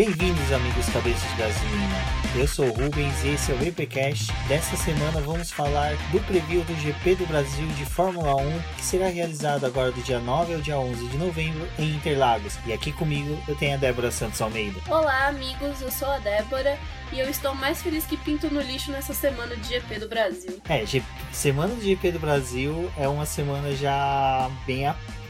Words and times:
Bem-vindos, 0.00 0.50
amigos 0.50 0.88
cabeças 0.88 1.30
de 1.30 1.36
gasolina. 1.36 1.94
Eu 2.34 2.48
sou 2.48 2.64
o 2.68 2.72
Rubens 2.72 3.22
e 3.22 3.34
esse 3.34 3.52
é 3.52 3.54
o 3.54 3.58
VPcast. 3.58 4.32
Dessa 4.48 4.74
semana 4.74 5.20
vamos 5.20 5.52
falar 5.52 5.94
do 6.10 6.18
preview 6.20 6.64
do 6.64 6.74
GP 6.76 7.16
do 7.16 7.26
Brasil 7.26 7.66
de 7.76 7.84
Fórmula 7.84 8.34
1, 8.34 8.60
que 8.78 8.82
será 8.82 9.08
realizado 9.08 9.66
agora 9.66 9.92
do 9.92 10.00
dia 10.00 10.18
9 10.18 10.54
ao 10.54 10.60
dia 10.62 10.78
11 10.78 11.06
de 11.06 11.18
novembro 11.18 11.68
em 11.78 11.96
Interlagos. 11.96 12.58
E 12.64 12.72
aqui 12.72 12.92
comigo 12.92 13.38
eu 13.46 13.54
tenho 13.54 13.74
a 13.74 13.76
Débora 13.76 14.10
Santos 14.10 14.40
Almeida. 14.40 14.80
Olá, 14.88 15.26
amigos, 15.26 15.82
eu 15.82 15.90
sou 15.90 16.08
a 16.08 16.18
Débora 16.18 16.78
e 17.12 17.20
eu 17.20 17.28
estou 17.28 17.54
mais 17.54 17.82
feliz 17.82 18.06
que 18.06 18.16
pinto 18.16 18.48
no 18.50 18.62
lixo 18.62 18.90
nessa 18.90 19.12
semana 19.12 19.54
de 19.54 19.68
GP 19.68 19.98
do 19.98 20.08
Brasil. 20.08 20.62
É, 20.66 20.86
G 20.86 21.02
semana 21.30 21.74
de 21.74 21.90
GP 21.90 22.12
do 22.12 22.18
Brasil 22.18 22.90
é 22.96 23.06
uma 23.06 23.26
semana 23.26 23.76
já 23.76 24.50
bem. 24.66 24.84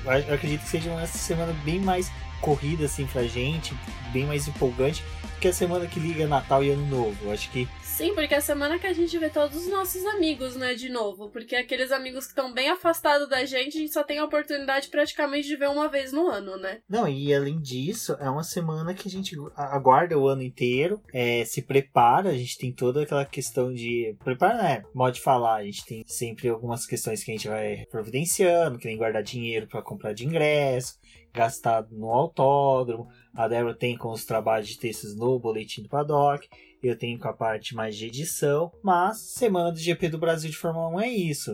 Eu 0.04 0.34
acredito 0.34 0.62
que 0.62 0.68
seja 0.68 0.90
uma 0.90 1.08
semana 1.08 1.52
bem 1.64 1.80
mais 1.80 2.08
corrida 2.40 2.86
assim 2.86 3.06
pra 3.06 3.24
gente, 3.24 3.74
bem 4.12 4.24
mais 4.24 4.48
empolgante 4.48 5.02
que 5.40 5.48
a 5.48 5.52
semana 5.54 5.86
que 5.86 5.98
liga 5.98 6.26
Natal 6.26 6.62
e 6.62 6.70
Ano 6.70 6.86
Novo. 6.86 7.32
Acho 7.32 7.50
que 7.50 7.66
Sim, 7.82 8.14
porque 8.14 8.32
é 8.32 8.38
a 8.38 8.42
semana 8.42 8.78
que 8.78 8.86
a 8.86 8.92
gente 8.92 9.18
vê 9.18 9.28
todos 9.28 9.56
os 9.58 9.68
nossos 9.68 10.04
amigos, 10.06 10.56
né, 10.56 10.74
de 10.74 10.88
novo. 10.88 11.28
Porque 11.28 11.54
aqueles 11.54 11.92
amigos 11.92 12.24
que 12.24 12.30
estão 12.30 12.52
bem 12.52 12.70
afastados 12.70 13.28
da 13.28 13.44
gente, 13.44 13.76
a 13.76 13.80
gente 13.80 13.92
só 13.92 14.02
tem 14.02 14.18
a 14.18 14.24
oportunidade 14.24 14.88
praticamente 14.88 15.48
de 15.48 15.56
ver 15.56 15.68
uma 15.68 15.88
vez 15.88 16.12
no 16.12 16.28
ano, 16.28 16.56
né? 16.56 16.80
Não, 16.88 17.06
e 17.06 17.34
além 17.34 17.60
disso, 17.60 18.16
é 18.20 18.30
uma 18.30 18.42
semana 18.42 18.94
que 18.94 19.06
a 19.06 19.10
gente 19.10 19.36
aguarda 19.54 20.18
o 20.18 20.28
ano 20.28 20.42
inteiro, 20.42 21.02
é, 21.12 21.44
se 21.44 21.60
prepara, 21.60 22.30
a 22.30 22.36
gente 22.36 22.56
tem 22.56 22.72
toda 22.72 23.02
aquela 23.02 23.24
questão 23.24 23.72
de. 23.72 24.16
Prepara, 24.24 24.62
né? 24.62 24.82
Modo 24.94 25.12
de 25.12 25.20
falar, 25.20 25.56
a 25.56 25.64
gente 25.64 25.84
tem 25.84 26.02
sempre 26.06 26.48
algumas 26.48 26.86
questões 26.86 27.22
que 27.22 27.30
a 27.30 27.34
gente 27.34 27.48
vai 27.48 27.84
providenciando, 27.90 28.78
que 28.78 28.88
nem 28.88 28.96
guardar 28.96 29.22
dinheiro 29.22 29.66
para 29.66 29.82
comprar 29.82 30.14
de 30.14 30.24
ingresso, 30.24 30.98
gastar 31.32 31.86
no 31.90 32.10
autódromo. 32.10 33.08
A 33.34 33.48
Débora 33.48 33.74
tem 33.74 33.96
com 33.96 34.10
os 34.10 34.24
trabalhos 34.24 34.68
de 34.68 34.78
textos 34.78 35.16
no 35.16 35.38
boletim 35.38 35.82
do 35.82 35.88
paddock 35.88 36.48
eu 36.82 36.96
tenho 36.96 37.18
com 37.18 37.28
a 37.28 37.32
parte 37.32 37.74
mais 37.74 37.96
de 37.96 38.06
edição, 38.06 38.72
mas 38.82 39.18
semana 39.18 39.70
do 39.70 39.78
GP 39.78 40.08
do 40.08 40.18
Brasil 40.18 40.50
de 40.50 40.56
Fórmula 40.56 40.88
1 40.88 41.00
é 41.00 41.08
isso. 41.08 41.50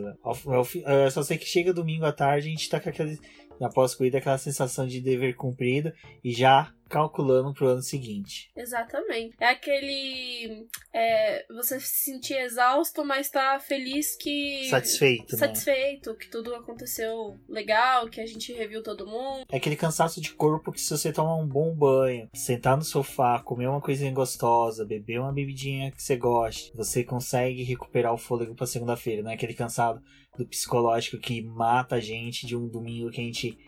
Eu 0.84 1.10
só 1.10 1.22
sei 1.22 1.36
que 1.36 1.46
chega 1.46 1.72
domingo 1.72 2.04
à 2.04 2.12
tarde 2.12 2.46
a 2.46 2.50
gente 2.50 2.68
tá 2.68 2.78
com 2.78 2.88
aquele, 2.88 3.18
na 3.60 3.68
pós-corrida, 3.68 4.18
aquela 4.18 4.38
sensação 4.38 4.86
de 4.86 5.00
dever 5.00 5.34
cumprido 5.34 5.92
e 6.22 6.32
já 6.32 6.72
calculando 6.88 7.52
pro 7.52 7.68
ano 7.68 7.82
seguinte. 7.82 8.50
Exatamente. 8.56 9.34
É 9.40 9.46
aquele. 9.46 10.66
É, 10.92 11.44
você 11.52 11.78
se 11.80 12.04
sentir 12.04 12.34
exausto, 12.34 13.04
mas 13.04 13.28
tá 13.28 13.58
feliz 13.58 14.16
que. 14.16 14.68
Satisfeito. 14.68 15.36
Satisfeito, 15.36 16.10
né? 16.10 16.16
que 16.18 16.28
tudo 16.28 16.54
aconteceu 16.54 17.38
legal, 17.48 18.08
que 18.08 18.20
a 18.20 18.26
gente 18.26 18.52
reviu 18.52 18.82
todo 18.82 19.06
mundo. 19.06 19.44
É 19.50 19.56
aquele 19.56 19.76
cansaço 19.76 20.20
de 20.20 20.32
corpo 20.32 20.72
que 20.72 20.80
se 20.80 20.90
você 20.90 21.12
tomar 21.12 21.36
um 21.36 21.46
bom 21.46 21.74
banho, 21.74 22.28
sentar 22.34 22.76
no 22.76 22.84
sofá, 22.84 23.40
comer 23.40 23.68
uma 23.68 23.80
coisinha 23.80 24.12
gostosa, 24.12 24.84
beber 24.84 25.20
uma 25.20 25.32
bebidinha 25.32 25.90
que 25.90 26.02
você 26.02 26.16
goste, 26.16 26.72
você 26.74 27.02
consegue 27.04 27.62
recuperar 27.62 28.12
o 28.12 28.18
fôlego 28.18 28.54
pra 28.54 28.66
segunda-feira, 28.66 29.22
não 29.22 29.30
é 29.30 29.34
aquele 29.34 29.54
cansado 29.54 30.00
do 30.36 30.46
psicológico 30.46 31.18
que 31.18 31.42
mata 31.42 31.96
a 31.96 32.00
gente 32.00 32.46
de 32.46 32.56
um 32.56 32.68
domingo 32.68 33.10
que 33.10 33.20
a 33.20 33.24
gente 33.24 33.58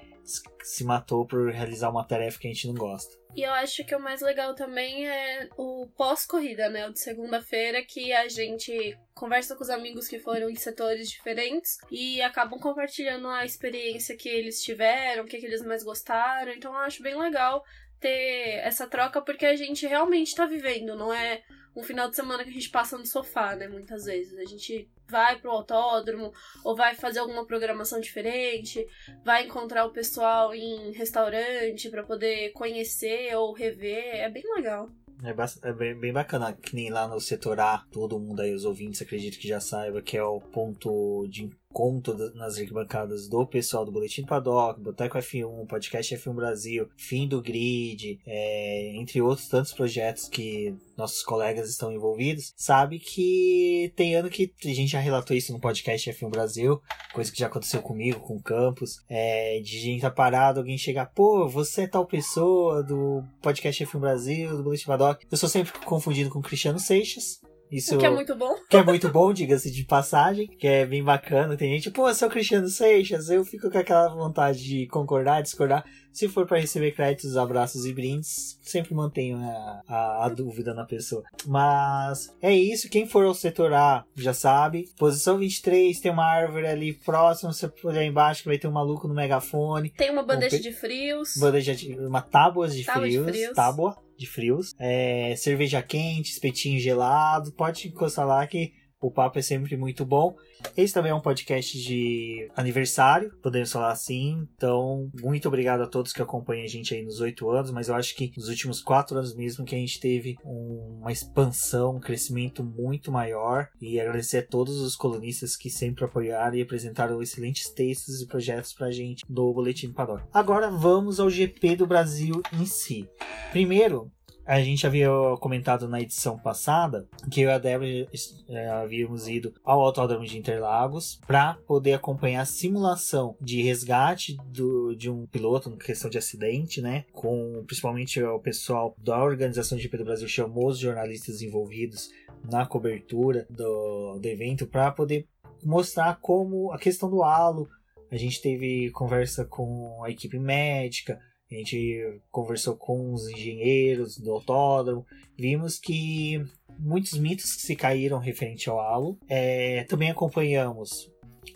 se 0.63 0.85
matou 0.85 1.27
por 1.27 1.51
realizar 1.51 1.89
uma 1.89 2.05
tarefa 2.05 2.39
que 2.39 2.47
a 2.47 2.53
gente 2.53 2.67
não 2.67 2.75
gosta. 2.75 3.17
E 3.35 3.43
eu 3.43 3.53
acho 3.53 3.85
que 3.85 3.95
o 3.95 4.01
mais 4.01 4.21
legal 4.21 4.55
também 4.55 5.09
é 5.09 5.49
o 5.57 5.87
pós-corrida, 5.97 6.69
né? 6.69 6.87
O 6.87 6.93
de 6.93 7.01
segunda-feira, 7.01 7.83
que 7.85 8.13
a 8.13 8.29
gente 8.29 8.99
conversa 9.15 9.55
com 9.55 9.63
os 9.63 9.71
amigos 9.71 10.09
que 10.09 10.19
foram 10.19 10.51
em 10.51 10.55
setores 10.55 11.09
diferentes 11.11 11.79
e 11.91 12.21
acabam 12.21 12.59
compartilhando 12.59 13.29
a 13.29 13.45
experiência 13.45 14.17
que 14.17 14.29
eles 14.29 14.63
tiveram, 14.63 15.25
o 15.25 15.27
que, 15.27 15.39
que 15.39 15.47
eles 15.47 15.63
mais 15.63 15.83
gostaram. 15.83 16.53
Então 16.53 16.73
eu 16.73 16.79
acho 16.79 17.03
bem 17.03 17.19
legal 17.19 17.65
ter 18.01 18.61
essa 18.63 18.87
troca 18.87 19.21
porque 19.21 19.47
a 19.47 19.57
gente 19.57 19.87
realmente 19.87 20.35
tá 20.35 20.47
vivendo, 20.47 20.97
não 20.97 21.13
é 21.13 21.43
um 21.79 21.83
final 21.83 22.11
de 22.11 22.17
semana 22.17 22.43
que 22.43 22.51
a 22.51 22.53
gente 22.53 22.71
passa 22.71 22.99
no 22.99 23.07
sofá, 23.07 23.55
né? 23.55 23.69
Muitas 23.69 24.05
vezes. 24.05 24.37
A 24.37 24.45
gente 24.45 24.91
vai 25.09 25.39
pro 25.39 25.53
autódromo 25.53 26.33
ou 26.65 26.75
vai 26.75 26.97
fazer 26.97 27.21
alguma 27.21 27.47
programação 27.47 28.01
diferente, 28.01 28.85
vai 29.25 29.47
encontrar 29.47 29.87
o 29.87 29.93
pessoal 29.93 30.53
em 30.53 30.91
restaurante 30.91 31.89
para 31.89 32.03
poder 32.03 32.51
conhecer 32.51 33.35
ou 33.37 33.53
rever. 33.53 34.17
É 34.17 34.29
bem 34.29 34.43
legal. 34.57 34.91
É, 35.23 35.69
é 35.69 35.73
bem, 35.73 35.99
bem, 35.99 36.13
bacana, 36.13 36.53
que 36.53 36.75
nem 36.75 36.91
lá 36.91 37.09
no 37.09 37.21
setor 37.21 37.59
A, 37.59 37.85
todo 37.91 38.19
mundo 38.19 38.41
aí, 38.41 38.53
os 38.53 38.65
ouvintes, 38.65 39.03
acredito 39.03 39.39
que 39.39 39.49
já 39.49 39.61
saiba 39.61 40.03
que 40.03 40.17
é 40.17 40.23
o 40.23 40.41
ponto 40.41 41.27
de 41.29 41.51
conto 41.79 42.13
nas 42.35 42.59
arquibancadas 42.59 43.29
do 43.29 43.47
pessoal 43.47 43.85
do 43.85 43.93
Boletim 43.93 44.23
do 44.23 44.27
Paddock, 44.27 44.81
Boteco 44.81 45.17
F1, 45.17 45.65
Podcast 45.69 46.17
F1 46.17 46.35
Brasil, 46.35 46.89
Fim 46.97 47.29
do 47.29 47.41
Grid, 47.41 48.19
é, 48.27 48.97
entre 48.97 49.23
outros 49.23 49.47
tantos 49.47 49.73
projetos 49.73 50.29
que 50.29 50.75
nossos 50.97 51.23
colegas 51.23 51.71
estão 51.71 51.93
envolvidos, 51.93 52.53
sabe 52.57 52.99
que 52.99 53.93
tem 53.95 54.17
ano 54.17 54.29
que 54.29 54.53
a 54.65 54.69
gente 54.75 54.91
já 54.91 54.99
relatou 54.99 55.37
isso 55.37 55.53
no 55.53 55.61
podcast 55.61 56.11
F1 56.11 56.29
Brasil, 56.29 56.83
coisa 57.15 57.31
que 57.31 57.39
já 57.39 57.47
aconteceu 57.47 57.81
comigo, 57.81 58.19
com 58.19 58.35
o 58.35 58.43
Campos, 58.43 59.01
é, 59.09 59.61
de 59.61 59.79
gente 59.79 59.99
estar 59.99 60.11
tá 60.11 60.17
parado, 60.17 60.59
alguém 60.59 60.77
chegar, 60.77 61.07
pô, 61.07 61.47
você 61.47 61.83
é 61.83 61.87
tal 61.87 62.05
pessoa 62.05 62.83
do 62.83 63.23
podcast 63.41 63.85
F1 63.85 64.01
Brasil, 64.01 64.57
do 64.57 64.65
Boletim 64.65 64.87
Paddock. 64.87 65.25
Eu 65.31 65.39
sou 65.39 65.49
sempre 65.49 65.73
confundido 65.85 66.29
com 66.29 66.41
o 66.41 66.43
Cristiano 66.43 66.81
Seixas, 66.81 67.41
isso, 67.71 67.95
o 67.95 67.99
que 67.99 68.07
é 68.07 68.11
muito 68.11 68.35
bom. 68.35 68.55
Que 68.69 68.77
é 68.77 68.83
muito 68.83 69.09
bom, 69.11 69.33
diga-se 69.33 69.71
de 69.71 69.85
passagem, 69.85 70.47
que 70.47 70.67
é 70.67 70.87
bem 70.87 71.03
bacana. 71.03 71.57
Tem 71.57 71.73
gente, 71.73 71.91
pô, 71.91 72.09
eu 72.09 72.15
sou 72.15 72.29
Cristiano 72.29 72.69
Seixas, 72.69 73.29
eu 73.29 73.45
fico 73.45 73.71
com 73.71 73.79
aquela 73.79 74.09
vontade 74.09 74.63
de 74.65 74.87
concordar, 74.87 75.43
discordar. 75.43 75.85
Se 76.13 76.27
for 76.27 76.47
para 76.47 76.59
receber 76.59 76.93
créditos, 76.93 77.37
abraços 77.37 77.87
e 77.87 77.93
brindes, 77.93 78.59
sempre 78.63 78.95
mantenho 78.95 79.39
a, 79.39 79.83
a, 79.87 80.27
a, 80.27 80.29
dúvida 80.29 80.75
na 80.75 80.85
pessoa. 80.85 81.23
Mas 81.47 82.35
é 82.43 82.53
isso, 82.53 82.89
quem 82.89 83.07
for 83.07 83.25
ao 83.25 83.35
setor 83.35 83.73
A 83.73 84.05
já 84.17 84.33
sabe. 84.33 84.89
Posição 84.97 85.39
23, 85.39 86.01
tem 86.01 86.11
uma 86.11 86.25
árvore 86.25 86.67
ali 86.67 86.93
próxima, 86.93 87.53
você 87.53 87.71
olhar 87.85 88.05
embaixo 88.05 88.43
que 88.43 88.49
vai 88.49 88.59
ter 88.59 88.67
um 88.67 88.73
maluco 88.73 89.07
no 89.07 89.15
megafone. 89.15 89.91
Tem 89.91 90.11
uma 90.11 90.25
bandeja 90.25 90.57
um, 90.57 90.61
de 90.61 90.73
frios. 90.73 91.37
Bandeja 91.37 91.75
de, 91.75 91.95
uma 91.95 92.23
tábua 92.23 92.69
de 92.69 92.85
tábua 92.85 93.03
frios. 93.03 93.27
De 93.27 93.33
frios. 93.33 93.55
Tábua 93.55 94.08
de 94.19 94.27
frios. 94.27 94.75
É, 94.79 95.35
cerveja 95.37 95.81
quente, 95.83 96.33
espetinho 96.33 96.81
gelado. 96.81 97.53
Pode 97.53 97.89
encostar 97.89 98.27
lá 98.27 98.47
que 98.47 98.73
o 99.01 99.11
papo 99.11 99.39
é 99.39 99.43
sempre 99.43 99.77
muito 99.77 100.05
bom. 100.05 100.35
Esse 100.77 100.95
também 100.95 101.13
é 101.13 101.15
um 101.15 101.21
podcast 101.21 101.79
de 101.81 102.51
aniversário, 102.57 103.33
podemos 103.43 103.71
falar 103.71 103.93
assim. 103.93 104.47
Então, 104.57 105.11
muito 105.21 105.47
obrigado 105.47 105.83
a 105.83 105.87
todos 105.87 106.13
que 106.13 106.23
acompanham 106.23 106.65
a 106.65 106.69
gente 106.69 106.95
aí 106.95 107.03
nos 107.03 107.21
oito 107.21 107.49
anos. 107.51 107.71
Mas 107.71 107.89
eu 107.89 107.95
acho 107.95 108.15
que 108.17 108.33
nos 108.37 108.49
últimos 108.49 108.83
quatro 108.83 109.17
anos 109.17 109.35
mesmo 109.35 109.65
que 109.65 109.75
a 109.75 109.79
gente 109.79 110.01
teve 110.01 110.37
uma 110.45 111.13
expansão, 111.13 111.97
um 111.97 112.01
crescimento 112.01 112.65
muito 112.65 113.13
maior. 113.13 113.69
E 113.81 114.01
agradecer 114.01 114.39
a 114.39 114.47
todos 114.47 114.81
os 114.81 114.97
colunistas 114.97 115.57
que 115.57 115.71
sempre 115.71 116.05
apoiaram 116.05 116.57
e 116.57 116.63
apresentaram 116.63 117.23
excelentes 117.23 117.71
textos 117.71 118.21
e 118.21 118.27
projetos 118.27 118.73
pra 118.73 118.91
gente 118.91 119.25
do 119.29 119.53
Boletim 119.53 119.89
do 119.89 119.95
Paddock. 119.95 120.25
Agora 120.33 120.71
vamos 120.71 121.21
ao 121.21 121.31
GP 121.31 121.77
do 121.77 121.87
Brasil 121.87 122.43
em 122.53 122.67
si. 122.67 123.09
Primeiro, 123.53 124.11
a 124.49 124.63
gente 124.63 124.87
havia 124.87 125.11
comentado 125.41 125.87
na 125.87 126.01
edição 126.01 126.39
passada 126.39 127.07
que 127.31 127.43
eu 127.43 127.51
e 127.51 127.53
a 127.53 127.59
Débora 127.59 128.09
é, 128.49 128.69
havíamos 128.71 129.29
ido 129.29 129.53
ao 129.63 129.83
Autódromo 129.83 130.25
de 130.25 130.39
Interlagos 130.39 131.21
para 131.27 131.59
poder 131.67 131.93
acompanhar 131.93 132.41
a 132.41 132.47
simulação 132.47 133.37
de 133.43 133.61
resgate 133.61 134.39
do, 134.47 134.95
de 134.95 135.11
um 135.11 135.27
piloto, 135.27 135.77
questão 135.77 136.09
de 136.09 136.17
acidente, 136.17 136.81
né? 136.81 137.05
Com 137.13 137.63
principalmente 137.67 138.23
o 138.23 138.41
pessoal 138.41 138.97
da 138.97 139.23
organização 139.23 139.77
de 139.77 139.85
GP 139.85 139.99
do 139.99 140.05
Brasil 140.07 140.27
chamou 140.27 140.69
os 140.69 140.79
jornalistas 140.79 141.43
envolvidos 141.43 142.09
na 142.51 142.65
cobertura 142.65 143.47
do, 143.51 144.19
do 144.19 144.27
evento 144.27 144.67
para 144.67 144.91
poder 144.91 145.29
mostrar 145.63 146.19
como 146.23 146.73
a 146.73 146.79
questão 146.79 147.11
do 147.11 147.23
halo. 147.23 147.69
A 148.11 148.17
gente 148.17 148.41
teve 148.41 148.91
conversa 148.93 149.45
com 149.45 150.03
a 150.03 150.11
equipe 150.11 150.39
médica, 150.39 151.21
a 151.51 151.55
gente 151.55 152.21
conversou 152.31 152.77
com 152.77 153.13
os 153.13 153.29
engenheiros 153.29 154.19
do 154.19 154.33
autódromo, 154.33 155.07
vimos 155.37 155.79
que 155.79 156.45
muitos 156.79 157.19
mitos 157.19 157.47
se 157.59 157.75
caíram 157.75 158.19
referente 158.19 158.69
ao 158.69 158.81
halo. 158.81 159.19
É, 159.29 159.85
também 159.85 160.11
acompanhamos 160.11 161.11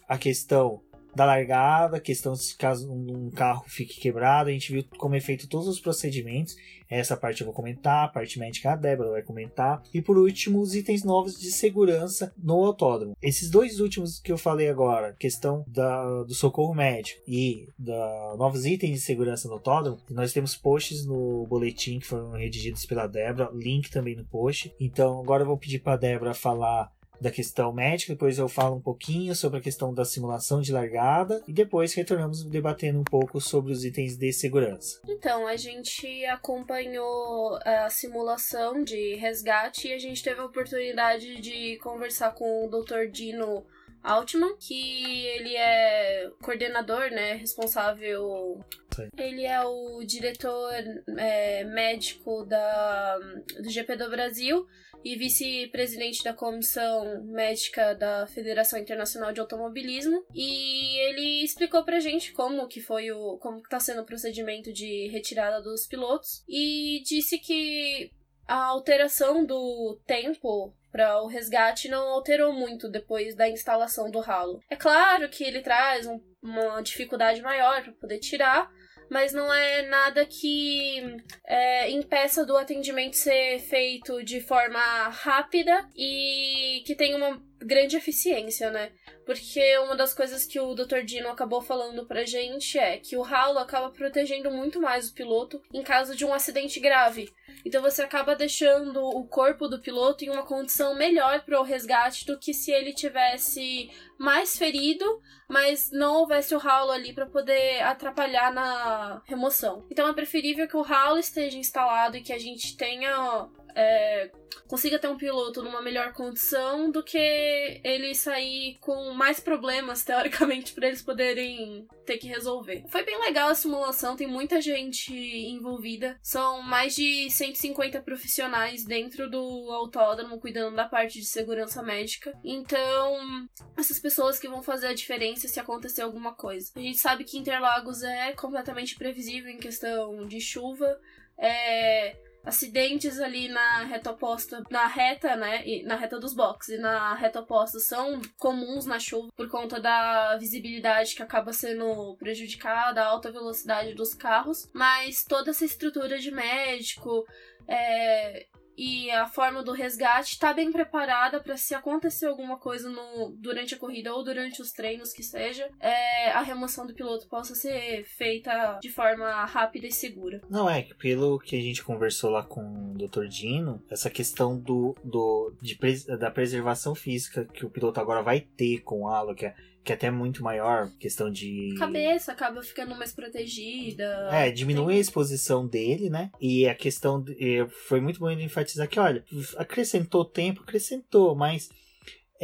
a 0.09 0.17
questão 0.17 0.81
da 1.14 1.25
largada, 1.25 2.00
questão 2.00 2.35
se 2.35 2.56
caso 2.56 2.91
um 2.91 3.31
carro 3.31 3.64
fique 3.67 4.00
quebrado, 4.00 4.49
a 4.49 4.53
gente 4.53 4.73
viu 4.73 4.85
como 4.99 5.14
é 5.14 5.20
feito 5.20 5.49
todos 5.49 5.69
os 5.69 5.81
procedimentos. 5.81 6.56
Essa 6.88 7.17
parte 7.17 7.41
eu 7.41 7.47
vou 7.47 7.55
comentar, 7.55 8.05
a 8.05 8.09
parte 8.09 8.38
médica 8.38 8.73
a 8.73 8.76
Débora 8.76 9.12
vai 9.12 9.23
comentar. 9.23 9.82
E 9.94 10.03
por 10.03 10.19
último, 10.19 10.61
os 10.61 10.75
itens 10.75 11.03
novos 11.03 11.41
de 11.41 11.50
segurança 11.50 12.35
no 12.37 12.64
autódromo. 12.64 13.17
Esses 13.23 13.49
dois 13.49 13.81
últimos 13.81 14.20
que 14.20 14.31
eu 14.31 14.37
falei 14.37 14.69
agora, 14.69 15.17
questão 15.19 15.64
da, 15.67 16.23
do 16.23 16.35
socorro 16.35 16.75
médico 16.75 17.23
e 17.26 17.67
da 17.79 18.35
novos 18.37 18.67
itens 18.67 18.93
de 18.93 19.00
segurança 19.00 19.49
no 19.49 19.55
autódromo, 19.55 19.99
nós 20.11 20.32
temos 20.32 20.55
posts 20.55 21.06
no 21.06 21.47
boletim 21.47 21.99
que 21.99 22.06
foram 22.06 22.32
redigidos 22.32 22.85
pela 22.85 23.06
Débora, 23.06 23.50
link 23.55 23.91
também 23.91 24.14
no 24.14 24.25
post. 24.25 24.75
Então 24.79 25.20
agora 25.20 25.43
eu 25.43 25.47
vou 25.47 25.56
pedir 25.56 25.79
para 25.79 25.94
a 25.94 25.97
Débora 25.97 26.35
falar 26.35 26.93
da 27.23 27.31
questão 27.31 27.73
médica, 27.73 28.13
depois 28.13 28.37
eu 28.37 28.49
falo 28.49 28.77
um 28.77 28.81
pouquinho 28.81 29.35
sobre 29.35 29.61
a 29.61 29.63
questão 29.63 29.95
da 29.95 30.05
simulação 30.05 30.61
de 30.61 30.73
largada 30.73 31.43
e 31.47 31.53
depois 31.53 31.95
retornamos 31.95 32.43
debatendo 32.45 32.99
um 32.99 33.05
pouco 33.05 33.41
sobre 33.41 33.73
os 33.73 33.85
itens 33.85 34.17
de 34.17 34.33
segurança. 34.33 35.01
Então, 35.09 35.47
a 35.47 35.57
gente 35.57 36.25
acompanhou 36.27 37.59
a 37.65 37.89
simulação 37.89 38.83
de 38.83 39.15
resgate 39.15 39.89
e 39.89 39.93
a 39.93 39.99
gente 39.99 40.23
teve 40.23 40.41
a 40.41 40.45
oportunidade 40.45 41.41
de 41.41 41.79
conversar 41.79 42.35
com 42.35 42.67
o 42.67 42.69
Dr. 42.69 43.07
Dino 43.11 43.65
Altman, 44.03 44.57
que 44.59 45.27
ele 45.27 45.55
é 45.55 46.29
coordenador, 46.43 47.11
né, 47.11 47.35
responsável. 47.35 48.61
Sim. 48.95 49.09
Ele 49.17 49.45
é 49.47 49.63
o 49.65 50.03
diretor 50.05 50.73
é, 51.17 51.63
médico 51.65 52.45
da, 52.45 53.19
do 53.61 53.71
GP 53.71 53.97
do 53.97 54.11
Brasil 54.11 54.67
e 55.04 55.16
vice-presidente 55.16 56.22
da 56.22 56.32
comissão 56.32 57.25
médica 57.25 57.94
da 57.94 58.26
Federação 58.26 58.78
Internacional 58.78 59.32
de 59.32 59.40
Automobilismo. 59.40 60.25
E 60.34 60.99
ele 61.08 61.44
explicou 61.44 61.84
pra 61.84 62.00
gente 62.00 62.32
como 62.32 62.69
que 62.69 62.81
foi 62.81 63.10
o. 63.10 63.38
como 63.38 63.62
que 63.62 63.69
tá 63.69 63.81
sendo 63.81 64.02
o 64.02 64.06
procedimento 64.06 64.72
de 64.72 65.08
retirada 65.08 65.60
dos 65.60 65.87
pilotos. 65.87 66.44
E 66.49 67.02
disse 67.04 67.38
que 67.38 68.10
a 68.46 68.66
alteração 68.66 69.44
do 69.44 69.99
tempo 70.06 70.75
para 70.93 71.22
o 71.22 71.26
resgate 71.26 71.88
não 71.88 72.08
alterou 72.08 72.52
muito 72.52 72.88
depois 72.88 73.34
da 73.34 73.49
instalação 73.49 74.10
do 74.10 74.20
ralo. 74.20 74.60
É 74.69 74.76
claro 74.76 75.28
que 75.31 75.43
ele 75.43 75.62
traz 75.62 76.06
um, 76.06 76.20
uma 76.43 76.82
dificuldade 76.82 77.40
maior 77.40 77.82
para 77.82 77.93
poder 77.93 78.19
tirar, 78.19 78.70
mas 79.12 79.35
não 79.35 79.53
é 79.53 79.82
nada 79.82 80.25
que 80.25 81.19
é, 81.47 81.91
impeça 81.91 82.47
do 82.47 82.56
atendimento 82.56 83.14
ser 83.14 83.59
feito 83.59 84.25
de 84.25 84.41
forma 84.41 84.81
rápida 85.11 85.87
e 85.94 86.82
que 86.87 86.94
tenha 86.94 87.19
uma 87.19 87.38
grande 87.64 87.97
eficiência, 87.97 88.70
né? 88.70 88.93
Porque 89.25 89.79
uma 89.79 89.97
das 89.97 90.12
coisas 90.12 90.44
que 90.44 90.59
o 90.59 90.75
Dr. 90.75 91.03
Dino 91.05 91.29
acabou 91.29 91.61
falando 91.61 92.05
pra 92.06 92.25
gente 92.25 92.79
é 92.79 92.99
que 92.99 93.17
o 93.17 93.23
ralo 93.23 93.59
acaba 93.59 93.91
protegendo 93.91 94.50
muito 94.50 94.81
mais 94.81 95.09
o 95.09 95.14
piloto 95.14 95.62
em 95.73 95.82
caso 95.82 96.17
de 96.17 96.25
um 96.25 96.35
acidente 96.35 96.81
grave. 96.81 97.32
Então 97.64 97.81
você 97.81 98.03
acaba 98.03 98.35
deixando 98.35 99.00
o 99.03 99.25
corpo 99.26 99.69
do 99.69 99.81
piloto 99.81 100.25
em 100.25 100.31
uma 100.31 100.44
condição 100.44 100.94
melhor 100.97 101.43
para 101.44 101.61
o 101.61 101.64
resgate 101.64 102.26
do 102.26 102.38
que 102.38 102.53
se 102.53 102.73
ele 102.73 102.93
tivesse 102.93 103.91
mais 104.19 104.56
ferido, 104.56 105.05
mas 105.49 105.91
não 105.91 106.17
houvesse 106.17 106.55
o 106.55 106.59
ralo 106.59 106.91
ali 106.91 107.12
para 107.12 107.26
poder 107.26 107.82
atrapalhar 107.82 108.53
na 108.53 109.23
remoção. 109.25 109.87
Então 109.91 110.09
é 110.09 110.12
preferível 110.12 110.67
que 110.67 110.76
o 110.76 110.82
ralo 110.82 111.19
esteja 111.19 111.59
instalado 111.59 112.17
e 112.17 112.23
que 112.23 112.32
a 112.32 112.38
gente 112.38 112.76
tenha 112.76 113.49
é, 113.75 114.31
consiga 114.69 114.99
ter 114.99 115.09
um 115.09 115.17
piloto 115.17 115.63
numa 115.63 115.83
melhor 115.83 116.13
condição 116.13 116.91
do 116.91 117.03
que 117.03 117.81
ele 117.85 118.15
sair 118.15 118.79
com 118.81 119.13
mais 119.13 119.39
problemas, 119.41 120.03
teoricamente, 120.05 120.73
para 120.73 120.89
eles 120.89 121.03
poderem 121.03 121.87
ter 122.07 122.19
que 122.19 122.27
resolver. 122.27 122.85
Foi 122.89 123.05
bem 123.05 123.19
legal 123.21 123.49
a 123.51 123.55
simulação, 123.55 124.17
tem 124.17 124.27
muita 124.27 124.61
gente 124.61 125.15
envolvida. 125.15 126.19
São 126.23 126.63
mais 126.63 126.95
de 126.95 127.31
150 127.31 128.01
profissionais 128.01 128.85
dentro 128.85 129.31
do 129.31 129.71
autódromo 129.71 130.41
cuidando 130.41 130.77
da 130.77 130.89
parte 130.89 131.21
de 131.21 131.27
segurança 131.27 131.83
médica. 131.83 132.33
Então, 132.43 133.47
essas 133.77 133.99
pessoas 133.99 134.39
que 134.39 134.49
vão 134.49 134.63
fazer 134.63 134.89
a 134.89 134.95
diferença 134.95 135.49
se 135.49 135.61
acontecer 135.61 136.03
alguma 136.03 136.35
coisa. 136.35 136.73
A 136.75 136.81
gente 136.81 136.99
sabe 136.99 137.25
que 137.25 137.39
Interlagos 137.39 138.03
é 138.03 138.33
completamente 138.33 138.97
previsível 138.97 139.51
em 139.51 139.59
questão 139.59 140.27
de 140.27 140.41
chuva. 140.41 140.99
É 141.39 142.17
acidentes 142.44 143.21
ali 143.21 143.49
na 143.49 143.85
reta 143.85 144.11
oposta, 144.11 144.62
na 144.71 144.87
reta, 144.87 145.37
né, 145.37 145.67
e 145.67 145.83
na 145.85 145.97
reta 145.97 146.19
dos 146.19 146.35
boxes 146.35 146.79
e 146.79 146.79
na 146.79 147.15
reta 147.15 147.41
oposta 147.41 147.79
são 147.79 148.21
comuns 148.39 148.85
na 148.87 148.99
chuva 148.99 149.29
por 149.37 149.49
conta 149.49 149.81
da 149.81 150.37
visibilidade 150.37 151.15
que 151.15 151.23
acaba 151.23 151.53
sendo 151.53 152.17
prejudicada, 152.17 153.03
a 153.03 153.06
alta 153.06 153.31
velocidade 153.31 153.94
dos 153.94 154.15
carros, 154.15 154.69
mas 154.73 155.25
toda 155.25 155.50
essa 155.50 155.65
estrutura 155.65 156.19
de 156.19 156.31
médico, 156.31 157.25
é, 157.69 158.47
e 158.77 159.11
a 159.11 159.27
forma 159.27 159.63
do 159.63 159.73
resgate 159.73 160.33
está 160.33 160.53
bem 160.53 160.73
preparada 160.73 161.41
para 161.41 161.57
se 161.57 161.75
acontecer 161.75 162.27
alguma 162.27 162.57
coisa 162.57 162.89
no, 162.89 163.31
durante 163.39 163.75
a 163.75 163.79
corrida 163.79 164.15
ou 164.15 164.25
durante 164.25 164.61
os 164.61 164.73
treinos 164.73 165.13
que 165.13 165.23
seja, 165.23 165.71
é, 165.79 166.31
a 166.31 166.43
remoção 166.43 166.87
do 166.87 166.95
piloto 166.95 167.29
possa 167.29 167.55
ser 167.55 168.05
feita 168.05 168.79
de 168.81 168.91
forma 168.91 169.45
rápida 169.45 169.87
e 169.87 169.93
segura. 169.93 170.41
Não 170.49 170.69
é 170.69 170.83
que 170.83 170.95
pelo 170.95 171.39
que 171.39 171.57
a 171.57 171.61
gente 171.61 171.83
conversou 171.83 172.31
lá 172.31 172.43
com 172.43 172.93
o 172.93 172.95
Dr. 172.95 173.27
Dino, 173.27 173.83
essa 173.91 174.11
questão 174.11 174.59
do, 174.59 174.95
do 175.03 175.55
de, 175.61 175.79
da 176.19 176.31
preservação 176.31 176.95
física 176.95 177.45
que 177.45 177.67
o 177.67 177.71
piloto 177.71 178.01
agora 178.01 178.23
vai 178.23 178.41
ter 178.41 178.81
com 178.81 179.03
o 179.03 179.09
halo, 179.09 179.35
que 179.35 179.47
é 179.47 179.55
que 179.84 179.93
é 179.93 179.94
até 179.94 180.11
muito 180.11 180.43
maior, 180.43 180.90
questão 180.99 181.31
de. 181.31 181.75
Cabeça 181.79 182.32
acaba 182.32 182.62
ficando 182.62 182.94
mais 182.96 183.12
protegida. 183.12 184.29
É, 184.31 184.50
diminui 184.50 184.87
tem... 184.87 184.99
a 184.99 185.00
exposição 185.00 185.67
dele, 185.67 186.08
né? 186.08 186.31
E 186.40 186.69
a 186.69 186.75
questão. 186.75 187.20
De... 187.20 187.67
Foi 187.88 188.00
muito 188.00 188.20
bom 188.20 188.31
ele 188.31 188.44
enfatizar 188.44 188.88
que, 188.88 189.00
olha, 189.00 189.25
acrescentou 189.56 190.25
tempo, 190.25 190.62
acrescentou, 190.62 191.34
mas. 191.34 191.70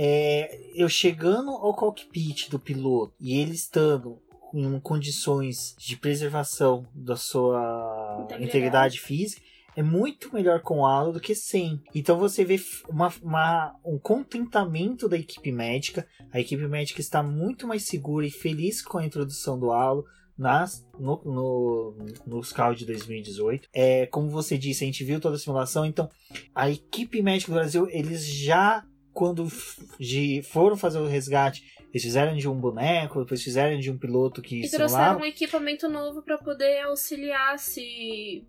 É, 0.01 0.61
eu 0.77 0.89
chegando 0.89 1.51
ao 1.51 1.75
cockpit 1.75 2.49
do 2.51 2.59
piloto 2.59 3.13
e 3.19 3.41
ele 3.41 3.55
estando 3.55 4.23
em 4.55 4.79
condições 4.79 5.75
de 5.77 5.97
preservação 5.97 6.87
da 6.95 7.17
sua 7.17 8.21
integridade, 8.21 8.45
integridade 8.45 9.01
física, 9.01 9.43
é 9.79 9.83
muito 9.83 10.35
melhor 10.35 10.61
com 10.61 10.85
halo 10.85 11.13
do 11.13 11.21
que 11.21 11.37
sem. 11.37 11.81
Então 11.95 12.19
você 12.19 12.45
vê 12.45 12.61
uma, 12.89 13.15
uma, 13.23 13.77
um 13.85 13.97
contentamento 13.97 15.09
da 15.09 15.17
equipe 15.17 15.53
médica. 15.53 16.05
A 16.33 16.41
equipe 16.41 16.67
médica 16.67 17.01
está 17.01 17.23
muito 17.23 17.65
mais 17.65 17.85
segura 17.85 18.27
e 18.27 18.31
feliz 18.31 18.83
com 18.83 18.99
a 18.99 19.07
introdução 19.07 19.57
do 19.57 19.71
halo. 19.71 20.05
Nas, 20.37 20.87
no, 20.97 21.21
no, 21.25 21.97
nos 22.25 22.53
carros 22.53 22.79
de 22.79 22.87
2018. 22.87 23.69
É, 23.73 24.07
como 24.07 24.31
você 24.31 24.57
disse, 24.57 24.85
a 24.85 24.87
gente 24.87 25.03
viu 25.03 25.19
toda 25.19 25.35
a 25.35 25.39
simulação, 25.39 25.85
então 25.85 26.09
a 26.55 26.71
equipe 26.71 27.21
médica 27.21 27.51
do 27.51 27.57
Brasil, 27.57 27.89
eles 27.91 28.25
já, 28.25 28.85
quando 29.13 29.49
de, 29.99 30.41
foram 30.45 30.77
fazer 30.77 31.01
o 31.01 31.09
resgate, 31.09 31.65
eles 31.93 32.05
fizeram 32.05 32.37
de 32.37 32.49
um 32.49 32.55
boneco, 32.55 33.19
depois 33.19 33.43
fizeram 33.43 33.81
de 33.81 33.91
um 33.91 33.99
piloto 33.99 34.41
que 34.41 34.65
E 34.65 34.71
trouxeram 34.71 35.19
um 35.19 35.25
equipamento 35.25 35.89
novo 35.89 36.23
para 36.23 36.39
poder 36.39 36.83
auxiliar 36.83 37.59
se 37.59 38.47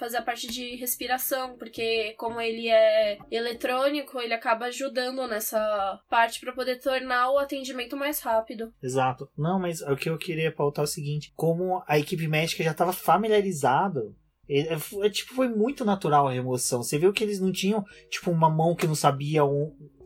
fazer 0.00 0.16
a 0.16 0.22
parte 0.22 0.48
de 0.48 0.74
respiração, 0.76 1.56
porque 1.58 2.14
como 2.16 2.40
ele 2.40 2.68
é 2.68 3.18
eletrônico, 3.30 4.18
ele 4.18 4.32
acaba 4.32 4.64
ajudando 4.66 5.28
nessa 5.28 6.00
parte 6.08 6.40
para 6.40 6.54
poder 6.54 6.80
tornar 6.80 7.30
o 7.30 7.38
atendimento 7.38 7.96
mais 7.96 8.18
rápido. 8.20 8.72
Exato. 8.82 9.28
Não, 9.36 9.60
mas 9.60 9.82
o 9.82 9.94
que 9.94 10.08
eu 10.08 10.16
queria 10.16 10.50
pautar 10.50 10.84
é 10.84 10.88
o 10.88 10.90
seguinte, 10.90 11.32
como 11.36 11.82
a 11.86 11.98
equipe 11.98 12.26
médica 12.26 12.64
já 12.64 12.70
estava 12.70 12.94
familiarizada 12.94 14.10
é, 14.48 14.74
é, 15.06 15.10
tipo, 15.10 15.32
foi 15.34 15.48
muito 15.48 15.84
natural 15.84 16.26
a 16.26 16.32
remoção. 16.32 16.82
Você 16.82 16.98
viu 16.98 17.12
que 17.12 17.22
eles 17.22 17.38
não 17.38 17.52
tinham, 17.52 17.84
tipo, 18.08 18.32
uma 18.32 18.50
mão 18.50 18.74
que 18.74 18.84
não 18.84 18.96
sabia 18.96 19.44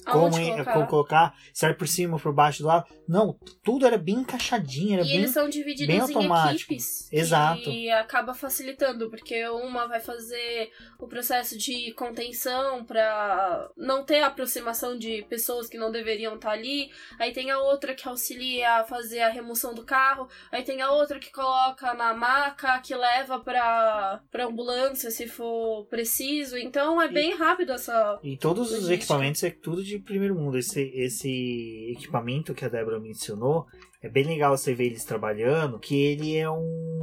como 0.04 0.30
colocar. 0.30 0.87
colocar, 0.87 1.34
sai 1.52 1.75
por 1.75 1.88
cima, 1.88 2.18
por 2.18 2.32
baixo 2.32 2.62
do 2.62 2.68
lado. 2.68 2.87
Não, 3.06 3.38
tudo 3.62 3.87
era 3.87 3.99
bem 3.99 4.16
encaixadinho, 4.16 4.94
era 4.94 5.02
e 5.02 5.08
bem 5.08 5.16
eles 5.16 5.30
são 5.30 5.49
divididos 5.49 6.11
em 6.11 6.54
equipes. 6.54 7.12
Exato. 7.12 7.70
E 7.70 7.90
acaba 7.90 8.34
facilitando, 8.34 9.11
porque 9.11 9.46
uma 9.49 9.87
vai 9.87 10.00
fazer 10.00 10.70
o 10.99 11.06
processo 11.06 11.56
de 11.58 11.92
contenção 11.92 12.84
para 12.84 13.70
não 13.76 14.04
ter 14.04 14.23
aproximação 14.23 14.99
de 14.99 15.23
pessoas 15.28 15.68
que 15.68 15.78
não 15.78 15.90
deveriam 15.90 16.34
estar 16.34 16.49
tá 16.49 16.54
ali. 16.54 16.90
Aí 17.18 17.32
tem 17.32 17.50
a 17.50 17.58
outra 17.58 17.94
que 17.94 18.08
auxilia 18.08 18.80
a 18.80 18.84
fazer 18.84 19.20
a 19.20 19.28
remoção 19.28 19.75
do 19.75 19.84
carro. 19.84 20.28
Aí 20.50 20.62
tem 20.62 20.80
a 20.82 20.90
outra 20.90 21.18
que 21.18 21.30
coloca 21.30 21.94
na 21.94 22.14
maca, 22.14 22.78
que 22.80 22.94
leva 22.94 23.40
para 23.40 24.20
para 24.30 24.46
ambulância 24.46 25.11
se 25.11 25.26
for 25.26 25.87
preciso. 25.87 26.56
Então 26.56 27.00
é 27.00 27.06
e, 27.06 27.12
bem 27.12 27.34
rápido 27.34 27.73
essa. 27.73 28.18
E 28.23 28.37
todos 28.37 28.70
logística. 28.70 28.84
os 28.84 28.90
equipamentos 28.90 29.42
é 29.42 29.50
tudo 29.50 29.82
de 29.82 29.93
primeiro 29.98 30.34
mundo. 30.34 30.58
Esse, 30.58 30.80
esse 30.94 31.92
equipamento 31.96 32.54
que 32.54 32.64
a 32.64 32.68
Débora 32.68 33.00
mencionou, 33.00 33.66
é 34.02 34.08
bem 34.08 34.24
legal 34.24 34.56
você 34.56 34.74
ver 34.74 34.86
eles 34.86 35.04
trabalhando, 35.04 35.78
que 35.78 35.96
ele 35.96 36.36
é 36.36 36.50
um 36.50 36.94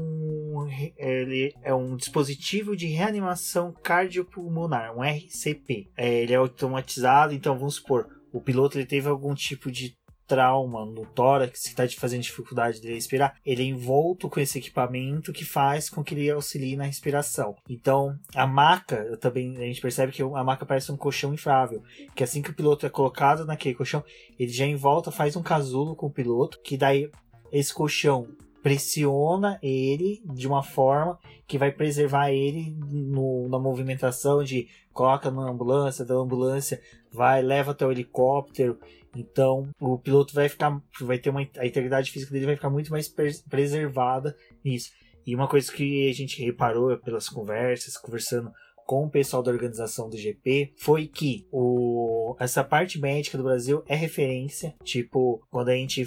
ele 0.97 1.53
é 1.63 1.73
um 1.73 1.95
dispositivo 1.95 2.75
de 2.75 2.87
reanimação 2.87 3.73
cardiopulmonar, 3.83 4.95
um 4.95 5.01
RCP. 5.01 5.89
É, 5.97 6.21
ele 6.21 6.33
é 6.33 6.37
automatizado, 6.37 7.33
então 7.33 7.57
vamos 7.57 7.75
supor, 7.75 8.07
o 8.31 8.39
piloto 8.39 8.77
ele 8.77 8.85
teve 8.85 9.07
algum 9.07 9.33
tipo 9.33 9.71
de 9.71 9.97
trauma 10.31 10.85
no 10.85 11.05
tórax 11.05 11.63
que 11.63 11.67
está 11.67 11.85
te 11.85 11.99
fazendo 11.99 12.21
dificuldade 12.21 12.79
de 12.79 12.93
respirar, 12.93 13.35
ele 13.45 13.63
é 13.63 13.65
envolto 13.65 14.29
com 14.29 14.39
esse 14.39 14.59
equipamento 14.59 15.33
que 15.33 15.43
faz 15.43 15.89
com 15.89 16.01
que 16.01 16.15
ele 16.15 16.31
auxilie 16.31 16.77
na 16.77 16.85
respiração. 16.85 17.53
Então, 17.69 18.17
a 18.33 18.47
maca, 18.47 19.17
também 19.17 19.57
a 19.57 19.65
gente 19.65 19.81
percebe 19.81 20.13
que 20.13 20.21
a 20.21 20.43
maca 20.43 20.65
parece 20.65 20.89
um 20.89 20.95
colchão 20.95 21.33
inflável, 21.33 21.83
que 22.15 22.23
assim 22.23 22.41
que 22.41 22.49
o 22.49 22.53
piloto 22.53 22.85
é 22.85 22.89
colocado 22.89 23.45
naquele 23.45 23.75
colchão, 23.75 24.01
ele 24.39 24.53
já 24.53 24.65
em 24.65 24.77
volta 24.77 25.11
faz 25.11 25.35
um 25.35 25.43
casulo 25.43 25.97
com 25.97 26.05
o 26.05 26.13
piloto, 26.13 26.61
que 26.63 26.77
daí 26.77 27.11
esse 27.51 27.73
colchão 27.73 28.29
pressiona 28.63 29.59
ele 29.61 30.21
de 30.23 30.47
uma 30.47 30.63
forma 30.63 31.19
que 31.45 31.57
vai 31.57 31.71
preservar 31.71 32.31
ele 32.31 32.73
no, 32.89 33.49
na 33.49 33.59
movimentação 33.59 34.43
de 34.45 34.69
coloca 34.93 35.29
na 35.29 35.49
ambulância, 35.49 36.05
da 36.05 36.13
ambulância 36.13 36.79
vai, 37.11 37.41
leva 37.41 37.71
até 37.71 37.85
o 37.85 37.91
helicóptero. 37.91 38.79
Então 39.15 39.69
o 39.79 39.97
piloto 39.97 40.33
vai 40.33 40.47
ficar, 40.47 40.81
vai 41.01 41.17
ter 41.17 41.29
uma 41.29 41.41
a 41.57 41.65
integridade 41.65 42.11
física 42.11 42.31
dele 42.31 42.45
vai 42.45 42.55
ficar 42.55 42.69
muito 42.69 42.91
mais 42.91 43.13
preservada 43.49 44.35
nisso. 44.63 44.91
E 45.25 45.35
uma 45.35 45.47
coisa 45.47 45.71
que 45.71 46.09
a 46.09 46.13
gente 46.13 46.43
reparou 46.43 46.97
pelas 46.97 47.29
conversas, 47.29 47.97
conversando 47.97 48.51
com 48.85 49.05
o 49.05 49.09
pessoal 49.09 49.41
da 49.41 49.51
organização 49.51 50.09
do 50.09 50.17
GP 50.17 50.73
foi 50.75 51.07
que 51.07 51.47
o, 51.51 52.35
essa 52.39 52.63
parte 52.63 52.99
médica 52.99 53.37
do 53.37 53.43
Brasil 53.43 53.83
é 53.87 53.95
referência. 53.95 54.75
Tipo, 54.83 55.41
quando 55.49 55.69
a 55.69 55.75
gente. 55.75 56.05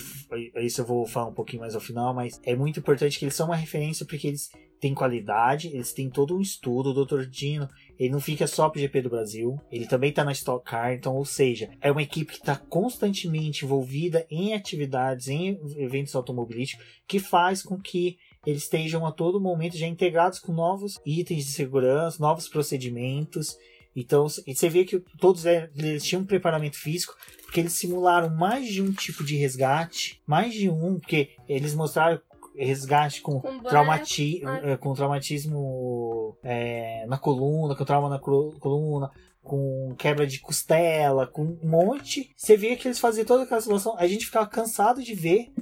Isso 0.57 0.81
eu 0.81 0.85
vou 0.85 1.07
falar 1.07 1.29
um 1.29 1.35
pouquinho 1.35 1.63
mais 1.63 1.75
ao 1.75 1.81
final, 1.81 2.13
mas 2.13 2.41
é 2.45 2.55
muito 2.55 2.81
importante 2.81 3.19
que 3.19 3.25
eles 3.25 3.35
são 3.35 3.47
uma 3.47 3.57
referência 3.57 4.05
porque 4.05 4.27
eles 4.27 4.51
têm 4.81 4.93
qualidade, 4.93 5.69
eles 5.69 5.93
têm 5.93 6.11
todo 6.11 6.37
um 6.37 6.41
estudo. 6.41 6.91
O 6.91 7.05
Dr. 7.05 7.23
Dino, 7.27 7.69
ele 7.99 8.11
não 8.11 8.21
fica 8.21 8.47
só 8.47 8.69
pro 8.69 8.81
GP 8.81 9.03
do 9.03 9.11
Brasil, 9.11 9.61
ele 9.71 9.87
também 9.87 10.13
tá 10.13 10.25
na 10.25 10.33
Stock 10.33 10.65
Car, 10.65 10.93
então, 10.93 11.15
ou 11.15 11.25
seja, 11.25 11.71
é 11.81 11.91
uma 11.91 12.03
equipe 12.03 12.33
que 12.33 12.39
está 12.39 12.57
constantemente 12.57 13.65
envolvida 13.65 14.27
em 14.31 14.55
atividades, 14.55 15.29
em 15.29 15.59
eventos 15.77 16.15
automobilísticos, 16.15 16.85
que 17.07 17.19
faz 17.19 17.63
com 17.63 17.79
que 17.79 18.19
eles 18.47 18.65
estejam 18.65 19.07
a 19.07 19.13
todo 19.13 19.41
momento 19.41 19.77
já 19.77 19.87
integrados 19.87 20.39
com 20.39 20.53
novos 20.53 21.01
itens 21.05 21.47
de 21.47 21.53
segurança, 21.53 22.21
novos 22.21 22.49
procedimentos. 22.49 23.57
Então, 23.97 24.29
você 24.29 24.69
vê 24.69 24.85
que 24.85 24.99
todos 25.19 25.45
eles 25.47 26.05
tinham 26.05 26.23
um 26.23 26.27
preparamento 26.27 26.77
físico, 26.77 27.17
porque 27.43 27.61
eles 27.61 27.75
simularam 27.75 28.29
mais 28.29 28.69
de 28.69 28.83
um 28.83 28.93
tipo 28.93 29.25
de 29.25 29.37
resgate, 29.37 30.21
mais 30.27 30.53
de 30.53 30.69
um, 30.69 30.99
porque 30.99 31.31
eles 31.49 31.75
mostraram 31.75 32.21
resgate 32.57 33.21
com, 33.21 33.41
com, 33.41 33.59
traumati 33.61 34.43
ah. 34.45 34.77
com 34.79 34.95
traumatismo 34.95 36.37
é, 36.43 37.05
na 37.07 37.19
coluna, 37.19 37.75
com 37.75 37.85
trauma 37.85 38.09
na 38.09 38.19
coluna, 38.19 39.11
com 39.43 39.95
quebra 39.99 40.27
de 40.27 40.41
costela, 40.41 41.27
com 41.27 41.43
um 41.43 41.59
monte. 41.63 42.33
Você 42.37 42.57
vê 42.57 42.77
que 42.77 42.89
eles 42.89 42.99
faziam 42.99 43.27
toda 43.27 43.45
aquela 43.45 43.61
situação. 43.61 43.97
A 43.99 44.07
gente 44.07 44.27
ficava 44.27 44.47
cansado 44.47 45.03
de 45.03 45.15
ver 45.15 45.53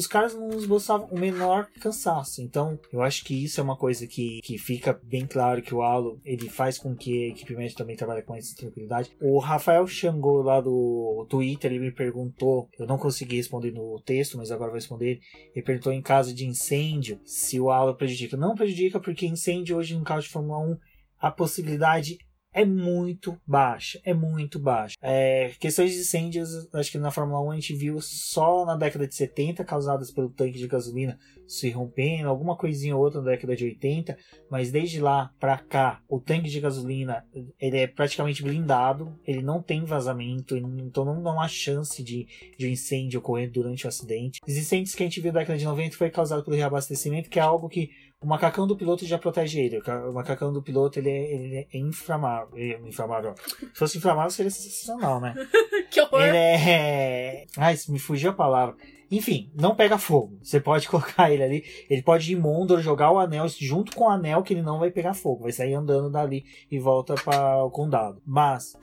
os 0.00 0.06
caras 0.06 0.34
não 0.34 0.48
esboçavam 0.48 1.06
o 1.10 1.18
menor 1.18 1.68
cansaço. 1.78 2.40
Então, 2.40 2.78
eu 2.90 3.02
acho 3.02 3.22
que 3.22 3.44
isso 3.44 3.60
é 3.60 3.62
uma 3.62 3.76
coisa 3.76 4.06
que, 4.06 4.40
que 4.42 4.56
fica 4.56 4.98
bem 5.04 5.26
claro 5.26 5.60
que 5.60 5.74
o 5.74 5.82
Halo 5.82 6.18
ele 6.24 6.48
faz 6.48 6.78
com 6.78 6.96
que 6.96 7.26
a 7.26 7.28
equipe 7.28 7.54
médica 7.54 7.82
também 7.82 7.96
trabalhe 7.96 8.22
com 8.22 8.34
essa 8.34 8.56
tranquilidade. 8.56 9.14
O 9.20 9.38
Rafael 9.38 9.86
Xangô 9.86 10.40
lá 10.40 10.58
do 10.58 11.26
Twitter, 11.28 11.70
ele 11.70 11.84
me 11.84 11.92
perguntou, 11.92 12.66
eu 12.78 12.86
não 12.86 12.96
consegui 12.96 13.36
responder 13.36 13.72
no 13.72 14.00
texto, 14.00 14.38
mas 14.38 14.50
agora 14.50 14.70
vou 14.70 14.78
responder. 14.78 15.20
Ele 15.54 15.64
perguntou 15.64 15.92
em 15.92 16.00
caso 16.00 16.32
de 16.34 16.46
incêndio 16.46 17.20
se 17.26 17.60
o 17.60 17.70
Halo 17.70 17.94
prejudica. 17.94 18.38
Não 18.38 18.54
prejudica 18.54 18.98
porque 18.98 19.26
incêndio 19.26 19.76
hoje 19.76 19.94
no 19.94 20.02
carro 20.02 20.22
de 20.22 20.28
Fórmula 20.28 20.58
1 20.60 20.78
a 21.18 21.30
possibilidade 21.30 22.16
é 22.52 22.64
muito 22.64 23.36
baixa, 23.46 24.00
é 24.04 24.12
muito 24.12 24.58
baixa. 24.58 24.96
É, 25.00 25.52
questões 25.60 25.92
de 25.92 26.00
incêndios, 26.00 26.68
acho 26.74 26.90
que 26.90 26.98
na 26.98 27.10
Fórmula 27.10 27.40
1 27.42 27.50
a 27.50 27.54
gente 27.54 27.74
viu 27.74 28.00
só 28.00 28.64
na 28.64 28.76
década 28.76 29.06
de 29.06 29.14
70, 29.14 29.64
causadas 29.64 30.10
pelo 30.10 30.30
tanque 30.30 30.58
de 30.58 30.66
gasolina 30.66 31.18
se 31.46 31.68
rompendo, 31.70 32.28
alguma 32.28 32.56
coisinha 32.56 32.96
ou 32.96 33.02
outra 33.02 33.20
na 33.20 33.30
década 33.30 33.56
de 33.56 33.64
80, 33.64 34.16
mas 34.48 34.70
desde 34.70 35.00
lá 35.00 35.32
para 35.38 35.58
cá, 35.58 36.00
o 36.08 36.20
tanque 36.20 36.48
de 36.48 36.60
gasolina 36.60 37.24
ele 37.58 37.78
é 37.78 37.86
praticamente 37.88 38.42
blindado, 38.42 39.18
ele 39.26 39.42
não 39.42 39.60
tem 39.60 39.84
vazamento, 39.84 40.56
então 40.56 41.04
não, 41.04 41.20
não 41.20 41.40
há 41.40 41.48
chance 41.48 42.02
de, 42.04 42.28
de 42.56 42.66
um 42.66 42.70
incêndio 42.70 43.18
ocorrer 43.18 43.50
durante 43.50 43.84
o 43.84 43.88
acidente. 43.88 44.40
Os 44.46 44.56
incêndios 44.56 44.94
que 44.94 45.02
a 45.02 45.06
gente 45.06 45.20
viu 45.20 45.32
na 45.32 45.40
década 45.40 45.58
de 45.58 45.64
90 45.64 45.96
foi 45.96 46.08
causado 46.08 46.44
pelo 46.44 46.56
reabastecimento, 46.56 47.28
que 47.28 47.40
é 47.40 47.42
algo 47.42 47.68
que 47.68 47.90
o 48.22 48.26
macacão 48.26 48.66
do 48.66 48.76
piloto 48.76 49.06
já 49.06 49.18
protege 49.18 49.60
ele. 49.60 49.80
O 50.08 50.12
macacão 50.12 50.52
do 50.52 50.62
piloto 50.62 50.98
ele 50.98 51.08
é, 51.08 51.34
ele 51.34 51.68
é 51.72 51.78
inflamável. 51.78 52.50
É 52.54 52.78
inflamável. 52.86 53.34
Se 53.36 53.78
fosse 53.78 53.98
inflamável 53.98 54.30
seria 54.30 54.50
sensacional, 54.50 55.20
né? 55.20 55.34
que 55.90 56.00
horror! 56.00 56.20
Ele 56.20 56.36
é. 56.36 57.46
Ai, 57.56 57.76
me 57.88 57.98
fugiu 57.98 58.30
a 58.30 58.34
palavra. 58.34 58.76
Enfim, 59.10 59.50
não 59.54 59.74
pega 59.74 59.96
fogo. 59.96 60.38
Você 60.42 60.60
pode 60.60 60.86
colocar 60.90 61.32
ele 61.32 61.42
ali. 61.42 61.64
Ele 61.88 62.02
pode 62.02 62.30
ir 62.30 62.36
Mondor, 62.36 62.80
jogar 62.80 63.10
o 63.10 63.18
anel 63.18 63.46
junto 63.48 63.96
com 63.96 64.04
o 64.04 64.10
anel 64.10 64.42
que 64.42 64.52
ele 64.52 64.62
não 64.62 64.78
vai 64.78 64.90
pegar 64.90 65.14
fogo. 65.14 65.44
Vai 65.44 65.52
sair 65.52 65.72
andando 65.72 66.10
dali 66.10 66.44
e 66.70 66.78
volta 66.78 67.14
para 67.14 67.64
o 67.64 67.70
condado. 67.70 68.20
Mas, 68.26 68.76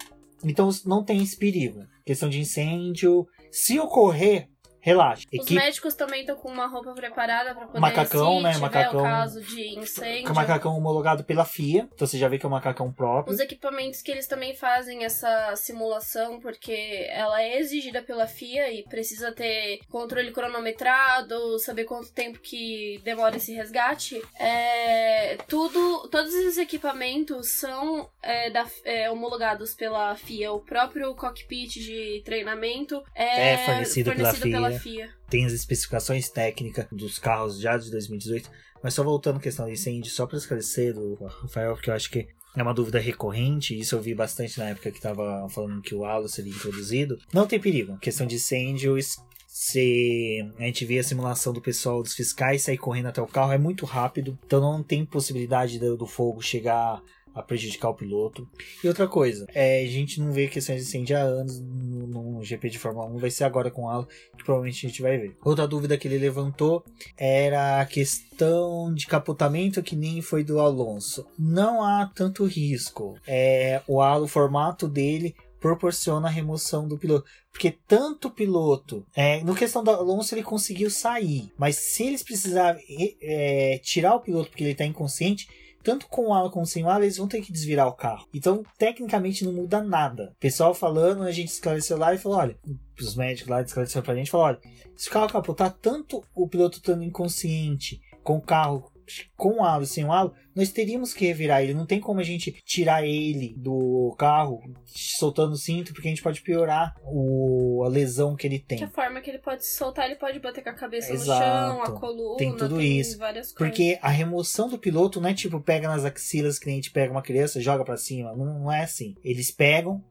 então 0.43 0.69
não 0.83 1.03
tem 1.03 1.21
esse 1.21 1.37
perigo. 1.37 1.85
Questão 2.03 2.27
de 2.27 2.39
incêndio. 2.39 3.27
Se 3.51 3.79
ocorrer, 3.79 4.49
relaxa. 4.87 5.27
Os 5.37 5.49
médicos 5.49 5.95
também 5.95 6.21
estão 6.21 6.37
com 6.37 6.49
uma 6.49 6.65
roupa 6.65 6.93
preparada 6.93 7.53
para 7.53 7.67
poder 7.67 7.79
macacão, 7.79 8.37
se 8.37 8.43
né? 8.43 8.57
macacão, 8.57 9.03
caso 9.03 9.41
de 9.41 9.77
incêndio. 9.77 10.33
Macacão 10.33 10.77
homologado 10.77 11.25
pela 11.25 11.43
FIA, 11.43 11.89
então 11.93 12.07
você 12.07 12.17
já 12.17 12.29
vê 12.29 12.39
que 12.39 12.45
é 12.45 12.47
um 12.47 12.51
macacão 12.51 12.91
próprio. 12.91 13.33
Os 13.33 13.41
equipamentos 13.41 14.01
que 14.01 14.09
eles 14.09 14.27
também 14.27 14.55
fazem 14.55 15.03
essa 15.03 15.53
simulação, 15.57 16.39
porque 16.39 17.05
ela 17.09 17.41
é 17.41 17.59
exigida 17.59 18.01
pela 18.01 18.27
FIA 18.27 18.71
e 18.71 18.83
precisa 18.83 19.33
ter 19.33 19.79
controle 19.89 20.31
cronometrado, 20.31 21.59
saber 21.59 21.83
quanto 21.83 22.13
tempo 22.13 22.39
que 22.39 23.01
demora 23.03 23.35
esse 23.35 23.53
resgate. 23.53 24.21
É, 24.39 25.37
tudo, 25.49 26.07
todos 26.09 26.33
esses 26.33 26.57
equipamentos 26.57 27.59
são 27.59 28.09
é, 28.21 28.49
da, 28.49 28.65
é, 28.85 29.11
homologados 29.11 29.73
pela 29.73 30.15
FIA. 30.15 30.53
O 30.53 30.61
próprio 30.61 31.13
cockpit 31.13 31.73
de 31.73 32.21
treinamento 32.23 33.03
é, 33.13 33.53
é 33.53 33.57
fornecido, 33.65 34.11
fornecido 34.11 34.43
pela, 34.43 34.67
pela 34.67 34.71
FIA. 34.71 34.76
FIA. 34.79 35.09
Tem 35.29 35.45
as 35.45 35.53
especificações 35.53 36.29
técnicas 36.29 36.87
dos 36.91 37.19
carros 37.19 37.59
já 37.59 37.77
de 37.77 37.89
2018. 37.91 38.49
Mas 38.81 38.93
só 38.93 39.03
voltando 39.03 39.37
à 39.37 39.39
questão 39.39 39.65
do 39.65 39.71
incêndio, 39.71 40.11
só 40.11 40.25
para 40.27 40.37
esclarecer 40.37 40.93
do 40.93 41.15
Rafael, 41.15 41.73
porque 41.73 41.89
eu 41.89 41.93
acho 41.93 42.09
que 42.11 42.27
é 42.55 42.63
uma 42.63 42.73
dúvida 42.73 42.99
recorrente, 42.99 43.77
isso 43.77 43.95
eu 43.95 44.01
vi 44.01 44.15
bastante 44.15 44.57
na 44.57 44.69
época 44.69 44.91
que 44.91 44.97
estava 44.97 45.47
falando 45.49 45.81
que 45.81 45.93
o 45.93 46.05
halo 46.05 46.27
seria 46.27 46.51
introduzido. 46.51 47.17
Não 47.33 47.45
tem 47.45 47.59
perigo. 47.59 47.97
Questão 47.97 48.25
de 48.25 48.35
incêndios, 48.35 49.17
se 49.47 50.47
a 50.57 50.63
gente 50.63 50.85
vê 50.85 50.99
a 50.99 51.03
simulação 51.03 51.53
do 51.53 51.61
pessoal 51.61 52.01
dos 52.01 52.13
fiscais 52.13 52.63
sair 52.63 52.77
correndo 52.77 53.07
até 53.07 53.21
o 53.21 53.27
carro, 53.27 53.51
é 53.51 53.57
muito 53.57 53.85
rápido, 53.85 54.37
então 54.45 54.59
não 54.59 54.83
tem 54.83 55.05
possibilidade 55.05 55.79
do, 55.79 55.97
do 55.97 56.05
fogo 56.05 56.41
chegar 56.41 57.01
a 57.37 57.43
prejudicar 57.43 57.89
o 57.89 57.93
piloto. 57.93 58.49
E 58.83 58.87
outra 58.87 59.07
coisa, 59.07 59.45
é, 59.53 59.83
a 59.83 59.87
gente 59.87 60.19
não 60.19 60.31
vê 60.31 60.47
questões 60.47 60.81
de 60.81 60.87
incêndio 60.87 61.15
há 61.15 61.21
anos 61.21 61.59
no, 61.59 62.07
no, 62.07 62.43
GP 62.43 62.69
de 62.69 62.79
Fórmula 62.79 63.05
1, 63.07 63.17
vai 63.17 63.29
ser 63.29 63.43
agora 63.43 63.69
com 63.69 63.83
o 63.83 63.89
Halo, 63.89 64.07
que 64.35 64.43
provavelmente 64.43 64.85
a 64.85 64.89
gente 64.89 65.01
vai 65.01 65.17
ver. 65.17 65.37
Outra 65.43 65.67
dúvida 65.67 65.97
que 65.97 66.07
ele 66.07 66.17
levantou 66.17 66.83
era 67.15 67.79
a 67.79 67.85
questão 67.85 68.93
de 68.93 69.05
capotamento 69.05 69.83
que 69.83 69.95
nem 69.95 70.21
foi 70.21 70.43
do 70.43 70.59
Alonso. 70.59 71.27
Não 71.37 71.83
há 71.83 72.11
tanto 72.13 72.45
risco. 72.45 73.17
É, 73.27 73.81
o 73.87 74.01
Halo, 74.01 74.25
o 74.25 74.27
formato 74.27 74.87
dele 74.87 75.35
proporciona 75.59 76.27
a 76.27 76.31
remoção 76.31 76.87
do 76.87 76.97
piloto. 76.97 77.25
Porque 77.51 77.75
tanto 77.87 78.29
piloto, 78.29 79.05
é, 79.15 79.43
no 79.43 79.55
questão 79.55 79.83
do 79.83 79.91
Alonso, 79.91 80.33
ele 80.33 80.43
conseguiu 80.43 80.89
sair, 80.89 81.51
mas 81.57 81.75
se 81.75 82.03
eles 82.03 82.21
precisarem 82.21 82.83
é, 83.21 83.79
tirar 83.83 84.15
o 84.15 84.19
piloto 84.19 84.49
porque 84.49 84.63
ele 84.63 84.71
está 84.71 84.85
inconsciente, 84.85 85.47
tanto 85.87 86.09
com 86.09 86.33
ala 86.33 86.49
como 86.49 86.65
sem 86.65 86.83
ala, 86.83 87.05
eles 87.05 87.15
vão 87.15 87.29
ter 87.29 87.41
que 87.41 87.49
desvirar 87.49 87.87
o 87.87 87.93
carro. 87.93 88.27
Então, 88.33 88.61
tecnicamente, 88.77 89.45
não 89.45 89.53
muda 89.53 89.81
nada. 89.81 90.33
O 90.35 90.39
pessoal 90.39 90.73
falando, 90.73 91.23
a 91.23 91.31
gente 91.31 91.47
esclareceu 91.47 91.97
lá 91.97 92.13
e 92.13 92.17
falou: 92.17 92.39
olha, 92.39 92.57
os 92.99 93.15
médicos 93.15 93.49
lá 93.49 93.61
esclareceram 93.61 94.03
pra 94.03 94.13
gente, 94.13 94.29
falou: 94.29 94.47
olha, 94.47 94.59
se 94.97 95.07
o 95.07 95.11
carro 95.13 95.31
capotar, 95.31 95.71
tanto 95.71 96.21
o 96.35 96.45
piloto 96.45 96.79
estando 96.79 97.05
inconsciente 97.05 98.01
com 98.21 98.35
o 98.35 98.41
carro 98.41 98.91
com 99.35 99.63
halo 99.63 99.83
e 99.83 99.87
sem 99.87 100.05
o 100.05 100.11
halo, 100.11 100.33
nós 100.55 100.71
teríamos 100.71 101.13
que 101.13 101.25
revirar 101.25 101.61
ele. 101.61 101.73
Não 101.73 101.85
tem 101.85 101.99
como 101.99 102.19
a 102.19 102.23
gente 102.23 102.51
tirar 102.65 103.05
ele 103.05 103.53
do 103.57 104.15
carro 104.17 104.61
soltando 104.85 105.53
o 105.53 105.57
cinto, 105.57 105.93
porque 105.93 106.07
a 106.07 106.11
gente 106.11 106.23
pode 106.23 106.41
piorar 106.41 106.95
o, 107.03 107.83
a 107.85 107.87
lesão 107.87 108.35
que 108.35 108.47
ele 108.47 108.59
tem. 108.59 108.77
Que 108.77 108.83
a 108.83 108.89
forma 108.89 109.21
que 109.21 109.29
ele 109.29 109.39
pode 109.39 109.65
soltar, 109.65 110.05
ele 110.05 110.15
pode 110.15 110.39
bater 110.39 110.63
com 110.63 110.69
a 110.69 110.73
cabeça 110.73 111.13
Exato. 111.13 111.39
no 111.39 111.45
chão, 111.45 111.83
a 111.83 111.99
coluna, 111.99 112.37
tem 112.37 112.55
tudo 112.55 112.77
tem 112.77 112.99
isso. 112.99 113.19
Porque 113.55 113.99
a 114.01 114.09
remoção 114.09 114.67
do 114.67 114.77
piloto 114.77 115.21
não 115.21 115.29
é 115.29 115.33
tipo 115.33 115.61
pega 115.61 115.87
nas 115.87 116.05
axilas 116.05 116.57
que 116.57 116.69
a 116.69 116.73
gente 116.73 116.91
pega 116.91 117.11
uma 117.11 117.21
criança, 117.21 117.61
joga 117.61 117.83
para 117.83 117.97
cima. 117.97 118.35
Não, 118.35 118.59
não 118.59 118.71
é 118.71 118.83
assim. 118.83 119.15
Eles 119.23 119.51
pegam, 119.51 120.03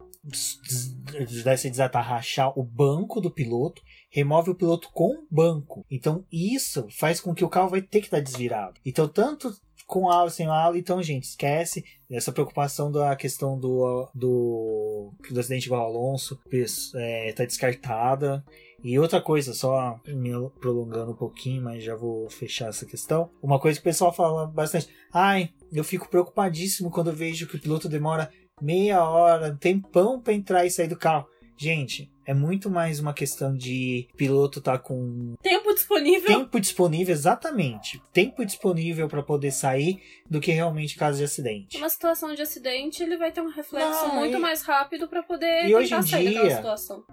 deve 1.44 1.56
se 1.56 1.70
desatar, 1.70 2.06
rachar 2.06 2.58
o 2.58 2.62
banco 2.62 3.20
do 3.20 3.30
piloto 3.30 3.82
remove 4.10 4.50
o 4.50 4.54
piloto 4.54 4.88
com 4.92 5.10
o 5.10 5.26
banco. 5.30 5.84
Então 5.90 6.24
isso 6.32 6.86
faz 6.90 7.20
com 7.20 7.34
que 7.34 7.44
o 7.44 7.48
carro 7.48 7.68
vai 7.68 7.82
ter 7.82 8.00
que 8.00 8.06
estar 8.06 8.20
desvirado. 8.20 8.80
Então 8.84 9.06
tanto 9.06 9.54
com 9.86 10.10
alo 10.10 10.30
sem 10.30 10.46
alo, 10.46 10.76
então 10.76 11.02
gente, 11.02 11.24
esquece 11.24 11.84
essa 12.10 12.32
preocupação 12.32 12.90
da 12.90 13.14
questão 13.14 13.58
do, 13.58 14.08
do, 14.14 15.12
do 15.30 15.40
acidente 15.40 15.66
igual 15.66 15.86
Alonso, 15.86 16.40
está 16.50 16.98
é, 16.98 17.32
tá 17.32 17.44
descartada. 17.44 18.44
E 18.82 18.98
outra 18.98 19.20
coisa, 19.20 19.52
só 19.54 19.98
me 20.06 20.30
prolongando 20.60 21.12
um 21.12 21.16
pouquinho, 21.16 21.62
mas 21.62 21.82
já 21.82 21.96
vou 21.96 22.28
fechar 22.28 22.68
essa 22.68 22.84
questão. 22.84 23.30
Uma 23.42 23.58
coisa 23.58 23.78
que 23.78 23.82
o 23.82 23.90
pessoal 23.90 24.12
fala 24.12 24.46
bastante: 24.46 24.88
ai, 25.12 25.50
eu 25.72 25.82
fico 25.82 26.08
preocupadíssimo 26.08 26.90
quando 26.90 27.10
eu 27.10 27.16
vejo 27.16 27.46
que 27.46 27.56
o 27.56 27.60
piloto 27.60 27.88
demora 27.88 28.30
meia 28.62 29.04
hora, 29.04 29.54
tempão 29.54 30.20
para 30.20 30.32
entrar 30.32 30.64
e 30.64 30.70
sair 30.70 30.88
do 30.88 30.96
carro. 30.96 31.26
Gente, 31.58 32.10
é 32.26 32.34
muito 32.34 32.68
mais 32.68 33.00
uma 33.00 33.14
questão 33.14 33.56
de 33.56 34.08
piloto 34.14 34.60
tá 34.60 34.78
com 34.78 35.34
tempo 35.42 35.72
disponível. 35.72 36.26
Tempo 36.26 36.60
disponível, 36.60 37.14
exatamente. 37.14 38.02
Tempo 38.12 38.44
disponível 38.44 39.08
para 39.08 39.22
poder 39.22 39.50
sair 39.52 40.02
do 40.28 40.38
que 40.38 40.52
realmente 40.52 40.96
caso 40.96 41.18
de 41.18 41.24
acidente. 41.24 41.78
Uma 41.78 41.88
situação 41.88 42.34
de 42.34 42.42
acidente, 42.42 43.02
ele 43.02 43.16
vai 43.16 43.32
ter 43.32 43.40
um 43.40 43.48
reflexo 43.48 44.08
Não, 44.08 44.16
muito 44.16 44.36
e... 44.36 44.40
mais 44.40 44.62
rápido 44.62 45.08
para 45.08 45.22
poder 45.22 45.66
e 45.66 45.74
hoje 45.74 45.94
em 45.94 46.00
dia, 46.00 46.62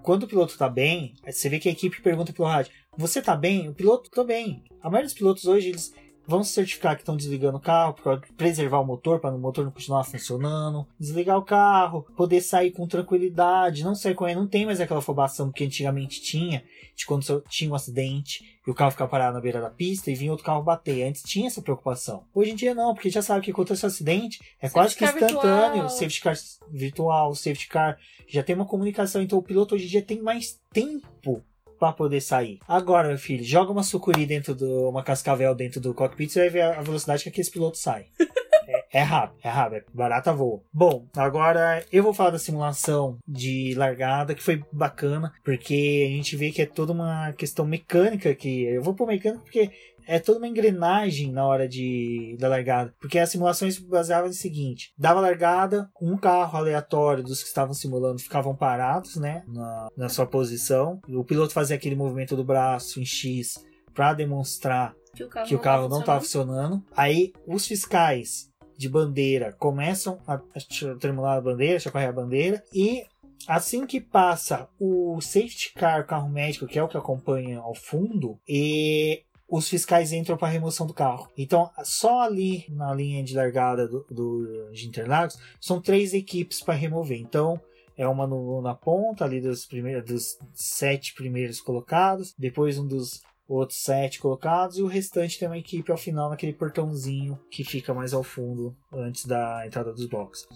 Quando 0.02 0.24
o 0.24 0.28
piloto 0.28 0.58
tá 0.58 0.68
bem, 0.68 1.14
você 1.24 1.48
vê 1.48 1.58
que 1.58 1.68
a 1.68 1.72
equipe 1.72 2.02
pergunta 2.02 2.32
pelo 2.32 2.48
rádio: 2.48 2.72
"Você 2.96 3.22
tá 3.22 3.34
bem?" 3.34 3.68
O 3.68 3.74
piloto 3.74 4.10
tá 4.10 4.24
bem. 4.24 4.62
A 4.82 4.90
maioria 4.90 5.06
dos 5.06 5.14
pilotos 5.14 5.46
hoje 5.46 5.68
eles 5.68 5.94
vão 6.26 6.42
se 6.42 6.52
certificar 6.52 6.94
que 6.94 7.02
estão 7.02 7.16
desligando 7.16 7.58
o 7.58 7.60
carro 7.60 7.94
para 7.94 8.20
preservar 8.36 8.80
o 8.80 8.86
motor, 8.86 9.20
para 9.20 9.34
o 9.34 9.38
motor 9.38 9.64
não 9.64 9.72
continuar 9.72 10.04
funcionando, 10.04 10.86
desligar 10.98 11.38
o 11.38 11.44
carro, 11.44 12.06
poder 12.16 12.40
sair 12.40 12.70
com 12.70 12.86
tranquilidade, 12.86 13.84
não 13.84 13.94
sair 13.94 14.14
correndo, 14.14 14.40
não 14.40 14.46
tem 14.46 14.66
mais 14.66 14.80
aquela 14.80 15.00
afobação 15.00 15.52
que 15.52 15.64
antigamente 15.64 16.20
tinha, 16.20 16.64
de 16.96 17.06
quando 17.06 17.42
tinha 17.48 17.70
um 17.70 17.74
acidente 17.74 18.58
e 18.66 18.70
o 18.70 18.74
carro 18.74 18.90
ficava 18.90 19.10
parado 19.10 19.34
na 19.34 19.40
beira 19.40 19.60
da 19.60 19.70
pista 19.70 20.10
e 20.10 20.14
vinha 20.14 20.30
outro 20.30 20.46
carro 20.46 20.62
bater. 20.62 21.06
Antes 21.06 21.22
tinha 21.22 21.46
essa 21.46 21.60
preocupação. 21.60 22.24
Hoje 22.34 22.52
em 22.52 22.54
dia 22.54 22.74
não, 22.74 22.94
porque 22.94 23.10
já 23.10 23.20
sabe 23.20 23.44
que 23.44 23.50
aconteceu 23.50 23.86
um 23.86 23.92
acidente, 23.92 24.38
é 24.60 24.68
safety 24.68 24.72
quase 24.72 24.96
que 24.96 25.04
instantâneo, 25.04 25.82
virtual. 25.82 25.88
safety 25.90 26.20
car 26.20 26.34
virtual, 26.70 27.34
safety 27.34 27.68
car, 27.68 27.98
já 28.26 28.42
tem 28.42 28.54
uma 28.54 28.66
comunicação, 28.66 29.20
então 29.20 29.38
o 29.38 29.42
piloto 29.42 29.74
hoje 29.74 29.86
em 29.86 29.88
dia 29.88 30.02
tem 30.02 30.22
mais 30.22 30.58
tempo 30.72 31.44
para 31.84 31.92
poder 31.92 32.20
sair. 32.20 32.58
Agora, 32.66 33.08
meu 33.08 33.18
filho, 33.18 33.44
joga 33.44 33.70
uma 33.70 33.82
sucuri 33.82 34.24
dentro 34.24 34.54
do. 34.54 34.88
uma 34.88 35.02
cascavel 35.02 35.54
dentro 35.54 35.80
do 35.80 35.92
cockpit, 35.92 36.30
você 36.30 36.40
vai 36.40 36.48
ver 36.48 36.62
a 36.62 36.82
velocidade 36.82 37.22
que 37.22 37.28
aqueles 37.28 37.50
pilotos 37.50 37.80
saem. 37.80 38.06
É, 38.66 39.00
é 39.00 39.02
rápido, 39.02 39.38
é 39.44 39.48
rápido, 39.50 39.76
é 39.76 39.84
barata 39.92 40.32
voa. 40.32 40.62
Bom, 40.72 41.06
agora 41.14 41.84
eu 41.92 42.02
vou 42.02 42.14
falar 42.14 42.30
da 42.30 42.38
simulação 42.38 43.18
de 43.28 43.74
largada, 43.76 44.34
que 44.34 44.42
foi 44.42 44.64
bacana, 44.72 45.34
porque 45.44 46.08
a 46.08 46.16
gente 46.16 46.34
vê 46.34 46.50
que 46.50 46.62
é 46.62 46.66
toda 46.66 46.92
uma 46.92 47.30
questão 47.34 47.66
mecânica 47.66 48.34
que 48.34 48.64
eu 48.64 48.82
vou 48.82 48.94
pôr 48.94 49.06
mecânica 49.06 49.42
porque 49.42 49.70
é 50.06 50.18
toda 50.18 50.38
uma 50.38 50.48
engrenagem 50.48 51.32
na 51.32 51.46
hora 51.46 51.68
de 51.68 52.36
da 52.38 52.48
largada. 52.48 52.94
Porque 53.00 53.18
as 53.18 53.30
simulações 53.30 53.74
se 53.76 53.84
baseavam 53.84 54.28
no 54.28 54.34
seguinte: 54.34 54.92
dava 54.96 55.20
largada, 55.20 55.88
um 56.00 56.16
carro 56.16 56.58
aleatório 56.58 57.22
dos 57.22 57.42
que 57.42 57.48
estavam 57.48 57.74
simulando 57.74 58.20
ficavam 58.20 58.54
parados, 58.54 59.16
né? 59.16 59.42
Na, 59.46 59.88
na 59.96 60.08
sua 60.08 60.26
posição. 60.26 61.00
O 61.08 61.24
piloto 61.24 61.52
fazia 61.52 61.76
aquele 61.76 61.96
movimento 61.96 62.36
do 62.36 62.44
braço 62.44 63.00
em 63.00 63.04
X 63.04 63.64
para 63.92 64.12
demonstrar 64.12 64.94
que 65.14 65.24
o 65.24 65.28
carro, 65.28 65.46
que 65.46 65.54
o 65.54 65.58
carro 65.58 65.88
não 65.88 66.00
estava 66.00 66.20
funcionando. 66.20 66.82
Aí 66.96 67.32
os 67.46 67.66
fiscais 67.66 68.50
de 68.76 68.88
bandeira 68.88 69.52
começam 69.52 70.18
a, 70.26 70.34
a 70.34 70.98
tremular 70.98 71.38
a 71.38 71.40
bandeira, 71.40 71.78
chacoalhar 71.78 72.10
a 72.10 72.14
bandeira, 72.14 72.62
e 72.72 73.04
assim 73.46 73.86
que 73.86 74.00
passa 74.00 74.68
o 74.80 75.20
safety 75.20 75.72
car, 75.74 76.00
o 76.00 76.06
carro 76.06 76.28
médico, 76.28 76.66
que 76.66 76.78
é 76.78 76.82
o 76.82 76.88
que 76.88 76.96
acompanha 76.96 77.60
ao 77.60 77.74
fundo, 77.74 78.38
e 78.48 79.22
os 79.48 79.68
fiscais 79.68 80.12
entram 80.12 80.36
para 80.36 80.48
remoção 80.48 80.86
do 80.86 80.94
carro. 80.94 81.28
Então, 81.36 81.70
só 81.84 82.22
ali 82.22 82.64
na 82.70 82.94
linha 82.94 83.22
de 83.22 83.34
largada 83.34 83.86
do, 83.86 84.04
do 84.10 84.70
de 84.72 84.88
Interlagos, 84.88 85.38
são 85.60 85.80
três 85.80 86.14
equipes 86.14 86.62
para 86.62 86.74
remover. 86.74 87.20
Então, 87.20 87.60
é 87.96 88.06
uma 88.08 88.26
no, 88.26 88.60
na 88.60 88.74
ponta 88.74 89.24
ali 89.24 89.40
dos, 89.40 89.66
primeiros, 89.66 90.04
dos 90.04 90.38
sete 90.52 91.14
primeiros 91.14 91.60
colocados, 91.60 92.34
depois 92.38 92.78
um 92.78 92.86
dos 92.86 93.22
outros 93.46 93.82
sete 93.82 94.18
colocados, 94.18 94.78
e 94.78 94.82
o 94.82 94.86
restante 94.86 95.38
tem 95.38 95.46
uma 95.46 95.58
equipe 95.58 95.92
ao 95.92 95.98
final 95.98 96.30
naquele 96.30 96.52
portãozinho 96.52 97.38
que 97.50 97.62
fica 97.62 97.92
mais 97.92 98.14
ao 98.14 98.22
fundo 98.22 98.74
antes 98.92 99.26
da 99.26 99.66
entrada 99.66 99.92
dos 99.92 100.06
boxes. 100.06 100.48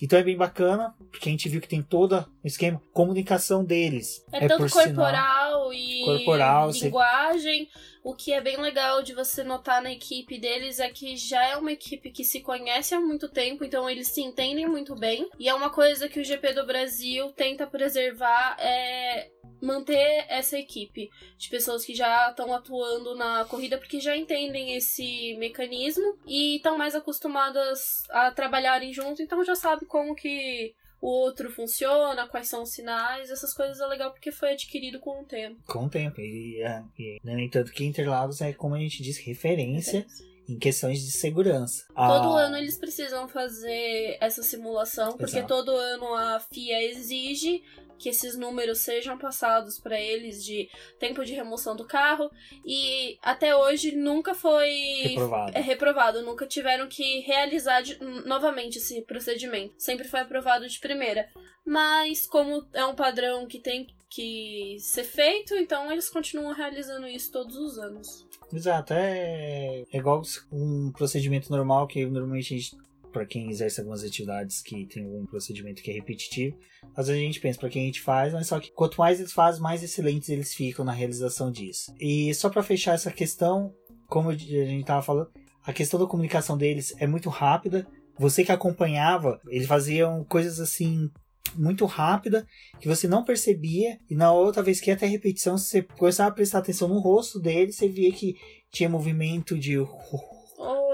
Então 0.00 0.18
é 0.18 0.22
bem 0.22 0.36
bacana, 0.36 0.94
porque 1.10 1.28
a 1.28 1.32
gente 1.32 1.48
viu 1.48 1.60
que 1.60 1.68
tem 1.68 1.82
todo 1.82 2.26
o 2.42 2.46
esquema, 2.46 2.80
comunicação 2.92 3.64
deles. 3.64 4.24
É, 4.32 4.44
é 4.44 4.48
tanto 4.48 4.70
corporal 4.70 5.72
sinal, 5.72 5.72
e 5.72 6.04
corporal, 6.04 6.70
linguagem. 6.70 7.68
Você... 7.72 7.96
O 8.06 8.14
que 8.14 8.32
é 8.32 8.40
bem 8.40 8.56
legal 8.58 9.02
de 9.02 9.12
você 9.12 9.42
notar 9.42 9.82
na 9.82 9.90
equipe 9.90 10.38
deles 10.38 10.78
é 10.78 10.88
que 10.88 11.16
já 11.16 11.44
é 11.44 11.56
uma 11.56 11.72
equipe 11.72 12.12
que 12.12 12.22
se 12.22 12.40
conhece 12.40 12.94
há 12.94 13.00
muito 13.00 13.28
tempo, 13.28 13.64
então 13.64 13.90
eles 13.90 14.06
se 14.06 14.20
entendem 14.22 14.68
muito 14.68 14.94
bem. 14.94 15.28
E 15.40 15.48
é 15.48 15.54
uma 15.54 15.70
coisa 15.70 16.08
que 16.08 16.20
o 16.20 16.24
GP 16.24 16.52
do 16.52 16.64
Brasil 16.64 17.32
tenta 17.32 17.66
preservar 17.66 18.56
é 18.60 19.28
manter 19.60 20.26
essa 20.28 20.58
equipe 20.58 21.10
de 21.36 21.48
pessoas 21.48 21.84
que 21.84 21.94
já 21.94 22.30
estão 22.30 22.54
atuando 22.54 23.14
na 23.14 23.44
corrida 23.46 23.78
porque 23.78 24.00
já 24.00 24.16
entendem 24.16 24.76
esse 24.76 25.34
mecanismo 25.38 26.18
e 26.26 26.56
estão 26.56 26.76
mais 26.76 26.94
acostumadas 26.94 28.02
a 28.10 28.30
trabalharem 28.30 28.92
junto, 28.92 29.22
então 29.22 29.42
já 29.44 29.54
sabe 29.54 29.85
como 29.86 30.14
que 30.14 30.74
o 31.00 31.08
outro 31.08 31.50
funciona, 31.50 32.28
quais 32.28 32.48
são 32.48 32.62
os 32.62 32.70
sinais, 32.70 33.30
essas 33.30 33.54
coisas 33.54 33.80
é 33.80 33.86
legal 33.86 34.10
porque 34.10 34.32
foi 34.32 34.52
adquirido 34.52 34.98
com 34.98 35.20
o 35.20 35.24
tempo. 35.24 35.60
Com 35.66 35.84
o 35.84 35.88
tempo, 35.88 36.20
e, 36.20 36.60
é, 36.62 36.82
e 36.98 37.18
no 37.22 37.38
entanto 37.38 37.72
que 37.72 37.84
Interlagos 37.84 38.40
é, 38.40 38.52
como 38.52 38.74
a 38.74 38.78
gente 38.78 39.02
diz, 39.02 39.18
referência. 39.18 40.00
referência 40.00 40.35
em 40.48 40.58
questões 40.58 41.00
de 41.00 41.10
segurança. 41.10 41.84
Todo 41.88 42.36
ah, 42.36 42.42
ano 42.42 42.56
eles 42.56 42.78
precisam 42.78 43.28
fazer 43.28 44.16
essa 44.20 44.42
simulação, 44.42 45.16
porque 45.16 45.38
exato. 45.38 45.48
todo 45.48 45.76
ano 45.76 46.14
a 46.14 46.40
FIA 46.40 46.82
exige 46.84 47.62
que 47.98 48.08
esses 48.08 48.36
números 48.36 48.78
sejam 48.78 49.18
passados 49.18 49.78
para 49.78 50.00
eles 50.00 50.44
de 50.44 50.68
tempo 50.98 51.24
de 51.24 51.34
remoção 51.34 51.74
do 51.74 51.86
carro 51.86 52.30
e 52.64 53.18
até 53.22 53.56
hoje 53.56 53.96
nunca 53.96 54.34
foi 54.34 54.70
reprovado. 55.08 55.52
É, 55.56 55.60
reprovado, 55.60 56.22
nunca 56.22 56.46
tiveram 56.46 56.88
que 56.88 57.20
realizar 57.20 57.80
de, 57.80 57.98
novamente 58.26 58.78
esse 58.78 59.02
procedimento. 59.02 59.74
Sempre 59.78 60.06
foi 60.08 60.20
aprovado 60.20 60.68
de 60.68 60.78
primeira. 60.78 61.28
Mas 61.64 62.26
como 62.26 62.66
é 62.72 62.84
um 62.84 62.94
padrão 62.94 63.46
que 63.46 63.58
tem 63.58 63.86
que 64.08 64.76
ser 64.78 65.04
feito, 65.04 65.54
então 65.54 65.90
eles 65.90 66.08
continuam 66.08 66.54
realizando 66.54 67.08
isso 67.08 67.32
todos 67.32 67.56
os 67.56 67.78
anos. 67.78 68.25
Exato, 68.52 68.92
é, 68.94 69.84
é 69.92 69.98
igual 69.98 70.22
um 70.52 70.92
procedimento 70.92 71.50
normal 71.50 71.86
que 71.86 72.06
normalmente 72.06 72.54
a 72.54 72.58
gente 72.58 72.76
para 73.16 73.24
quem 73.24 73.48
exerce 73.48 73.80
algumas 73.80 74.04
atividades 74.04 74.60
que 74.60 74.84
tem 74.84 75.06
um 75.06 75.24
procedimento 75.24 75.82
que 75.82 75.90
é 75.90 75.94
repetitivo. 75.94 76.58
Às 76.94 77.06
vezes 77.06 77.22
a 77.22 77.24
gente 77.24 77.40
pensa 77.40 77.58
para 77.58 77.70
quem 77.70 77.82
a 77.82 77.86
gente 77.86 78.02
faz, 78.02 78.34
mas 78.34 78.46
só 78.46 78.60
que 78.60 78.70
quanto 78.70 78.98
mais 78.98 79.18
eles 79.18 79.32
fazem, 79.32 79.62
mais 79.62 79.82
excelentes 79.82 80.28
eles 80.28 80.52
ficam 80.52 80.84
na 80.84 80.92
realização 80.92 81.50
disso. 81.50 81.94
E 81.98 82.34
só 82.34 82.50
para 82.50 82.62
fechar 82.62 82.92
essa 82.92 83.10
questão, 83.10 83.72
como 84.06 84.28
a 84.28 84.34
gente 84.36 84.80
estava 84.80 85.00
falando, 85.00 85.30
a 85.64 85.72
questão 85.72 85.98
da 85.98 86.06
comunicação 86.06 86.58
deles 86.58 86.94
é 86.98 87.06
muito 87.06 87.30
rápida. 87.30 87.86
Você 88.18 88.44
que 88.44 88.52
acompanhava, 88.52 89.40
eles 89.48 89.66
faziam 89.66 90.22
coisas 90.24 90.60
assim 90.60 91.10
muito 91.54 91.84
rápida 91.84 92.46
que 92.80 92.88
você 92.88 93.06
não 93.06 93.24
percebia 93.24 93.98
e 94.08 94.14
na 94.14 94.32
outra 94.32 94.62
vez 94.62 94.80
que 94.80 94.90
ia 94.90 94.94
até 94.94 95.06
repetição 95.06 95.56
você 95.56 95.82
começava 95.82 96.30
a 96.30 96.34
prestar 96.34 96.58
atenção 96.58 96.88
no 96.88 96.98
rosto 96.98 97.38
dele 97.38 97.72
você 97.72 97.88
via 97.88 98.12
que 98.12 98.36
tinha 98.70 98.88
movimento 98.88 99.58
de 99.58 99.78
olho. 99.78 99.88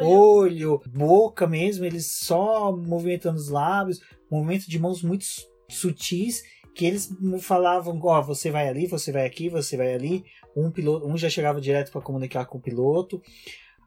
olho, 0.01 0.83
boca 0.87 1.47
mesmo, 1.47 1.85
eles 1.85 2.19
só 2.19 2.77
movimentando 2.77 3.38
os 3.38 3.49
lábios, 3.49 4.01
movimento 4.31 4.69
de 4.69 4.79
mãos 4.79 5.03
muito 5.03 5.25
sutis 5.69 6.43
que 6.75 6.87
eles 6.87 7.11
falavam, 7.41 7.99
ó, 8.03 8.19
oh, 8.19 8.23
você 8.23 8.51
vai 8.51 8.69
ali, 8.69 8.87
você 8.87 9.12
vai 9.12 9.27
aqui, 9.27 9.49
você 9.49 9.77
vai 9.77 9.93
ali. 9.93 10.25
Um 10.57 10.71
piloto, 10.71 11.07
um 11.07 11.17
já 11.17 11.29
chegava 11.29 11.61
direto 11.61 11.91
para 11.93 12.01
comunicar 12.01 12.47
com 12.47 12.59
o 12.59 12.61
piloto. 12.62 13.23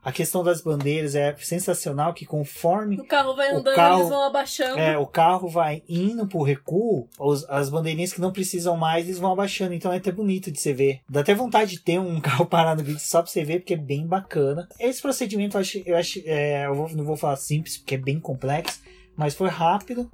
A 0.06 0.12
questão 0.12 0.44
das 0.44 0.62
bandeiras 0.62 1.16
é 1.16 1.36
sensacional 1.38 2.14
que 2.14 2.28
conforme 2.28 2.96
o 3.02 3.06
carro 3.06 3.36
vai 3.36 3.50
andando, 3.50 3.76
carro, 3.76 3.98
eles 3.98 4.10
vão 4.10 4.22
abaixando. 4.22 4.78
É, 4.78 4.96
o 4.96 5.08
carro 5.08 5.50
vai 5.50 5.82
indo 5.90 6.28
pro 6.28 6.44
recuo, 6.44 7.10
os, 7.18 7.44
as 7.50 7.72
bandeirinhas 7.72 8.14
que 8.14 8.22
não 8.22 8.32
precisam 8.32 8.78
mais, 8.78 9.06
eles 9.06 9.18
vão 9.18 9.32
abaixando. 9.32 9.74
Então 9.74 9.92
é 9.92 9.98
até 9.98 10.12
bonito 10.12 10.52
de 10.52 10.62
você 10.62 10.74
ver. 10.74 11.02
Dá 11.10 11.22
até 11.22 11.34
vontade 11.34 11.72
de 11.72 11.80
ter 11.80 12.00
um 12.00 12.22
carro 12.22 12.46
parado 12.46 12.84
no 12.84 12.88
vídeo 12.88 13.02
só 13.02 13.24
pra 13.24 13.32
você 13.32 13.44
ver, 13.44 13.62
porque 13.62 13.74
é 13.74 13.78
bem 13.78 14.06
bacana. 14.06 14.70
Esse 14.80 15.02
procedimento 15.02 15.58
eu 15.58 15.62
acho, 15.62 15.82
eu 15.84 15.98
acho, 15.98 16.22
é, 16.24 16.68
eu 16.68 16.76
vou, 16.76 16.88
não 16.90 17.04
vou 17.04 17.18
falar 17.18 17.38
simples, 17.38 17.78
porque 17.78 17.96
é 17.96 17.98
bem 17.98 18.20
complexo, 18.20 18.82
mas 19.18 19.34
foi 19.34 19.50
rápido. 19.50 20.08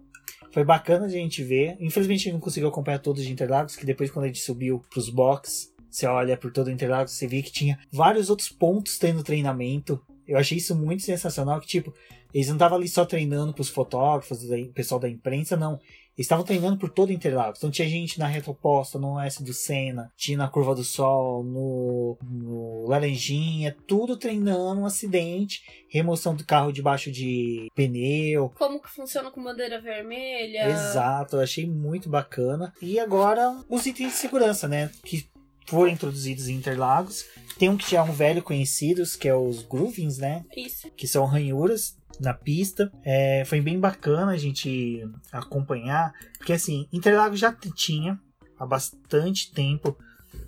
Foi 0.52 0.66
bacana 0.66 1.08
de 1.08 1.16
a 1.16 1.20
gente 1.20 1.44
ver. 1.44 1.78
Infelizmente 1.80 2.22
a 2.22 2.24
gente 2.24 2.34
não 2.34 2.40
conseguiu 2.40 2.70
acompanhar 2.70 3.00
todos 3.00 3.24
de 3.24 3.32
Interlagos, 3.32 3.76
que 3.76 3.86
depois 3.86 4.12
quando 4.12 4.26
a 4.26 4.28
gente 4.28 4.42
subiu 4.42 4.84
pros 4.90 5.10
box, 5.10 5.71
você 5.92 6.08
olha 6.08 6.38
por 6.38 6.52
todo 6.52 6.68
o 6.68 6.72
Interlagos, 6.72 7.14
você 7.14 7.28
vê 7.28 7.42
que 7.42 7.52
tinha 7.52 7.78
vários 7.92 8.30
outros 8.30 8.50
pontos 8.50 8.98
tendo 8.98 9.24
treinamento. 9.24 10.02
Eu 10.28 10.38
achei 10.38 10.58
isso 10.58 10.76
muito 10.76 11.04
sensacional, 11.04 11.60
que 11.60 11.68
tipo, 11.68 11.94
eles 12.34 12.48
não 12.48 12.56
estavam 12.56 12.78
ali 12.78 12.88
só 12.88 13.06
treinando 13.06 13.54
pros 13.54 13.70
fotógrafos, 13.70 14.44
o 14.44 14.74
pessoal 14.74 15.00
da 15.00 15.10
imprensa, 15.10 15.58
não. 15.58 15.80
Eles 16.18 16.26
estavam 16.26 16.44
treinando 16.44 16.78
por 16.78 16.90
todo 16.90 17.10
o 17.10 17.14
Interlagos. 17.14 17.60
Então 17.60 17.72
tinha 17.72 17.88
gente 17.88 18.20
na 18.20 18.28
reta 18.28 18.52
oposta, 18.52 19.00
no 19.00 19.20
S 19.20 19.42
do 19.42 19.54
Senna, 19.54 20.12
tinha 20.18 20.38
na 20.38 20.48
Curva 20.48 20.76
do 20.76 20.84
Sol, 20.84 21.44
no, 21.44 22.18
no 22.22 22.86
Laranjinha, 22.88 23.76
tudo 23.88 24.18
treinando 24.18 24.82
um 24.82 24.86
acidente, 24.86 25.64
remoção 25.90 26.36
do 26.36 26.46
carro 26.46 26.72
debaixo 26.72 27.12
de 27.12 27.68
pneu. 27.74 28.52
Como 28.58 28.82
que 28.82 28.90
funciona 28.90 29.32
com 29.32 29.42
bandeira 29.42 29.80
vermelha. 29.80 30.70
Exato, 30.70 31.38
eu 31.38 31.42
achei 31.42 31.66
muito 31.66 32.10
bacana. 32.10 32.74
E 32.82 33.00
agora 33.00 33.58
os 33.70 33.86
itens 33.86 34.12
de 34.12 34.18
segurança, 34.18 34.68
né? 34.68 34.92
Que 35.04 35.26
foram 35.72 35.92
introduzidos 35.92 36.48
em 36.48 36.56
Interlagos. 36.56 37.26
Tem 37.58 37.70
um 37.70 37.78
que 37.78 37.90
já 37.90 38.00
é 38.00 38.04
um 38.04 38.12
velho 38.12 38.44
conhecido, 38.44 39.04
que 39.18 39.28
é 39.28 39.36
os 39.36 39.64
groovings, 39.64 40.18
né? 40.18 40.46
Isso. 40.56 40.92
Que 40.98 41.08
são 41.08 41.26
ranhuras 41.26 41.98
na 42.20 42.34
pista. 42.34 42.92
É, 43.04 43.44
foi 43.46 43.62
bem 43.62 43.80
bacana 43.80 44.34
a 44.34 44.38
gente 44.38 45.08
acompanhar, 45.32 46.14
porque 46.38 46.54
assim, 46.54 46.88
Interlagos 46.92 47.40
já 47.40 47.56
tinha 47.76 48.20
há 48.60 48.66
bastante 48.66 49.52
tempo 49.52 49.98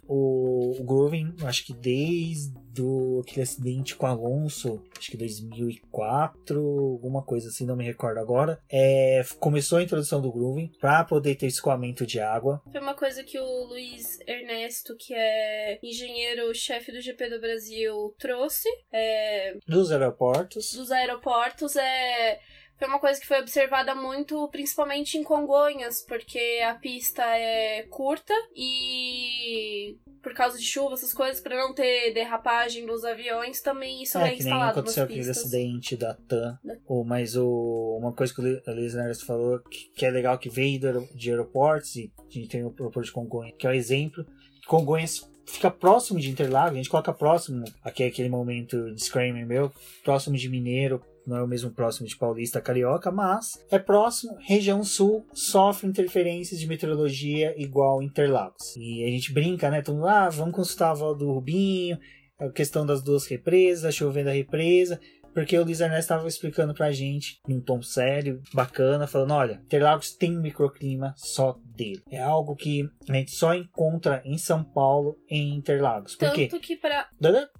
O, 0.07 0.79
o 0.79 0.83
Groovin, 0.83 1.33
acho 1.45 1.65
que 1.65 1.73
desde 1.73 2.53
do 2.73 3.21
aquele 3.23 3.43
acidente 3.43 3.95
com 3.95 4.05
Alonso, 4.05 4.81
acho 4.97 5.11
que 5.11 5.17
2004, 5.17 6.59
alguma 6.59 7.21
coisa 7.21 7.49
assim, 7.49 7.65
não 7.65 7.75
me 7.75 7.85
recordo 7.85 8.19
agora. 8.19 8.59
É, 8.69 9.21
começou 9.39 9.77
a 9.77 9.83
introdução 9.83 10.21
do 10.21 10.31
grooving 10.31 10.71
para 10.79 11.03
poder 11.03 11.35
ter 11.35 11.47
escoamento 11.47 12.05
de 12.05 12.19
água. 12.19 12.61
Foi 12.71 12.81
uma 12.81 12.95
coisa 12.95 13.23
que 13.23 13.39
o 13.39 13.65
Luiz 13.65 14.19
Ernesto, 14.27 14.95
que 14.97 15.13
é 15.13 15.79
engenheiro-chefe 15.83 16.91
do 16.91 17.01
GP 17.01 17.29
do 17.29 17.39
Brasil, 17.39 18.15
trouxe. 18.17 18.69
É, 18.91 19.57
dos 19.67 19.91
aeroportos. 19.91 20.73
Dos 20.73 20.91
aeroportos 20.91 21.75
é 21.75 22.39
foi 22.83 22.89
uma 22.89 22.99
coisa 22.99 23.19
que 23.19 23.25
foi 23.25 23.39
observada 23.39 23.95
muito, 23.95 24.45
principalmente 24.49 25.17
em 25.17 25.23
Congonhas, 25.23 26.01
porque 26.05 26.61
a 26.67 26.75
pista 26.75 27.23
é 27.23 27.83
curta 27.83 28.33
e 28.53 29.97
por 30.21 30.33
causa 30.33 30.57
de 30.57 30.65
chuva, 30.65 30.93
essas 30.93 31.13
coisas, 31.13 31.41
para 31.41 31.55
não 31.55 31.73
ter 31.73 32.13
derrapagem 32.13 32.85
dos 32.85 33.05
aviões, 33.05 33.61
também 33.61 34.03
isso 34.03 34.17
é, 34.17 34.33
é. 34.33 34.35
Que 34.35 34.43
nem 34.43 34.53
aconteceu 34.53 35.05
aquele 35.05 35.29
acidente 35.29 35.95
da 35.95 36.13
TAM. 36.13 36.59
Da... 36.61 36.75
Ou, 36.85 37.05
mas 37.05 37.37
o, 37.37 37.97
uma 38.01 38.11
coisa 38.11 38.33
que 38.33 38.41
o 38.41 38.73
Luiz 38.73 38.93
Neres 38.93 39.21
falou 39.21 39.59
que, 39.59 39.89
que, 39.95 40.05
é 40.05 40.11
legal 40.11 40.37
que 40.37 40.49
veio 40.49 40.79
de 41.13 41.29
aeroportos, 41.29 41.95
e 41.95 42.11
a 42.19 42.33
gente 42.33 42.49
tem 42.49 42.63
o 42.63 42.67
aeroporto 42.67 43.03
de 43.03 43.11
Congonhas, 43.11 43.55
que 43.57 43.65
é 43.65 43.69
o 43.69 43.73
exemplo. 43.73 44.25
Congonhas 44.67 45.29
fica 45.45 45.71
próximo 45.71 46.19
de 46.19 46.29
Interlagos, 46.29 46.73
a 46.73 46.77
gente 46.77 46.89
coloca 46.89 47.13
próximo, 47.13 47.63
aqui 47.81 48.03
é 48.03 48.07
aquele 48.07 48.29
momento 48.29 48.93
de 48.93 49.03
Screaming 49.03 49.45
meu, 49.45 49.71
próximo 50.03 50.35
de 50.37 50.49
Mineiro, 50.49 51.01
não 51.25 51.37
é 51.37 51.43
o 51.43 51.47
mesmo 51.47 51.71
próximo 51.71 52.07
de 52.07 52.17
Paulista 52.17 52.61
Carioca, 52.61 53.11
mas 53.11 53.63
é 53.71 53.79
próximo, 53.79 54.37
região 54.39 54.83
sul 54.83 55.25
sofre 55.33 55.87
interferências 55.87 56.59
de 56.59 56.67
meteorologia 56.67 57.53
igual 57.61 58.01
Interlagos. 58.01 58.75
E 58.75 59.03
a 59.03 59.07
gente 59.07 59.31
brinca, 59.31 59.69
né? 59.69 59.81
Todo 59.81 59.95
mundo, 59.95 60.07
ah, 60.07 60.29
vamos 60.29 60.55
consultar 60.55 60.87
a 60.87 60.91
avó 60.91 61.13
do 61.13 61.31
Rubinho, 61.31 61.97
a 62.39 62.49
questão 62.49 62.85
das 62.85 63.01
duas 63.01 63.25
represas, 63.25 63.95
chovendo 63.95 64.29
a 64.29 64.33
represa. 64.33 64.99
Porque 65.33 65.57
o 65.57 65.63
Luiz 65.63 65.81
Ernesto 65.81 66.01
estava 66.01 66.27
explicando 66.27 66.75
pra 66.75 66.91
gente, 66.91 67.39
em 67.49 67.55
um 67.55 67.61
tom 67.61 67.81
sério, 67.81 68.39
bacana, 68.53 69.07
falando: 69.07 69.33
olha, 69.33 69.61
Interlagos 69.65 70.15
tem 70.15 70.37
um 70.37 70.41
microclima 70.41 71.13
só 71.17 71.59
dele. 71.65 72.03
É 72.11 72.21
algo 72.21 72.55
que 72.55 72.87
a 73.09 73.13
gente 73.13 73.31
só 73.31 73.55
encontra 73.55 74.21
em 74.23 74.37
São 74.37 74.63
Paulo, 74.63 75.17
em 75.27 75.55
Interlagos. 75.55 76.15
Por 76.15 76.27
Tanto 76.27 76.35
quê? 76.35 76.59
que 76.59 76.75
para. 76.75 77.07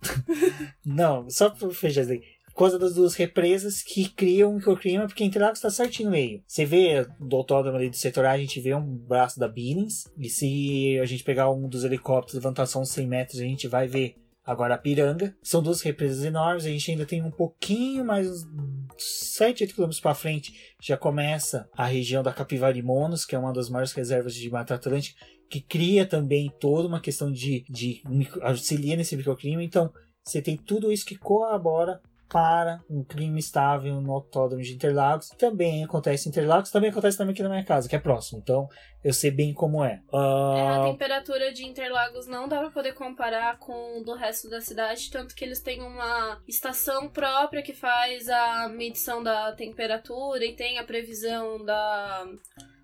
Não, 0.86 1.28
só 1.30 1.49
pra 1.49 1.69
fechar 1.71 2.02
isso 2.02 2.12
aí 2.12 2.21
causa 2.59 2.77
das 2.77 2.93
duas 2.93 3.15
represas 3.15 3.81
que 3.81 4.09
criam 4.09 4.51
um 4.51 4.55
microclima, 4.55 5.07
porque 5.07 5.23
Interlagos 5.23 5.57
está 5.57 5.69
certinho 5.69 6.09
no 6.09 6.15
meio. 6.15 6.43
Você 6.47 6.65
vê 6.65 7.05
do 7.19 7.35
autódromo 7.35 7.77
ali 7.77 7.89
do 7.89 7.95
setor 7.95 8.25
A, 8.25 8.31
a 8.31 8.37
gente 8.37 8.59
vê 8.59 8.73
um 8.75 8.95
braço 8.95 9.39
da 9.39 9.47
Billings, 9.47 10.07
e 10.17 10.29
se 10.29 10.99
a 11.01 11.05
gente 11.05 11.23
pegar 11.23 11.49
um 11.51 11.67
dos 11.67 11.83
helicópteros, 11.83 12.35
levantar 12.35 12.65
só 12.65 12.79
uns 12.79 12.89
100 12.89 13.07
metros, 13.07 13.39
a 13.39 13.43
gente 13.43 13.67
vai 13.67 13.87
ver 13.87 14.15
agora 14.45 14.75
a 14.75 14.77
Piranga. 14.77 15.35
São 15.41 15.63
duas 15.63 15.81
represas 15.81 16.23
enormes, 16.23 16.65
a 16.65 16.69
gente 16.69 16.91
ainda 16.91 17.05
tem 17.05 17.23
um 17.23 17.31
pouquinho 17.31 18.05
mais, 18.05 18.27
uns 18.27 18.85
7, 18.97 19.63
8 19.63 19.73
quilômetros 19.73 20.01
para 20.01 20.13
frente, 20.13 20.75
já 20.81 20.97
começa 20.97 21.69
a 21.75 21.85
região 21.85 22.21
da 22.21 22.33
Capivari 22.33 22.81
Monos, 22.81 23.25
que 23.25 23.35
é 23.35 23.39
uma 23.39 23.53
das 23.53 23.69
maiores 23.69 23.93
reservas 23.93 24.35
de 24.35 24.49
Mata 24.49 24.75
Atlântica, 24.75 25.19
que 25.49 25.61
cria 25.61 26.05
também 26.05 26.51
toda 26.59 26.87
uma 26.87 26.99
questão 26.99 27.31
de, 27.31 27.63
de 27.69 28.01
auxilia 28.41 28.95
nesse 28.95 29.15
microclima. 29.15 29.63
Então, 29.63 29.91
você 30.23 30.41
tem 30.41 30.57
tudo 30.57 30.91
isso 30.91 31.05
que 31.05 31.17
colabora 31.17 32.01
para 32.34 32.84
um 32.89 33.04
clima 33.04 33.38
estável 33.38 34.02
no 34.02 34.12
autódromo 34.12 34.63
de 34.63 34.74
Interlagos. 34.74 35.30
Também 35.38 35.84
acontece 35.84 36.28
em 36.28 36.32
Interlagos, 36.32 36.72
também 36.72 36.89
acontece 36.89 37.15
também 37.15 37.32
aqui 37.32 37.43
na 37.43 37.50
minha 37.50 37.63
casa, 37.63 37.88
que 37.88 37.96
é 37.96 38.00
próximo. 38.00 38.39
Então 38.41 38.67
eu 39.04 39.13
sei 39.13 39.30
bem 39.30 39.54
como 39.54 39.84
é. 39.86 40.02
Uh... 40.12 40.58
é 40.58 40.67
a 40.67 40.84
temperatura 40.86 41.54
de 41.54 41.63
Interlagos 41.63 42.26
não 42.26 42.48
dá 42.48 42.60
para 42.60 42.72
poder 42.72 42.93
comparar 42.93 43.60
com 43.60 44.02
do 44.04 44.15
resto 44.15 44.50
da 44.50 44.60
cidade, 44.60 45.12
tanto 45.12 45.36
que 45.36 45.46
eles 45.46 45.62
têm 45.62 45.84
uma 45.84 46.41
estação 46.48 47.08
própria 47.08 47.62
que 47.62 47.74
faz 47.74 48.28
a 48.28 48.67
medição 48.67 49.22
da 49.22 49.52
temperatura 49.52 50.43
e 50.43 50.56
tem 50.56 50.80
a 50.80 50.84
previsão 50.84 51.63
da 51.63 52.26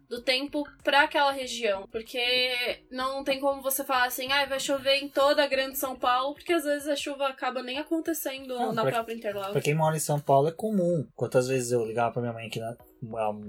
do 0.10 0.22
tempo 0.22 0.64
para 0.84 1.04
aquela 1.04 1.32
região. 1.32 1.88
Porque 1.92 2.82
não 2.90 3.24
tem 3.24 3.40
como 3.40 3.62
você 3.62 3.84
falar 3.84 4.06
assim, 4.06 4.32
ah, 4.32 4.46
vai 4.46 4.60
chover 4.60 4.96
em 4.96 5.08
toda 5.08 5.44
a 5.44 5.48
grande 5.48 5.78
São 5.78 5.96
Paulo, 5.96 6.34
porque 6.34 6.52
às 6.52 6.64
vezes 6.64 6.88
a 6.88 6.96
chuva 6.96 7.28
acaba 7.28 7.62
nem 7.62 7.78
acontecendo 7.78 8.56
não, 8.56 8.74
na 8.74 8.82
pra, 8.82 8.92
própria 8.92 9.14
Interlagos. 9.14 9.52
Pra 9.52 9.62
quem 9.62 9.76
mora 9.76 9.96
em 9.96 10.00
São 10.00 10.20
Paulo 10.20 10.48
é 10.48 10.52
comum. 10.52 11.08
Quantas 11.16 11.48
vezes 11.48 11.72
eu 11.72 11.86
ligava 11.86 12.12
pra 12.12 12.22
minha 12.22 12.34
mãe 12.34 12.48
aqui 12.48 12.60
na, 12.60 12.76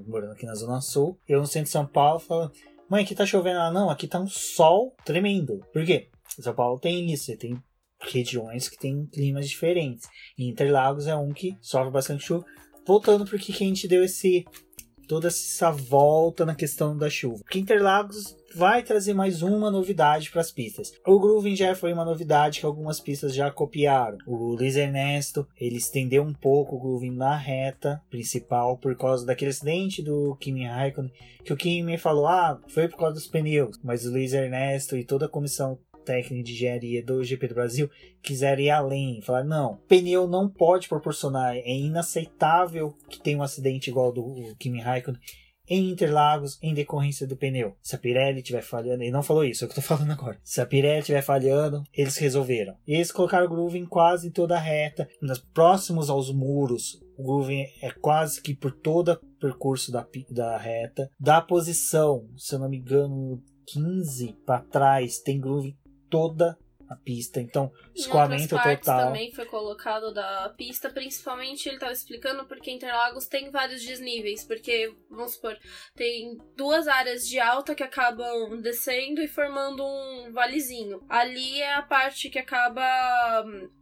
morando 0.07 0.33
aqui 0.33 0.45
na 0.45 0.55
Zona 0.55 0.81
Sul, 0.83 1.19
eu 1.27 1.41
no 1.41 1.47
centro 1.47 1.65
de 1.65 1.71
São 1.71 1.87
Paulo 1.87 2.21
falando, 2.21 2.53
mãe, 2.89 3.05
aqui 3.05 3.15
tá 3.15 3.25
chovendo. 3.25 3.57
Ela, 3.57 3.73
não, 3.73 3.89
aqui 3.89 4.07
tá 4.07 4.21
um 4.21 4.29
sol 4.29 4.95
tremendo. 5.05 5.65
Por 5.73 5.85
quê? 5.85 6.11
São 6.29 6.55
Paulo 6.55 6.79
tem 6.79 7.11
isso, 7.11 7.37
tem 7.39 7.57
regiões 8.03 8.69
que 8.69 8.79
tem 8.79 9.07
climas 9.07 9.49
diferentes. 9.49 10.07
E 10.37 10.49
Interlagos 10.49 11.07
é 11.07 11.17
um 11.17 11.33
que 11.33 11.57
sofre 11.61 11.91
bastante 11.91 12.25
chuva. 12.25 12.45
Voltando 12.87 13.25
porque 13.25 13.53
que 13.53 13.65
a 13.65 13.67
gente 13.67 13.87
deu 13.87 14.03
esse 14.03 14.45
toda 15.11 15.27
essa 15.27 15.73
volta 15.73 16.47
na 16.47 16.55
questão 16.55 16.97
da 16.97 17.11
chuva. 17.11 17.43
Que 17.51 17.59
Interlagos 17.59 18.37
vai 18.55 18.81
trazer 18.81 19.13
mais 19.13 19.43
uma 19.43 19.69
novidade 19.69 20.31
para 20.31 20.41
as 20.41 20.53
pistas. 20.53 20.93
O 21.05 21.19
Grooving 21.19 21.57
já 21.57 21.75
foi 21.75 21.93
uma 21.93 22.05
novidade 22.05 22.61
que 22.61 22.67
algumas 22.67 23.01
pistas 23.01 23.35
já 23.35 23.51
copiaram. 23.51 24.19
O 24.25 24.55
Luiz 24.55 24.77
Ernesto, 24.77 25.45
ele 25.61 25.79
estendeu 25.79 26.23
um 26.23 26.33
pouco 26.33 26.77
o 26.77 26.79
Grooving 26.79 27.11
na 27.11 27.35
reta 27.35 28.01
principal 28.09 28.79
por 28.79 28.97
causa 28.97 29.27
daquele 29.27 29.51
acidente 29.51 30.01
do 30.01 30.37
Kimi 30.37 30.65
Raikkonen, 30.65 31.13
que 31.45 31.53
o 31.53 31.57
Kimi 31.57 31.99
falou, 31.99 32.29
ah, 32.29 32.61
foi 32.69 32.87
por 32.87 32.99
causa 32.99 33.15
dos 33.15 33.27
pneus, 33.27 33.81
mas 33.83 34.07
o 34.07 34.13
Luiz 34.13 34.33
Ernesto 34.33 34.97
e 34.97 35.05
toda 35.05 35.27
a 35.27 35.29
comissão 35.29 35.77
técnica 36.05 36.45
de 36.45 36.53
engenharia 36.53 37.05
do 37.05 37.23
GP 37.23 37.49
do 37.49 37.55
Brasil 37.55 37.91
quiser 38.23 38.59
ir 38.59 38.71
além, 38.71 39.23
falar 39.23 39.45
não, 39.45 39.79
pneu 39.89 40.27
não 40.27 40.49
pode 40.49 40.89
proporcionar, 40.89 41.57
é 41.57 41.75
inaceitável 41.75 42.95
que 43.09 43.21
tenha 43.21 43.39
um 43.39 43.43
acidente 43.43 43.91
igual 43.91 44.13
do 44.13 44.55
Kimi 44.59 44.81
Raikkonen 44.81 45.21
em 45.71 45.89
Interlagos 45.89 46.59
em 46.61 46.75
decorrência 46.75 47.29
do 47.29 47.37
pneu. 47.37 47.77
Se 47.81 47.95
a 47.95 47.99
Pirelli 47.99 48.39
estiver 48.39 48.63
falhando, 48.63 49.05
ele 49.05 49.13
não 49.13 49.23
falou 49.23 49.45
isso, 49.45 49.65
é 49.65 49.67
o 49.67 49.71
que 49.71 49.79
eu 49.79 49.83
tô 49.83 49.87
falando 49.89 50.11
agora. 50.11 50.37
Se 50.43 50.61
a 50.61 50.67
Pirelli 50.67 50.99
estiver 50.99 51.23
falhando, 51.23 51.85
eles 51.95 52.17
resolveram. 52.17 52.77
E 52.85 52.95
eles 52.95 53.13
colocaram 53.13 53.47
o 53.47 53.49
groove 53.49 53.79
em 53.79 53.87
quase 53.87 54.33
toda 54.33 54.57
a 54.57 54.61
reta, 54.61 55.09
próximos 55.55 56.11
aos 56.11 56.35
muros. 56.35 57.01
O 57.17 57.23
groove 57.23 57.67
é 57.81 57.91
quase 58.01 58.43
que 58.43 58.53
por 58.53 58.73
todo 58.73 59.13
o 59.13 59.41
percurso 59.41 59.93
da, 59.93 60.05
da 60.31 60.59
reta. 60.59 61.09
Da 61.19 61.41
posição, 61.41 62.29
se 62.37 62.55
eu 62.55 62.59
não 62.59 62.69
me 62.69 62.79
engano, 62.79 63.41
15 63.67 64.37
para 64.45 64.63
trás, 64.63 65.21
tem 65.21 65.41
groove 65.41 65.77
toda 66.11 66.59
a 66.91 66.97
pista. 66.97 67.41
Então, 67.41 67.73
escoamento 67.95 68.57
total. 68.57 69.07
também 69.07 69.31
foi 69.31 69.47
colocado 69.47 70.13
da 70.13 70.53
pista, 70.57 70.91
principalmente 70.91 71.69
ele 71.69 71.77
estava 71.77 71.93
explicando 71.93 72.45
porque 72.47 72.73
Interlagos 72.73 73.29
tem 73.29 73.49
vários 73.49 73.81
desníveis, 73.81 74.45
porque 74.45 74.93
vamos 75.09 75.35
supor, 75.35 75.57
tem 75.95 76.37
duas 76.57 76.89
áreas 76.89 77.29
de 77.29 77.39
alta 77.39 77.77
que 77.77 77.85
acabam 77.85 78.61
descendo 78.61 79.23
e 79.23 79.29
formando 79.29 79.85
um 79.87 80.33
valezinho. 80.33 81.01
Ali 81.09 81.63
é 81.63 81.75
a 81.75 81.83
parte 81.83 82.29
que 82.29 82.41
acaba 82.41 82.83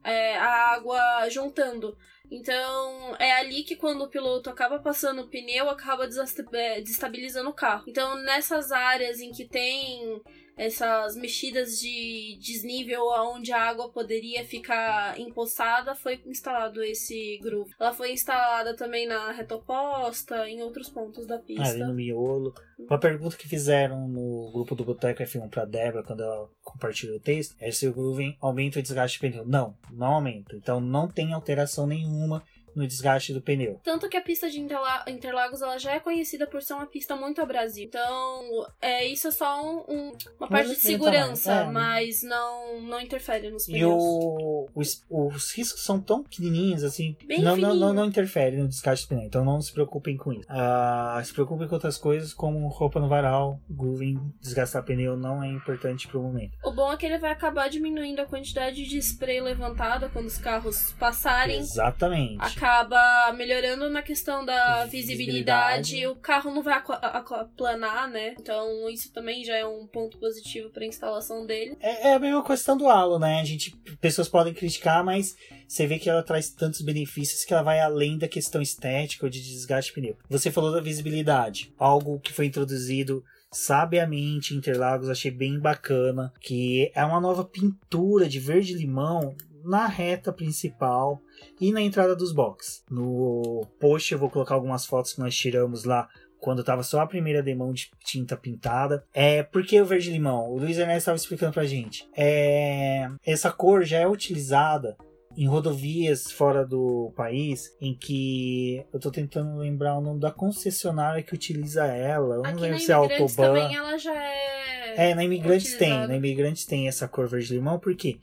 é, 0.04 0.36
a 0.36 0.74
água 0.74 1.30
juntando. 1.30 1.96
Então, 2.30 3.16
é 3.18 3.32
ali 3.32 3.62
que 3.62 3.74
quando 3.74 4.02
o 4.02 4.10
piloto 4.10 4.50
acaba 4.50 4.78
passando 4.78 5.22
o 5.22 5.28
pneu, 5.28 5.70
acaba 5.70 6.04
é, 6.04 6.80
desestabilizando 6.82 7.48
o 7.48 7.54
carro. 7.54 7.84
Então, 7.88 8.16
nessas 8.16 8.70
áreas 8.70 9.18
em 9.18 9.30
que 9.30 9.48
tem 9.48 10.22
essas 10.58 11.16
mexidas 11.16 11.78
de 11.78 12.36
desnível 12.40 13.06
onde 13.32 13.52
a 13.52 13.62
água 13.62 13.88
poderia 13.88 14.44
ficar 14.44 15.18
empoçada, 15.18 15.94
foi 15.94 16.20
instalado 16.26 16.82
esse 16.82 17.38
groove. 17.40 17.72
Ela 17.78 17.94
foi 17.94 18.12
instalada 18.12 18.74
também 18.74 19.06
na 19.06 19.30
reta 19.30 19.54
oposta, 19.54 20.48
em 20.48 20.60
outros 20.60 20.88
pontos 20.88 21.26
da 21.26 21.38
pista. 21.38 21.62
Ali 21.62 21.84
no 21.84 21.94
miolo. 21.94 22.52
Uma 22.78 22.98
pergunta 22.98 23.36
que 23.36 23.48
fizeram 23.48 24.08
no 24.08 24.50
grupo 24.52 24.74
do 24.74 24.84
Boteco 24.84 25.22
F1 25.22 25.48
pra 25.48 25.64
Débora, 25.64 26.02
quando 26.02 26.22
ela 26.24 26.48
compartilhou 26.62 27.16
o 27.16 27.20
texto, 27.20 27.54
é 27.60 27.70
se 27.70 27.86
o 27.86 27.92
groove 27.92 28.36
aumenta 28.40 28.80
o 28.80 28.82
desgaste 28.82 29.20
de 29.20 29.28
pneu. 29.28 29.46
Não, 29.46 29.76
não 29.92 30.14
aumenta. 30.14 30.56
Então 30.56 30.80
não 30.80 31.08
tem 31.08 31.32
alteração 31.32 31.86
nenhuma 31.86 32.42
no 32.78 32.86
desgaste 32.86 33.32
do 33.32 33.42
pneu. 33.42 33.80
Tanto 33.82 34.08
que 34.08 34.16
a 34.16 34.22
pista 34.22 34.48
de 34.48 34.60
Interlagos 34.60 35.60
ela 35.60 35.78
já 35.78 35.92
é 35.92 36.00
conhecida 36.00 36.46
por 36.46 36.62
ser 36.62 36.74
uma 36.74 36.86
pista 36.86 37.16
muito 37.16 37.40
a 37.40 37.46
Brasil. 37.46 37.84
Então, 37.84 38.66
é, 38.80 39.04
isso 39.06 39.26
é 39.26 39.30
só 39.32 39.64
um, 39.64 39.78
um, 39.88 40.12
uma 40.38 40.48
parte 40.48 40.70
de 40.70 40.76
segurança, 40.76 41.52
é. 41.52 41.64
mas 41.64 42.22
não, 42.22 42.80
não 42.82 43.00
interfere 43.00 43.50
nos 43.50 43.66
pneus. 43.66 43.82
E 43.82 43.84
o, 43.84 44.68
os, 44.74 45.04
os 45.10 45.52
riscos 45.52 45.82
são 45.82 46.00
tão 46.00 46.22
pequenininhos 46.22 46.84
assim, 46.84 47.16
Bem 47.26 47.42
não, 47.42 47.56
não, 47.56 47.74
não, 47.74 47.92
não, 47.92 48.04
interfere 48.04 48.56
no 48.56 48.68
desgaste 48.68 49.06
do 49.06 49.08
pneu. 49.08 49.24
Então 49.24 49.44
não 49.44 49.60
se 49.60 49.72
preocupem 49.72 50.16
com 50.16 50.32
isso. 50.32 50.48
Uh, 50.48 51.24
se 51.24 51.32
preocupem 51.32 51.66
com 51.66 51.74
outras 51.74 51.98
coisas, 51.98 52.32
como 52.32 52.68
roupa 52.68 53.00
no 53.00 53.08
varal, 53.08 53.60
grooving, 53.68 54.20
desgastar 54.40 54.84
pneu 54.84 55.16
não 55.16 55.42
é 55.42 55.48
importante 55.48 56.06
pro 56.06 56.22
momento. 56.22 56.56
O 56.62 56.72
bom 56.72 56.92
é 56.92 56.96
que 56.96 57.06
ele 57.06 57.18
vai 57.18 57.32
acabar 57.32 57.68
diminuindo 57.68 58.20
a 58.20 58.26
quantidade 58.26 58.86
de 58.86 58.98
spray 58.98 59.40
levantada 59.40 60.08
quando 60.08 60.26
os 60.26 60.38
carros 60.38 60.92
passarem. 60.92 61.58
Exatamente. 61.58 62.38
A 62.40 62.50
acaba 62.68 63.32
melhorando 63.32 63.88
na 63.88 64.02
questão 64.02 64.44
da 64.44 64.84
visibilidade, 64.84 65.92
visibilidade. 65.92 66.06
o 66.06 66.16
carro 66.16 66.54
não 66.54 66.62
vai 66.62 66.74
aquaplanar, 66.74 68.10
né? 68.10 68.34
Então 68.38 68.88
isso 68.90 69.10
também 69.12 69.42
já 69.42 69.56
é 69.56 69.66
um 69.66 69.86
ponto 69.86 70.18
positivo 70.18 70.68
para 70.70 70.84
a 70.84 70.86
instalação 70.86 71.46
dele. 71.46 71.76
É, 71.80 72.08
é 72.08 72.14
a 72.14 72.18
mesma 72.18 72.44
questão 72.44 72.76
do 72.76 72.86
halo, 72.88 73.18
né? 73.18 73.40
A 73.40 73.44
gente, 73.44 73.74
pessoas 74.00 74.28
podem 74.28 74.52
criticar, 74.52 75.02
mas 75.02 75.34
você 75.66 75.86
vê 75.86 75.98
que 75.98 76.10
ela 76.10 76.22
traz 76.22 76.50
tantos 76.50 76.82
benefícios 76.82 77.44
que 77.44 77.54
ela 77.54 77.62
vai 77.62 77.80
além 77.80 78.18
da 78.18 78.28
questão 78.28 78.60
estética 78.60 79.24
ou 79.24 79.30
de 79.30 79.42
desgaste 79.42 79.90
de 79.90 79.94
pneu. 79.94 80.18
Você 80.28 80.50
falou 80.50 80.70
da 80.70 80.80
visibilidade, 80.80 81.72
algo 81.78 82.20
que 82.20 82.32
foi 82.32 82.46
introduzido 82.46 83.24
sabiamente 83.50 84.54
Interlagos, 84.54 85.08
achei 85.08 85.30
bem 85.30 85.58
bacana, 85.58 86.30
que 86.38 86.92
é 86.94 87.02
uma 87.02 87.18
nova 87.18 87.44
pintura 87.44 88.28
de 88.28 88.38
verde 88.38 88.74
limão 88.74 89.34
na 89.64 89.86
reta 89.86 90.32
principal 90.32 91.22
e 91.60 91.72
na 91.72 91.80
entrada 91.80 92.14
dos 92.14 92.32
boxes. 92.32 92.82
No 92.90 93.66
post 93.80 94.12
eu 94.12 94.18
vou 94.18 94.30
colocar 94.30 94.54
algumas 94.54 94.86
fotos 94.86 95.12
que 95.12 95.20
nós 95.20 95.36
tiramos 95.36 95.84
lá 95.84 96.08
quando 96.40 96.62
tava 96.62 96.82
só 96.84 97.00
a 97.00 97.06
primeira 97.06 97.42
demão 97.42 97.72
de 97.72 97.90
tinta 98.04 98.36
pintada. 98.36 99.04
É, 99.12 99.42
por 99.42 99.64
que 99.66 99.80
o 99.80 99.84
verde 99.84 100.10
limão? 100.10 100.50
O 100.50 100.58
Luiz 100.58 100.78
Ernesto 100.78 100.98
estava 100.98 101.16
explicando 101.16 101.52
pra 101.52 101.64
gente. 101.64 102.08
É, 102.16 103.08
essa 103.26 103.50
cor 103.50 103.82
já 103.84 103.98
é 103.98 104.06
utilizada 104.06 104.96
em 105.36 105.46
rodovias 105.46 106.32
fora 106.32 106.66
do 106.66 107.12
país, 107.16 107.70
em 107.80 107.94
que 107.94 108.84
eu 108.92 108.98
tô 108.98 109.10
tentando 109.10 109.56
lembrar 109.56 109.96
o 109.96 110.00
nome 110.00 110.18
da 110.20 110.32
concessionária 110.32 111.22
que 111.22 111.34
utiliza 111.34 111.86
ela. 111.86 112.36
Eu 112.36 112.42
não 112.42 112.50
Aqui 112.50 112.60
lembro 112.60 112.78
se 112.80 112.90
é 112.90 112.94
Autobahn. 112.94 113.26
também 113.36 113.76
ela 113.76 113.96
já 113.98 114.14
é. 114.14 115.10
É, 115.10 115.14
na 115.14 115.22
Imigrantes 115.22 115.74
utilizada. 115.74 116.00
tem. 116.00 116.08
Na 116.08 116.16
Imigrantes 116.16 116.64
tem 116.66 116.88
essa 116.88 117.06
cor 117.06 117.28
verde-limão, 117.28 117.78
porque 117.78 118.18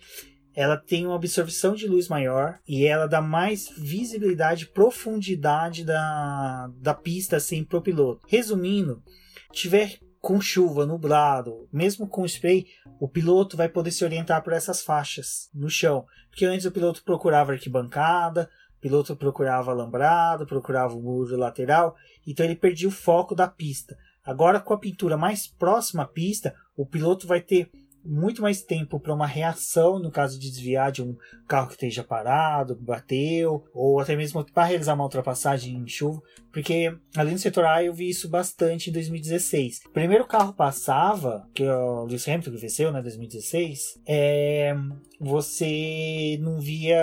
ela 0.56 0.78
tem 0.78 1.06
uma 1.06 1.16
absorção 1.16 1.76
de 1.76 1.88
luz 1.88 2.08
maior 2.08 2.60
e 2.68 2.86
ela 2.86 3.08
dá 3.08 3.22
mais 3.22 3.70
visibilidade, 3.78 4.68
profundidade 4.68 5.84
da, 5.84 6.72
da 6.78 6.94
pista 6.94 7.36
assim 7.36 7.64
pro 7.64 7.82
piloto. 7.82 8.26
Resumindo, 8.28 9.04
tiver 9.52 10.00
com 10.22 10.42
chuva, 10.42 10.86
nublado, 10.86 11.68
mesmo 11.72 12.08
com 12.08 12.26
spray, 12.26 12.66
o 13.00 13.08
piloto 13.08 13.56
vai 13.56 13.70
poder 13.70 13.92
se 13.92 14.04
orientar 14.04 14.44
por 14.44 14.54
essas 14.54 14.82
faixas 14.82 15.50
no 15.54 15.70
chão. 15.70 16.06
Porque 16.30 16.46
antes 16.46 16.66
o 16.66 16.72
piloto 16.72 17.04
procurava 17.04 17.52
arquibancada, 17.52 18.50
o 18.78 18.82
piloto 18.82 19.16
procurava 19.16 19.72
alambrado, 19.72 20.48
procurava 20.48 20.96
o 20.96 21.02
muro 21.02 21.38
lateral, 21.38 21.96
então 22.26 22.46
ele 22.46 22.56
perdia 22.56 22.88
o 22.88 22.92
foco 22.92 23.36
da 23.36 23.48
pista. 23.48 23.96
Agora, 24.24 24.60
com 24.60 24.74
a 24.74 24.80
pintura 24.80 25.16
mais 25.16 25.46
próxima 25.46 26.04
à 26.04 26.08
pista, 26.08 26.56
o 26.76 26.86
piloto 26.86 27.28
vai 27.28 27.42
ter 27.42 27.70
muito 28.06 28.42
mais 28.42 28.62
tempo 28.62 29.00
para 29.00 29.14
uma 29.14 29.26
reação 29.26 30.00
no 30.00 30.12
caso 30.12 30.40
de 30.40 30.50
desviar 30.50 30.92
de 30.92 31.02
um 31.02 31.16
carro 31.48 31.68
que 31.68 31.74
esteja 31.74 32.04
parado, 32.04 32.76
bateu, 32.76 33.66
ou 33.74 34.00
até 34.00 34.16
mesmo 34.16 34.44
para 34.46 34.66
realizar 34.66 34.94
uma 34.94 35.04
ultrapassagem 35.04 35.76
em 35.76 35.88
chuva, 35.88 36.22
porque 36.52 36.96
além 37.16 37.34
do 37.34 37.40
setor 37.40 37.66
A 37.66 37.84
eu 37.84 37.94
vi 37.94 38.10
isso 38.10 38.30
bastante 38.30 38.90
em 38.90 38.94
2016. 38.94 39.82
O 39.88 39.90
primeiro 39.90 40.26
carro 40.26 40.54
passava, 40.54 41.48
que 41.54 41.64
é 41.64 41.76
o 41.76 42.06
Lewis 42.06 42.28
Hamilton 42.28 42.52
venceu, 42.52 42.92
né, 42.92 43.02
2016, 43.02 44.02
é, 44.06 44.76
você 45.20 46.38
não 46.42 46.60
via. 46.60 47.02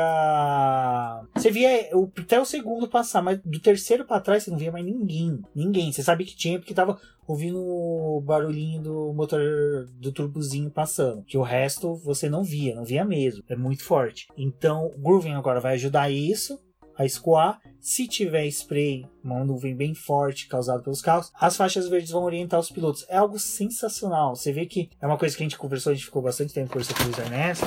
Você 1.34 1.50
via 1.50 1.90
até 2.18 2.40
o 2.40 2.44
segundo 2.44 2.88
passar, 2.88 3.22
mas 3.22 3.40
do 3.44 3.60
terceiro 3.60 4.04
para 4.04 4.20
trás 4.20 4.42
você 4.42 4.50
não 4.50 4.58
via 4.58 4.72
mais 4.72 4.84
ninguém. 4.84 5.40
Ninguém. 5.54 5.92
Você 5.92 6.02
sabe 6.02 6.24
que 6.24 6.36
tinha 6.36 6.58
porque 6.58 6.74
tava 6.74 6.98
ouvindo 7.26 7.58
o 7.58 8.20
barulhinho 8.20 8.82
do 8.82 9.12
motor 9.12 9.86
do 9.98 10.12
turbozinho 10.12 10.70
passando. 10.70 11.24
Que 11.24 11.38
o 11.38 11.42
resto 11.42 11.94
você 11.96 12.28
não 12.28 12.42
via, 12.42 12.74
não 12.74 12.84
via 12.84 13.04
mesmo. 13.04 13.42
É 13.48 13.56
muito 13.56 13.84
forte. 13.84 14.26
Então, 14.36 14.86
o 14.86 14.98
Grooving 14.98 15.34
agora 15.34 15.60
vai 15.60 15.74
ajudar 15.74 16.10
isso 16.10 16.58
a 17.02 17.06
escoar. 17.06 17.60
Se 17.80 18.06
tiver 18.06 18.46
spray, 18.46 19.06
uma 19.22 19.44
nuvem 19.44 19.74
bem 19.74 19.94
forte 19.94 20.46
causada 20.46 20.82
pelos 20.82 21.02
carros, 21.02 21.32
as 21.34 21.56
faixas 21.56 21.88
verdes 21.88 22.10
vão 22.10 22.22
orientar 22.22 22.60
os 22.60 22.70
pilotos. 22.70 23.04
É 23.08 23.16
algo 23.16 23.38
sensacional. 23.38 24.36
Você 24.36 24.52
vê 24.52 24.66
que 24.66 24.88
é 25.00 25.06
uma 25.06 25.18
coisa 25.18 25.36
que 25.36 25.42
a 25.42 25.46
gente 25.46 25.58
conversou, 25.58 25.90
a 25.90 25.94
gente 25.94 26.04
ficou 26.04 26.22
bastante 26.22 26.54
tempo 26.54 26.70
conversando 26.70 26.96
com 26.96 27.02
o 27.02 27.06
Luiz 27.06 27.18
Ernesto. 27.18 27.66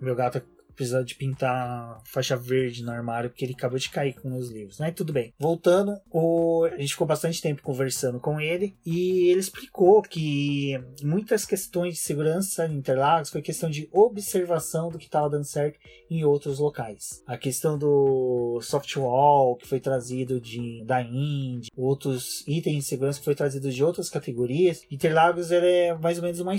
Meu 0.00 0.14
gato 0.14 0.38
precisar 0.76 1.02
de 1.02 1.14
pintar 1.14 2.00
faixa 2.04 2.36
verde 2.36 2.84
no 2.84 2.92
armário 2.92 3.30
porque 3.30 3.44
ele 3.44 3.54
acabou 3.54 3.78
de 3.78 3.88
cair 3.88 4.14
com 4.14 4.28
meus 4.28 4.50
livros, 4.50 4.78
né? 4.78 4.90
Tudo 4.90 5.12
bem. 5.12 5.32
Voltando, 5.38 5.98
o... 6.10 6.64
a 6.64 6.78
gente 6.78 6.92
ficou 6.92 7.06
bastante 7.06 7.40
tempo 7.40 7.62
conversando 7.62 8.20
com 8.20 8.40
ele 8.40 8.76
e 8.84 9.28
ele 9.30 9.40
explicou 9.40 10.02
que 10.02 10.78
muitas 11.02 11.44
questões 11.44 11.94
de 11.94 12.00
segurança 12.00 12.66
em 12.66 12.76
Interlagos 12.76 13.30
foi 13.30 13.42
questão 13.42 13.70
de 13.70 13.88
observação 13.92 14.90
do 14.90 14.98
que 14.98 15.06
estava 15.06 15.30
dando 15.30 15.44
certo 15.44 15.78
em 16.10 16.24
outros 16.24 16.58
locais. 16.58 17.22
A 17.26 17.36
questão 17.36 17.78
do 17.78 18.60
softwall 18.62 19.56
que 19.56 19.66
foi 19.66 19.80
trazido 19.80 20.40
de 20.40 20.84
da 20.84 21.00
Indy, 21.02 21.70
outros 21.76 22.44
itens 22.46 22.76
de 22.76 22.82
segurança 22.82 23.18
que 23.18 23.24
foi 23.24 23.34
trazido 23.34 23.70
de 23.70 23.82
outras 23.82 24.10
categorias. 24.10 24.82
Interlagos 24.90 25.50
é 25.50 25.94
mais 25.94 26.18
ou 26.18 26.24
menos 26.24 26.40
uma 26.40 26.54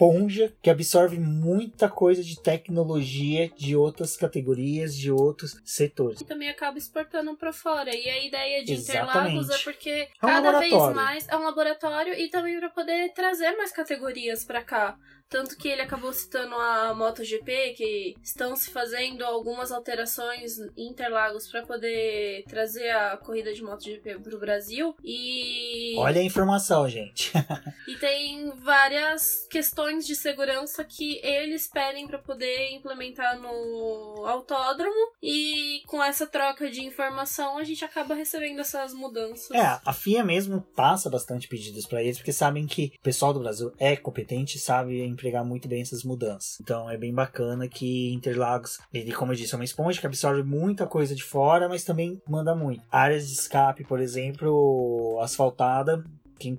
esponja 0.00 0.52
que 0.62 0.70
absorve 0.70 1.18
muita 1.18 1.88
coisa 1.88 2.24
de 2.24 2.40
tecnologia 2.40 3.50
de 3.50 3.76
outras 3.76 4.16
categorias, 4.16 4.96
de 4.96 5.12
outros 5.12 5.60
setores. 5.64 6.22
E 6.22 6.24
também 6.24 6.48
acaba 6.48 6.78
exportando 6.78 7.36
para 7.36 7.52
fora. 7.52 7.94
E 7.94 8.08
a 8.08 8.24
ideia 8.24 8.64
de 8.64 8.72
Exatamente. 8.72 9.36
Interlagos 9.36 9.50
é 9.50 9.58
porque 9.58 9.90
é 9.90 10.26
um 10.26 10.28
cada 10.28 10.58
vez 10.58 10.72
mais 10.94 11.28
é 11.28 11.36
um 11.36 11.44
laboratório 11.44 12.14
e 12.14 12.28
também 12.28 12.58
para 12.58 12.70
poder 12.70 13.12
trazer 13.12 13.54
mais 13.56 13.72
categorias 13.72 14.44
para 14.44 14.62
cá. 14.62 14.96
Tanto 15.30 15.56
que 15.56 15.68
ele 15.68 15.82
acabou 15.82 16.12
citando 16.12 16.56
a 16.56 16.92
MotoGP, 16.92 17.74
que 17.76 18.16
estão 18.22 18.56
se 18.56 18.70
fazendo 18.70 19.24
algumas 19.24 19.70
alterações 19.70 20.58
em 20.76 20.90
Interlagos 20.90 21.46
para 21.46 21.64
poder 21.64 22.42
trazer 22.48 22.90
a 22.90 23.16
corrida 23.16 23.54
de 23.54 23.62
MotoGP 23.62 24.18
para 24.18 24.34
o 24.34 24.40
Brasil. 24.40 24.96
E. 25.04 25.94
Olha 25.98 26.20
a 26.20 26.24
informação, 26.24 26.88
gente. 26.88 27.32
e 27.86 27.94
tem 27.96 28.50
várias 28.56 29.46
questões 29.48 30.04
de 30.04 30.16
segurança 30.16 30.84
que 30.84 31.20
eles 31.24 31.68
pedem 31.68 32.08
para 32.08 32.18
poder 32.18 32.72
implementar 32.72 33.38
no 33.40 34.24
autódromo. 34.26 35.12
E 35.22 35.82
com 35.86 36.02
essa 36.02 36.26
troca 36.26 36.68
de 36.68 36.82
informação, 36.82 37.56
a 37.56 37.62
gente 37.62 37.84
acaba 37.84 38.14
recebendo 38.14 38.60
essas 38.60 38.92
mudanças. 38.92 39.50
É, 39.52 39.80
a 39.84 39.92
FIA 39.92 40.24
mesmo 40.24 40.60
passa 40.74 41.08
bastante 41.08 41.46
pedidos 41.46 41.86
para 41.86 42.02
eles, 42.02 42.16
porque 42.16 42.32
sabem 42.32 42.66
que 42.66 42.92
o 42.98 43.02
pessoal 43.02 43.32
do 43.32 43.40
Brasil 43.40 43.72
é 43.78 43.94
competente, 43.94 44.58
sabe 44.58 45.00
empregar 45.20 45.44
muito 45.44 45.68
bem 45.68 45.82
essas 45.82 46.02
mudanças. 46.02 46.58
Então 46.60 46.90
é 46.90 46.96
bem 46.96 47.12
bacana 47.12 47.68
que 47.68 48.12
Interlagos, 48.12 48.78
ele, 48.92 49.12
como 49.12 49.32
eu 49.32 49.36
disse, 49.36 49.54
é 49.54 49.58
uma 49.58 49.64
esponja 49.64 50.00
que 50.00 50.06
absorve 50.06 50.42
muita 50.42 50.86
coisa 50.86 51.14
de 51.14 51.22
fora, 51.22 51.68
mas 51.68 51.84
também 51.84 52.20
manda 52.26 52.54
muito. 52.54 52.82
Áreas 52.90 53.28
de 53.28 53.34
escape, 53.34 53.84
por 53.84 54.00
exemplo, 54.00 55.18
asfaltada, 55.20 56.02
quem 56.38 56.58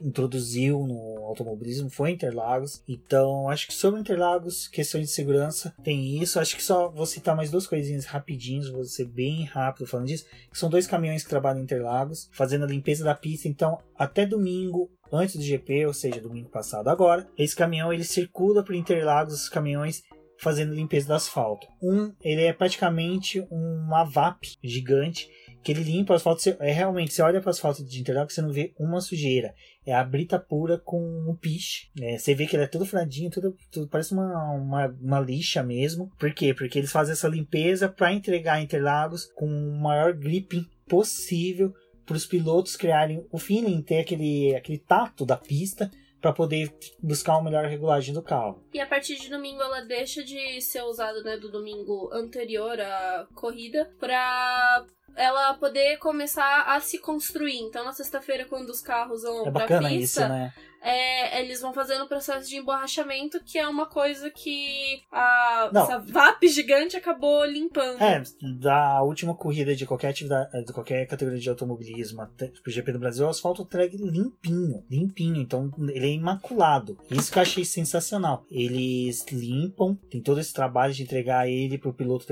introduziu 0.00 0.86
no 0.86 1.24
automobilismo 1.24 1.90
foi 1.90 2.10
Interlagos. 2.10 2.82
Então, 2.86 3.48
acho 3.48 3.66
que 3.66 3.74
sobre 3.74 4.00
Interlagos, 4.00 4.68
questões 4.68 5.08
de 5.08 5.12
segurança, 5.12 5.74
tem 5.82 6.20
isso. 6.22 6.38
Acho 6.38 6.56
que 6.56 6.62
só 6.62 6.88
vou 6.88 7.06
citar 7.06 7.34
mais 7.34 7.50
duas 7.50 7.66
coisinhas 7.66 8.04
rapidinhos, 8.04 8.70
vou 8.70 8.84
ser 8.84 9.06
bem 9.06 9.44
rápido 9.44 9.86
falando 9.86 10.06
disso. 10.06 10.26
são 10.52 10.68
dois 10.68 10.86
caminhões 10.86 11.22
que 11.22 11.30
trabalham 11.30 11.60
em 11.60 11.64
Interlagos, 11.64 12.28
fazendo 12.32 12.64
a 12.64 12.68
limpeza 12.68 13.04
da 13.04 13.14
pista. 13.14 13.48
Então, 13.48 13.78
até 13.96 14.26
domingo, 14.26 14.90
antes 15.12 15.36
do 15.36 15.42
GP, 15.42 15.86
ou 15.86 15.92
seja, 15.92 16.20
domingo 16.20 16.48
passado 16.48 16.88
agora, 16.88 17.28
esse 17.36 17.54
caminhão 17.54 17.92
ele 17.92 18.04
circula 18.04 18.64
por 18.64 18.74
Interlagos, 18.74 19.34
os 19.34 19.48
caminhões 19.48 20.02
fazendo 20.40 20.74
limpeza 20.74 21.06
do 21.06 21.14
asfalto. 21.14 21.66
Um, 21.82 22.12
ele 22.22 22.42
é 22.42 22.52
praticamente 22.52 23.46
uma 23.50 24.04
VAP 24.04 24.56
gigante 24.64 25.28
que 25.62 25.72
ele 25.72 25.82
limpa 25.82 26.14
o 26.14 26.16
asfalto. 26.16 26.40
Você, 26.40 26.56
é 26.60 26.72
realmente, 26.72 27.12
você 27.12 27.22
olha 27.22 27.40
para 27.40 27.48
o 27.48 27.50
asfalto 27.50 27.84
de 27.84 28.00
Interlagos, 28.00 28.34
você 28.34 28.40
não 28.40 28.50
vê 28.50 28.72
uma 28.78 29.00
sujeira. 29.00 29.54
É 29.84 29.94
a 29.94 30.02
brita 30.02 30.38
pura 30.38 30.78
com 30.78 30.98
um 30.98 31.36
piche. 31.36 31.90
É, 32.00 32.16
você 32.16 32.34
vê 32.34 32.46
que 32.46 32.56
ele 32.56 32.64
é 32.64 32.66
todo 32.66 32.86
furadinho, 32.86 33.30
tudo, 33.30 33.54
tudo 33.70 33.88
parece 33.88 34.12
uma, 34.12 34.52
uma, 34.52 34.86
uma, 35.00 35.20
lixa 35.20 35.62
mesmo. 35.62 36.10
Por 36.18 36.32
quê? 36.32 36.54
Porque 36.54 36.78
eles 36.78 36.92
fazem 36.92 37.12
essa 37.12 37.28
limpeza 37.28 37.88
para 37.88 38.12
entregar 38.12 38.62
Interlagos 38.62 39.26
com 39.34 39.46
o 39.46 39.78
maior 39.78 40.14
gripping 40.14 40.66
possível 40.88 41.72
para 42.10 42.16
os 42.16 42.26
pilotos 42.26 42.74
criarem 42.74 43.24
o 43.30 43.38
feeling, 43.38 43.80
ter 43.82 44.00
aquele, 44.00 44.52
aquele 44.56 44.78
tato 44.78 45.24
da 45.24 45.36
pista 45.36 45.88
para 46.20 46.32
poder 46.32 46.74
buscar 47.00 47.34
uma 47.34 47.44
melhor 47.44 47.66
regulagem 47.66 48.12
do 48.12 48.20
carro. 48.20 48.60
E 48.74 48.80
a 48.80 48.86
partir 48.86 49.14
de 49.14 49.30
domingo 49.30 49.62
ela 49.62 49.82
deixa 49.82 50.24
de 50.24 50.60
ser 50.60 50.82
usada 50.82 51.22
né, 51.22 51.36
do 51.36 51.48
domingo 51.48 52.10
anterior 52.12 52.80
à 52.80 53.28
corrida 53.32 53.94
para 54.00 54.84
ela 55.16 55.54
poder 55.54 55.98
começar 55.98 56.64
a 56.64 56.80
se 56.80 56.98
construir. 56.98 57.58
Então, 57.58 57.84
na 57.84 57.92
sexta-feira, 57.92 58.44
quando 58.44 58.70
os 58.70 58.80
carros 58.80 59.22
vão 59.22 59.46
é 59.46 59.50
pra 59.50 59.66
pista, 59.66 59.90
isso, 59.90 60.20
né? 60.20 60.52
é, 60.82 61.42
eles 61.42 61.60
vão 61.60 61.72
fazendo 61.72 62.04
o 62.04 62.08
processo 62.08 62.48
de 62.48 62.56
emborrachamento, 62.56 63.42
que 63.44 63.58
é 63.58 63.68
uma 63.68 63.86
coisa 63.86 64.30
que 64.30 65.02
a, 65.12 65.70
Não. 65.72 65.82
essa 65.82 65.98
VAP 65.98 66.48
gigante 66.48 66.96
acabou 66.96 67.44
limpando. 67.44 68.02
É, 68.02 68.22
da 68.58 69.02
última 69.02 69.34
corrida 69.34 69.76
de 69.76 69.86
qualquer 69.86 70.08
atividade, 70.08 70.64
de 70.64 70.72
qualquer 70.72 71.06
categoria 71.06 71.40
de 71.40 71.48
automobilismo, 71.48 72.22
até 72.22 72.48
pro 72.62 72.72
GP 72.72 72.92
do 72.92 72.98
Brasil, 72.98 73.26
o 73.26 73.30
asfalto 73.30 73.62
entregue 73.62 73.98
limpinho, 73.98 74.84
limpinho, 74.90 75.40
então 75.40 75.70
ele 75.88 76.06
é 76.06 76.12
imaculado. 76.12 76.98
Isso 77.10 77.30
que 77.30 77.38
eu 77.38 77.42
achei 77.42 77.64
sensacional. 77.64 78.44
Eles 78.50 79.26
limpam, 79.30 79.96
tem 80.10 80.20
todo 80.20 80.40
esse 80.40 80.52
trabalho 80.52 80.94
de 80.94 81.02
entregar 81.02 81.48
ele 81.48 81.78
pro 81.78 81.92
piloto. 81.92 82.26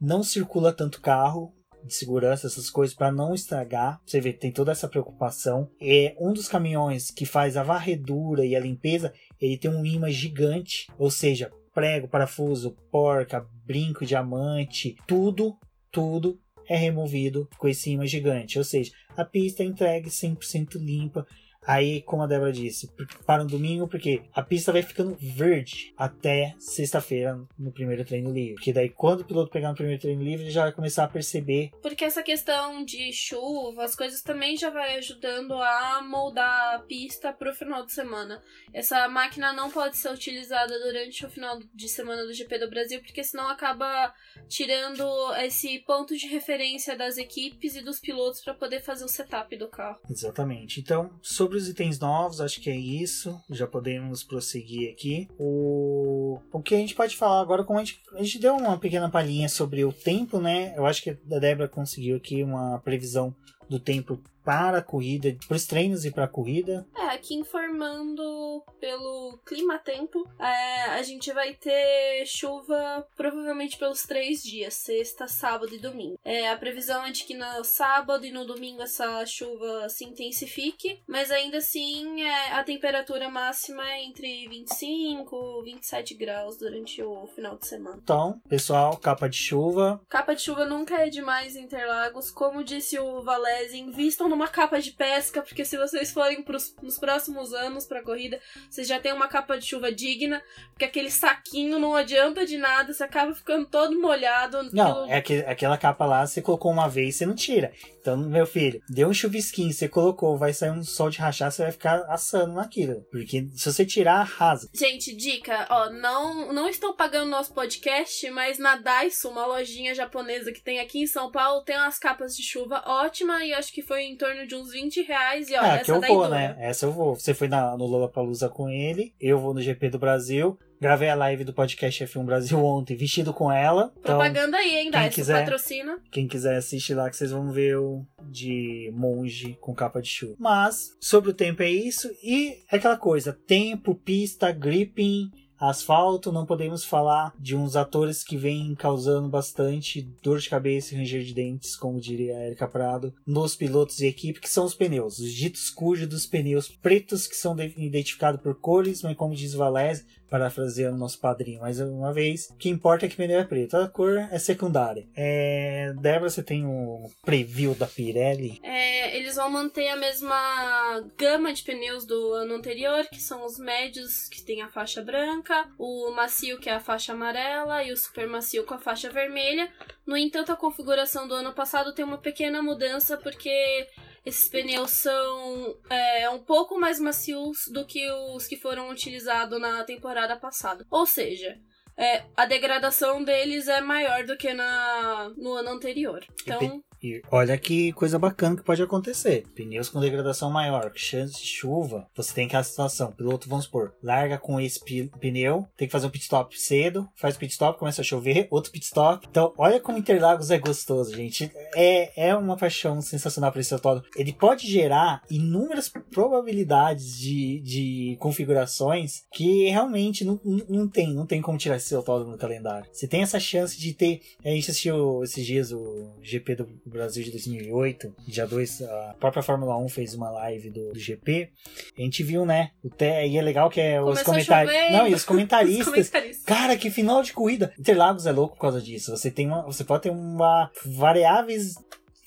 Não 0.00 0.22
circula 0.22 0.72
tanto 0.72 1.00
carro, 1.00 1.54
de 1.86 1.94
segurança, 1.94 2.46
essas 2.46 2.68
coisas, 2.68 2.94
para 2.94 3.12
não 3.12 3.34
estragar. 3.34 4.00
Você 4.04 4.20
vê, 4.20 4.32
tem 4.32 4.52
toda 4.52 4.72
essa 4.72 4.88
preocupação. 4.88 5.70
É 5.80 6.14
um 6.20 6.32
dos 6.32 6.48
caminhões 6.48 7.10
que 7.10 7.24
faz 7.24 7.56
a 7.56 7.62
varredura 7.62 8.44
e 8.44 8.56
a 8.56 8.60
limpeza, 8.60 9.12
ele 9.40 9.56
tem 9.56 9.70
um 9.70 9.84
imã 9.84 10.10
gigante, 10.10 10.88
ou 10.98 11.10
seja, 11.10 11.50
prego, 11.74 12.08
parafuso, 12.08 12.76
porca, 12.90 13.46
brinco, 13.64 14.04
diamante, 14.04 14.96
tudo, 15.06 15.56
tudo 15.90 16.40
é 16.68 16.76
removido 16.76 17.48
com 17.58 17.68
esse 17.68 17.90
imã 17.90 18.06
gigante. 18.06 18.58
Ou 18.58 18.64
seja, 18.64 18.92
a 19.16 19.24
pista 19.24 19.62
é 19.62 19.66
entregue 19.66 20.08
100% 20.10 20.76
limpa. 20.76 21.26
Aí, 21.66 22.00
como 22.02 22.22
a 22.22 22.26
Débora 22.26 22.52
disse, 22.52 22.88
para 23.26 23.42
um 23.42 23.46
domingo, 23.46 23.88
porque 23.88 24.22
a 24.32 24.42
pista 24.42 24.72
vai 24.72 24.82
ficando 24.82 25.16
verde 25.20 25.92
até 25.96 26.54
sexta-feira 26.58 27.40
no 27.58 27.72
primeiro 27.72 28.04
treino 28.04 28.32
livre. 28.32 28.54
Porque 28.54 28.72
daí, 28.72 28.88
quando 28.88 29.22
o 29.22 29.24
piloto 29.24 29.50
pegar 29.50 29.70
no 29.70 29.74
primeiro 29.74 30.00
treino 30.00 30.22
livre, 30.22 30.44
ele 30.44 30.52
já 30.52 30.62
vai 30.62 30.72
começar 30.72 31.04
a 31.04 31.08
perceber. 31.08 31.70
Porque 31.82 32.04
essa 32.04 32.22
questão 32.22 32.84
de 32.84 33.12
chuva, 33.12 33.84
as 33.84 33.96
coisas 33.96 34.22
também 34.22 34.56
já 34.56 34.70
vai 34.70 34.96
ajudando 34.96 35.54
a 35.54 36.00
moldar 36.02 36.76
a 36.76 36.78
pista 36.78 37.32
para 37.32 37.50
o 37.50 37.54
final 37.54 37.84
de 37.84 37.92
semana. 37.92 38.40
Essa 38.72 39.08
máquina 39.08 39.52
não 39.52 39.70
pode 39.70 39.96
ser 39.96 40.12
utilizada 40.12 40.78
durante 40.78 41.26
o 41.26 41.30
final 41.30 41.58
de 41.74 41.88
semana 41.88 42.24
do 42.24 42.32
GP 42.32 42.58
do 42.58 42.70
Brasil, 42.70 43.00
porque 43.00 43.24
senão 43.24 43.48
acaba 43.48 44.14
tirando 44.48 45.04
esse 45.38 45.80
ponto 45.80 46.16
de 46.16 46.28
referência 46.28 46.96
das 46.96 47.16
equipes 47.16 47.74
e 47.74 47.82
dos 47.82 47.98
pilotos 47.98 48.40
para 48.40 48.54
poder 48.54 48.80
fazer 48.80 49.04
o 49.04 49.08
setup 49.08 49.56
do 49.56 49.68
carro. 49.68 49.98
Exatamente. 50.08 50.80
Então, 50.80 51.18
sobre 51.20 51.55
os 51.56 51.68
itens 51.68 51.98
novos, 51.98 52.40
acho 52.40 52.60
que 52.60 52.70
é 52.70 52.76
isso. 52.76 53.40
Já 53.50 53.66
podemos 53.66 54.22
prosseguir 54.22 54.92
aqui. 54.92 55.28
O, 55.38 56.38
o 56.52 56.62
que 56.62 56.74
a 56.74 56.78
gente 56.78 56.94
pode 56.94 57.16
falar 57.16 57.40
agora, 57.40 57.64
como 57.64 57.78
a 57.78 57.84
gente, 57.84 58.00
a 58.12 58.22
gente 58.22 58.38
deu 58.38 58.54
uma 58.56 58.78
pequena 58.78 59.08
palhinha 59.08 59.48
sobre 59.48 59.84
o 59.84 59.92
tempo, 59.92 60.40
né? 60.40 60.74
Eu 60.76 60.86
acho 60.86 61.02
que 61.02 61.10
a 61.10 61.38
Débora 61.38 61.68
conseguiu 61.68 62.16
aqui 62.16 62.42
uma 62.42 62.78
previsão 62.80 63.34
do 63.68 63.80
tempo 63.80 64.20
para 64.46 64.78
a 64.78 64.82
corrida, 64.82 65.36
para 65.48 65.56
os 65.56 65.66
treinos 65.66 66.04
e 66.04 66.12
para 66.12 66.24
a 66.24 66.28
corrida. 66.28 66.86
É, 66.96 67.06
aqui 67.06 67.34
informando 67.34 68.62
pelo 68.78 69.40
clima-tempo, 69.44 70.24
é, 70.38 70.84
a 70.92 71.02
gente 71.02 71.32
vai 71.32 71.52
ter 71.54 72.24
chuva 72.24 73.04
provavelmente 73.16 73.76
pelos 73.76 74.04
três 74.04 74.44
dias, 74.44 74.74
sexta, 74.74 75.26
sábado 75.26 75.74
e 75.74 75.80
domingo. 75.80 76.16
É, 76.24 76.48
a 76.48 76.56
previsão 76.56 77.04
é 77.04 77.10
de 77.10 77.24
que 77.24 77.34
no 77.34 77.64
sábado 77.64 78.24
e 78.24 78.30
no 78.30 78.46
domingo 78.46 78.82
essa 78.82 79.26
chuva 79.26 79.88
se 79.88 80.04
intensifique, 80.04 81.02
mas 81.08 81.32
ainda 81.32 81.58
assim 81.58 82.22
é, 82.22 82.52
a 82.52 82.62
temperatura 82.62 83.28
máxima 83.28 83.82
é 83.90 84.04
entre 84.04 84.46
25 84.46 85.62
e 85.66 85.72
27 85.72 86.14
graus 86.14 86.56
durante 86.56 87.02
o 87.02 87.26
final 87.34 87.58
de 87.58 87.66
semana. 87.66 87.98
Então, 88.00 88.40
pessoal, 88.48 88.96
capa 88.96 89.28
de 89.28 89.36
chuva. 89.36 90.00
Capa 90.08 90.34
de 90.34 90.42
chuva 90.42 90.64
nunca 90.64 91.02
é 91.02 91.08
demais 91.08 91.56
em 91.56 91.64
Interlagos. 91.64 92.30
Como 92.30 92.62
disse 92.62 92.96
o 93.00 93.22
Valese, 93.22 93.76
invistam 93.78 94.28
no 94.28 94.35
numa 94.36 94.46
capa 94.46 94.78
de 94.78 94.92
pesca, 94.92 95.40
porque 95.40 95.64
se 95.64 95.78
vocês 95.78 96.12
forem 96.12 96.42
pros, 96.42 96.74
nos 96.82 96.98
próximos 96.98 97.54
anos 97.54 97.86
pra 97.86 98.02
corrida, 98.02 98.38
vocês 98.68 98.86
já 98.86 99.00
tem 99.00 99.12
uma 99.12 99.26
capa 99.26 99.58
de 99.58 99.64
chuva 99.64 99.90
digna, 99.90 100.42
porque 100.70 100.84
aquele 100.84 101.10
saquinho 101.10 101.78
não 101.78 101.94
adianta 101.94 102.44
de 102.44 102.58
nada, 102.58 102.92
você 102.92 103.02
acaba 103.02 103.34
ficando 103.34 103.66
todo 103.66 103.98
molhado. 103.98 104.70
Não, 104.72 105.10
é 105.10 105.20
que, 105.22 105.38
aquela 105.38 105.78
capa 105.78 106.04
lá, 106.04 106.26
você 106.26 106.42
colocou 106.42 106.70
uma 106.70 106.88
vez, 106.88 107.16
você 107.16 107.24
não 107.24 107.34
tira. 107.34 107.72
Então, 108.06 108.16
meu 108.16 108.46
filho, 108.46 108.80
deu 108.88 109.08
um 109.08 109.12
chuvisquinho, 109.12 109.72
você 109.72 109.88
colocou, 109.88 110.38
vai 110.38 110.52
sair 110.52 110.70
um 110.70 110.84
sol 110.84 111.10
de 111.10 111.18
rachar, 111.18 111.50
você 111.50 111.62
vai 111.62 111.72
ficar 111.72 112.04
assando 112.08 112.54
naquilo. 112.54 113.04
Porque 113.10 113.48
se 113.52 113.72
você 113.72 113.84
tirar, 113.84 114.20
arrasa. 114.20 114.68
Gente, 114.72 115.12
dica, 115.16 115.66
ó, 115.68 115.90
não, 115.90 116.52
não 116.52 116.68
estão 116.68 116.94
pagando 116.94 117.28
nosso 117.28 117.52
podcast, 117.52 118.30
mas 118.30 118.60
na 118.60 118.76
Daiso, 118.76 119.28
uma 119.28 119.44
lojinha 119.44 119.92
japonesa 119.92 120.52
que 120.52 120.62
tem 120.62 120.78
aqui 120.78 121.00
em 121.00 121.06
São 121.08 121.32
Paulo, 121.32 121.64
tem 121.64 121.76
umas 121.76 121.98
capas 121.98 122.36
de 122.36 122.44
chuva 122.44 122.80
ótima 122.86 123.44
e 123.44 123.52
acho 123.52 123.72
que 123.72 123.82
foi 123.82 124.04
em 124.04 124.16
torno 124.16 124.46
de 124.46 124.54
uns 124.54 124.70
20 124.70 125.02
reais. 125.02 125.48
E 125.50 125.56
ó, 125.56 125.64
é, 125.64 125.74
essa 125.74 125.84
que 125.84 125.90
eu 125.90 126.00
vou, 126.00 126.22
dura. 126.22 126.28
né? 126.28 126.56
Essa 126.60 126.86
eu 126.86 126.92
vou. 126.92 127.16
Você 127.16 127.34
foi 127.34 127.48
na, 127.48 127.76
no 127.76 127.86
Lollapalooza 127.86 128.48
com 128.48 128.68
ele, 128.68 129.14
eu 129.20 129.40
vou 129.40 129.52
no 129.52 129.60
GP 129.60 129.90
do 129.90 129.98
Brasil. 129.98 130.56
Gravei 130.80 131.08
a 131.08 131.14
live 131.14 131.44
do 131.44 131.52
podcast 131.54 132.04
F1 132.04 132.24
Brasil 132.24 132.58
ontem, 132.64 132.96
vestido 132.96 133.32
com 133.32 133.50
ela. 133.50 133.92
Então, 133.98 134.18
Propaganda 134.18 134.56
aí, 134.58 134.74
hein, 134.76 134.82
quem 134.84 134.90
Daiso, 134.90 135.14
quiser- 135.14 135.40
patrocina. 135.40 135.98
quem 136.10 136.28
quiser 136.28 136.56
assistir 136.56 136.94
lá, 136.94 137.08
que 137.08 137.16
vocês 137.16 137.30
vão 137.30 137.50
ver 137.50 137.78
o 137.78 138.04
de 138.28 138.90
monge 138.94 139.56
com 139.60 139.74
capa 139.74 140.02
de 140.02 140.08
chuva. 140.08 140.34
Mas, 140.38 140.90
sobre 141.00 141.30
o 141.30 141.34
tempo 141.34 141.62
é 141.62 141.70
isso. 141.70 142.10
E 142.22 142.58
é 142.70 142.76
aquela 142.76 142.96
coisa: 142.96 143.32
tempo, 143.32 143.94
pista, 143.94 144.52
gripping. 144.52 145.30
Asfalto, 145.58 146.30
não 146.30 146.44
podemos 146.44 146.84
falar 146.84 147.32
de 147.40 147.56
uns 147.56 147.76
atores 147.76 148.22
que 148.22 148.36
vêm 148.36 148.74
causando 148.74 149.26
bastante 149.26 150.02
dor 150.22 150.38
de 150.38 150.50
cabeça 150.50 150.92
e 150.94 150.98
ranger 150.98 151.22
de 151.22 151.32
dentes, 151.32 151.74
como 151.74 151.98
diria 151.98 152.36
a 152.36 152.46
Erika 152.46 152.68
Prado, 152.68 153.14
nos 153.26 153.56
pilotos 153.56 153.98
e 154.00 154.06
equipe, 154.06 154.38
que 154.38 154.50
são 154.50 154.66
os 154.66 154.74
pneus. 154.74 155.18
Os 155.18 155.32
ditos 155.32 155.70
cujos 155.70 156.06
dos 156.06 156.26
pneus 156.26 156.68
pretos, 156.68 157.26
que 157.26 157.34
são 157.36 157.56
de- 157.56 157.72
identificados 157.78 158.38
por 158.42 158.54
cores, 158.60 159.00
mas 159.02 159.16
como 159.16 159.34
diz 159.34 159.54
Valese, 159.54 160.04
parafraseando 160.28 160.96
nosso 160.96 161.18
padrinho 161.18 161.60
mais 161.60 161.80
uma 161.80 162.12
vez, 162.12 162.48
o 162.50 162.56
que 162.56 162.68
importa 162.68 163.06
é 163.06 163.08
que 163.08 163.16
pneu 163.16 163.40
é 163.40 163.44
preto, 163.44 163.76
a 163.76 163.88
cor 163.88 164.16
é 164.30 164.38
secundária. 164.38 165.06
É... 165.14 165.92
Débora, 166.00 166.30
você 166.30 166.42
tem 166.42 166.64
um 166.64 167.08
preview 167.24 167.74
da 167.74 167.86
Pirelli? 167.86 168.60
É, 168.62 169.16
eles 169.16 169.36
vão 169.36 169.50
manter 169.50 169.88
a 169.88 169.96
mesma 169.96 171.04
gama 171.16 171.52
de 171.52 171.62
pneus 171.62 172.04
do 172.04 172.32
ano 172.32 172.54
anterior, 172.54 173.06
que 173.10 173.20
são 173.20 173.44
os 173.44 173.58
médios, 173.58 174.28
que 174.28 174.42
tem 174.42 174.62
a 174.62 174.68
faixa 174.68 175.02
branca, 175.02 175.68
o 175.78 176.10
macio, 176.10 176.58
que 176.58 176.68
é 176.68 176.74
a 176.74 176.80
faixa 176.80 177.12
amarela, 177.12 177.82
e 177.82 177.92
o 177.92 177.96
super 177.96 178.26
macio 178.28 178.64
com 178.64 178.74
a 178.74 178.78
faixa 178.78 179.10
vermelha. 179.10 179.70
No 180.06 180.16
entanto, 180.16 180.52
a 180.52 180.56
configuração 180.56 181.26
do 181.26 181.34
ano 181.34 181.52
passado 181.52 181.94
tem 181.94 182.04
uma 182.04 182.18
pequena 182.18 182.62
mudança, 182.62 183.16
porque 183.16 183.86
esses 184.26 184.48
pneus 184.48 184.90
são 184.90 185.78
é, 185.88 186.28
um 186.28 186.40
pouco 186.40 186.78
mais 186.78 186.98
macios 186.98 187.58
do 187.72 187.86
que 187.86 188.10
os 188.34 188.48
que 188.48 188.56
foram 188.56 188.90
utilizados 188.90 189.60
na 189.60 189.84
temporada 189.84 190.36
passada. 190.36 190.84
Ou 190.90 191.06
seja, 191.06 191.56
é, 191.96 192.24
a 192.36 192.44
degradação 192.44 193.22
deles 193.22 193.68
é 193.68 193.80
maior 193.80 194.24
do 194.24 194.36
que 194.36 194.52
na, 194.52 195.32
no 195.36 195.54
ano 195.54 195.70
anterior. 195.70 196.26
Então, 196.42 196.82
E 197.02 197.22
olha 197.30 197.56
que 197.58 197.92
coisa 197.92 198.18
bacana 198.18 198.56
que 198.56 198.62
pode 198.62 198.82
acontecer. 198.82 199.44
Pneus 199.54 199.88
com 199.88 200.00
degradação 200.00 200.50
maior, 200.50 200.92
chance 200.94 201.40
de 201.40 201.46
chuva. 201.46 202.06
Você 202.14 202.34
tem 202.34 202.46
aquela 202.46 202.62
situação. 202.62 203.12
Piloto, 203.12 203.48
vamos 203.48 203.64
supor, 203.66 203.94
larga 204.02 204.38
com 204.38 204.60
esse 204.60 204.80
pneu, 205.20 205.66
tem 205.76 205.86
que 205.86 205.92
fazer 205.92 206.06
um 206.06 206.10
pit 206.10 206.24
stop 206.24 206.58
cedo, 206.58 207.08
faz 207.14 207.36
pit 207.36 207.52
stop, 207.52 207.78
começa 207.78 208.00
a 208.00 208.04
chover, 208.04 208.48
outro 208.50 208.72
pit 208.72 208.84
stop. 208.84 209.26
Então, 209.28 209.52
olha 209.56 209.80
como 209.80 209.98
Interlagos 209.98 210.50
é 210.50 210.58
gostoso, 210.58 211.14
gente. 211.14 211.50
É, 211.74 212.28
é 212.28 212.34
uma 212.34 212.56
paixão 212.56 213.00
sensacional 213.00 213.52
para 213.52 213.60
esse 213.60 213.74
autódromo. 213.74 214.08
Ele 214.16 214.32
pode 214.32 214.70
gerar 214.70 215.22
inúmeras 215.30 215.88
probabilidades 215.88 217.18
de, 217.18 217.60
de 217.60 218.16
configurações 218.18 219.24
que 219.32 219.68
realmente 219.68 220.24
não, 220.24 220.40
não 220.68 220.88
tem, 220.88 221.12
não 221.12 221.26
tem 221.26 221.40
como 221.40 221.58
tirar 221.58 221.76
esse 221.76 221.94
autódromo 221.94 222.32
do 222.32 222.38
calendário. 222.38 222.88
Você 222.92 223.06
tem 223.06 223.22
essa 223.22 223.40
chance 223.40 223.78
de 223.78 223.92
ter. 223.92 224.20
A 224.44 224.48
gente 224.48 224.70
assistiu 224.70 225.22
esses 225.22 225.44
dias 225.44 225.72
o 225.72 226.12
GP 226.22 226.56
do 226.56 226.66
Brasil 226.90 227.24
de 227.24 227.30
2008, 227.30 228.14
dia 228.26 228.46
2, 228.46 228.82
a 228.82 229.16
própria 229.18 229.42
Fórmula 229.42 229.76
1 229.78 229.88
fez 229.88 230.14
uma 230.14 230.30
live 230.30 230.70
do, 230.70 230.92
do 230.92 230.98
GP. 230.98 231.50
A 231.98 232.02
gente 232.02 232.22
viu, 232.22 232.46
né? 232.46 232.70
O 232.82 232.88
te, 232.88 233.26
e 233.26 233.36
é 233.36 233.42
legal 233.42 233.68
que 233.68 233.80
é 233.80 234.00
os 234.00 234.22
Começou 234.22 234.24
comentários. 234.26 234.72
chovendo. 234.72 234.96
Não, 234.96 235.08
e 235.08 235.14
os 235.14 235.20
os 235.20 235.24
comentaristas. 235.24 235.86
comentaristas. 235.86 236.44
Cara, 236.44 236.76
que 236.76 236.90
final 236.90 237.22
de 237.22 237.32
corrida! 237.32 237.72
Interlagos 237.78 238.26
é 238.26 238.32
louco 238.32 238.54
por 238.54 238.60
causa 238.60 238.80
disso. 238.80 239.10
Você 239.16 239.30
tem 239.30 239.46
uma, 239.46 239.62
você 239.62 239.84
pode 239.84 240.04
ter 240.04 240.10
uma 240.10 240.70
variáveis 240.84 241.74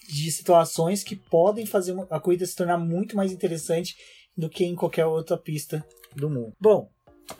de 0.09 0.31
situações 0.31 1.03
que 1.03 1.15
podem 1.15 1.65
fazer 1.65 1.95
a 2.09 2.19
corrida 2.19 2.45
se 2.45 2.55
tornar 2.55 2.77
muito 2.77 3.15
mais 3.15 3.31
interessante 3.31 3.95
do 4.35 4.49
que 4.49 4.65
em 4.65 4.75
qualquer 4.75 5.05
outra 5.05 5.37
pista 5.37 5.85
do 6.15 6.29
mundo. 6.29 6.53
Bom, 6.59 6.89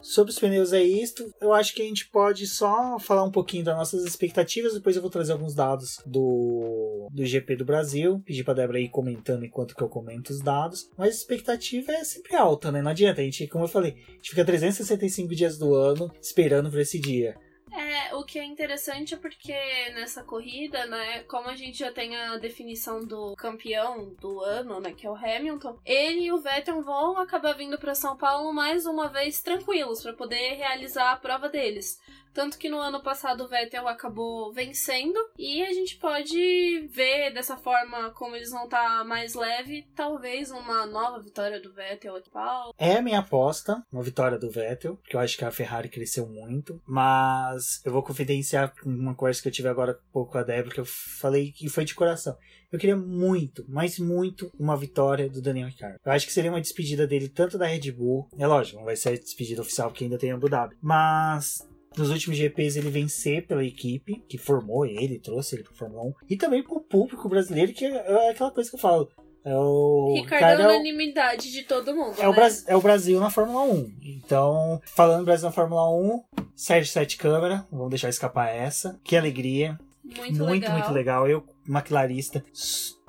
sobre 0.02 0.32
os 0.32 0.39
pneus 0.39 0.73
é 0.73 0.82
isto. 0.82 1.32
Eu 1.41 1.54
acho 1.54 1.73
que 1.73 1.82
a 1.82 1.86
gente 1.86 2.08
pode 2.10 2.47
só 2.47 2.97
falar 2.99 3.23
um 3.23 3.32
pouquinho 3.32 3.63
das 3.63 3.78
nossas 3.78 4.04
expectativas. 4.04 4.73
Depois 4.73 4.95
eu 4.95 5.02
vou 5.02 5.12
trazer 5.12 5.34
alguns 5.34 5.54
dados 5.54 5.97
do, 6.06 7.08
do 7.12 7.25
GP 7.25 7.56
do 7.58 7.65
Brasil. 7.65 8.21
Pedir 8.25 8.43
pra 8.43 8.54
Débora 8.54 8.80
ir 8.80 8.89
comentando 8.89 9.45
enquanto 9.45 9.75
que 9.75 9.84
eu 9.84 9.89
comento 9.89 10.32
os 10.32 10.41
dados. 10.41 10.89
Mas 10.97 11.10
a 11.10 11.17
expectativa 11.17 11.91
é 11.91 12.04
sempre 12.04 12.36
alta, 12.36 12.71
né? 12.71 12.82
Não 12.82 12.91
adianta. 12.91 13.21
A 13.21 13.23
gente, 13.23 13.47
como 13.47 13.66
eu 13.66 13.70
falei, 13.70 13.91
a 14.07 14.11
gente 14.14 14.30
fica 14.30 14.45
365 14.45 15.36
dias 15.36 15.57
do 15.57 15.76
ano 15.76 16.11
esperando 16.22 16.70
por 16.70 16.80
esse 16.80 16.99
dia. 16.99 17.36
É, 17.80 18.13
o 18.13 18.25
que 18.25 18.38
é 18.38 18.43
interessante 18.43 19.13
é 19.13 19.17
porque 19.17 19.53
nessa 19.93 20.21
corrida, 20.21 20.86
né, 20.86 21.23
como 21.23 21.47
a 21.47 21.55
gente 21.55 21.80
já 21.80 21.89
tem 21.89 22.13
a 22.13 22.36
definição 22.36 22.99
do 22.99 23.34
campeão 23.38 24.13
do 24.19 24.41
ano, 24.41 24.82
né, 24.82 24.91
que 24.91 25.07
é 25.07 25.09
o 25.09 25.15
Hamilton, 25.15 25.80
ele 25.86 26.25
e 26.25 26.32
o 26.34 26.41
Vettel 26.41 26.82
vão 26.82 27.17
acabar 27.17 27.53
vindo 27.53 27.80
para 27.80 27.95
São 27.95 28.17
Paulo 28.17 28.51
mais 28.51 28.86
uma 28.86 29.07
vez 29.07 29.41
tranquilos 29.41 30.03
para 30.03 30.11
poder 30.11 30.55
realizar 30.55 31.13
a 31.13 31.15
prova 31.15 31.47
deles. 31.47 32.01
Tanto 32.34 32.57
que 32.57 32.69
no 32.69 32.80
ano 32.80 33.01
passado 33.01 33.43
o 33.43 33.47
Vettel 33.47 33.88
acabou 33.88 34.53
vencendo 34.53 35.19
e 35.38 35.63
a 35.63 35.73
gente 35.73 35.97
pode 35.97 36.88
ver 36.89 37.34
dessa 37.34 37.57
forma 37.57 38.11
como 38.11 38.36
eles 38.36 38.51
vão 38.51 38.65
estar 38.65 38.99
tá 38.99 39.03
mais 39.03 39.34
leve, 39.34 39.88
talvez 39.95 40.51
uma 40.51 40.86
nova 40.86 41.19
vitória 41.19 41.59
do 41.59 41.73
Vettel 41.73 42.15
aqui. 42.15 42.30
É 42.77 42.97
a 42.97 43.01
minha 43.01 43.19
aposta, 43.19 43.84
uma 43.91 44.03
vitória 44.03 44.38
do 44.38 44.49
Vettel, 44.49 44.95
porque 44.97 45.15
eu 45.15 45.19
acho 45.19 45.38
que 45.38 45.43
a 45.43 45.51
Ferrari 45.51 45.89
cresceu 45.89 46.27
muito, 46.27 46.82
mas 46.86 47.68
eu 47.86 47.91
vou 47.91 48.03
confidenciar 48.03 48.74
uma 48.86 49.15
conversa 49.15 49.41
que 49.41 49.47
eu 49.47 49.51
tive 49.51 49.67
agora 49.67 49.93
um 49.93 50.11
pouco 50.11 50.32
com 50.32 50.38
a 50.38 50.43
Débora, 50.43 50.74
que 50.74 50.80
eu 50.80 50.86
falei 50.86 51.51
que 51.51 51.70
foi 51.70 51.86
de 51.86 51.95
coração. 51.95 52.36
Eu 52.72 52.78
queria 52.78 52.95
muito, 52.95 53.65
mas 53.67 53.97
muito, 53.97 54.51
uma 54.59 54.78
vitória 54.78 55.30
do 55.30 55.41
Daniel 55.41 55.67
Ricciardo. 55.67 55.97
Eu 56.05 56.11
acho 56.11 56.28
que 56.28 56.34
seria 56.34 56.51
uma 56.51 56.61
despedida 56.61 57.07
dele 57.07 57.28
tanto 57.28 57.57
da 57.57 57.65
Red 57.65 57.91
Bull, 57.91 58.28
é 58.38 58.45
lógico, 58.45 58.78
não 58.78 58.86
vai 58.86 58.95
ser 58.95 59.09
a 59.09 59.17
despedida 59.17 59.61
oficial 59.61 59.89
porque 59.89 60.03
ainda 60.03 60.17
tem 60.17 60.32
Abu 60.32 60.49
Dhabi, 60.49 60.76
mas 60.82 61.67
nos 61.97 62.09
últimos 62.11 62.38
GPs 62.38 62.78
ele 62.78 62.89
vencer 62.89 63.47
pela 63.47 63.63
equipe 63.63 64.24
que 64.28 64.38
formou 64.38 64.86
ele, 64.86 65.20
trouxe 65.20 65.55
ele 65.55 65.63
para 65.63 65.74
Fórmula 65.74 66.03
1, 66.03 66.13
e 66.30 66.38
também 66.38 66.63
para 66.63 66.78
o 66.78 66.82
público 66.82 67.28
brasileiro, 67.28 67.74
que 67.74 67.86
é 67.86 68.30
aquela 68.30 68.51
coisa 68.51 68.70
que 68.70 68.76
eu 68.76 68.80
falo. 68.80 69.09
É 69.44 69.56
o 69.56 70.14
Ricardo 70.16 70.62
é 70.62 70.66
a 70.66 70.68
unanimidade 70.68 71.52
de 71.52 71.64
todo 71.64 71.96
mundo. 71.96 72.16
É, 72.18 72.24
né? 72.24 72.28
o 72.28 72.34
Brasil, 72.34 72.64
é 72.68 72.76
o 72.76 72.82
Brasil 72.82 73.20
na 73.20 73.30
Fórmula 73.30 73.64
1. 73.64 73.92
Então, 74.02 74.82
falando 74.86 75.26
Brasil 75.26 75.46
na 75.46 75.52
Fórmula 75.52 75.90
1, 75.92 76.24
Sérgio 76.56 76.92
Sete 76.92 77.18
Câmara, 77.18 77.66
vamos 77.72 77.90
deixar 77.90 78.10
escapar 78.10 78.50
essa. 78.50 79.00
Que 79.04 79.16
alegria. 79.16 79.80
Muito, 80.04 80.22
muito 80.22 80.44
legal. 80.44 80.74
Muito 80.74 80.92
legal. 80.92 81.30
Eu, 81.30 81.44
maquilarista, 81.66 82.44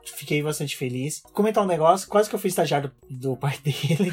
fiquei 0.05 0.43
bastante 0.43 0.77
feliz. 0.77 1.23
Comentar 1.33 1.65
um 1.65 1.67
negócio, 1.67 2.09
quase 2.09 2.29
que 2.29 2.35
eu 2.35 2.39
fui 2.39 2.49
estagiário 2.49 2.93
do 3.09 3.37
pai 3.37 3.59
dele. 3.65 4.13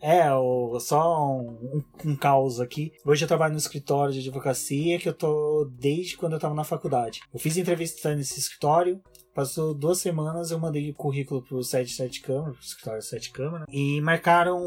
É, 0.00 0.32
o, 0.32 0.78
só 0.78 1.32
um, 1.32 1.82
um, 2.04 2.10
um, 2.10 2.16
caos 2.16 2.60
aqui. 2.60 2.92
Hoje 3.04 3.24
eu 3.24 3.28
trabalho 3.28 3.52
no 3.52 3.58
escritório 3.58 4.12
de 4.12 4.20
advocacia 4.20 4.98
que 4.98 5.08
eu 5.08 5.14
tô 5.14 5.68
desde 5.72 6.16
quando 6.16 6.34
eu 6.34 6.38
tava 6.38 6.54
na 6.54 6.64
faculdade. 6.64 7.20
Eu 7.32 7.40
fiz 7.40 7.56
entrevista 7.56 8.14
nesse 8.14 8.38
escritório, 8.38 9.00
Passou 9.38 9.72
duas 9.72 9.98
semanas, 9.98 10.50
eu 10.50 10.58
mandei 10.58 10.92
currículo 10.92 11.40
pro 11.40 11.62
site 11.62 11.92
Sete 11.92 12.20
Câmara, 12.22 12.50
pro 12.50 12.60
escritório 12.60 13.00
Sete 13.00 13.30
Câmara, 13.30 13.66
e 13.70 14.00
marcaram 14.00 14.60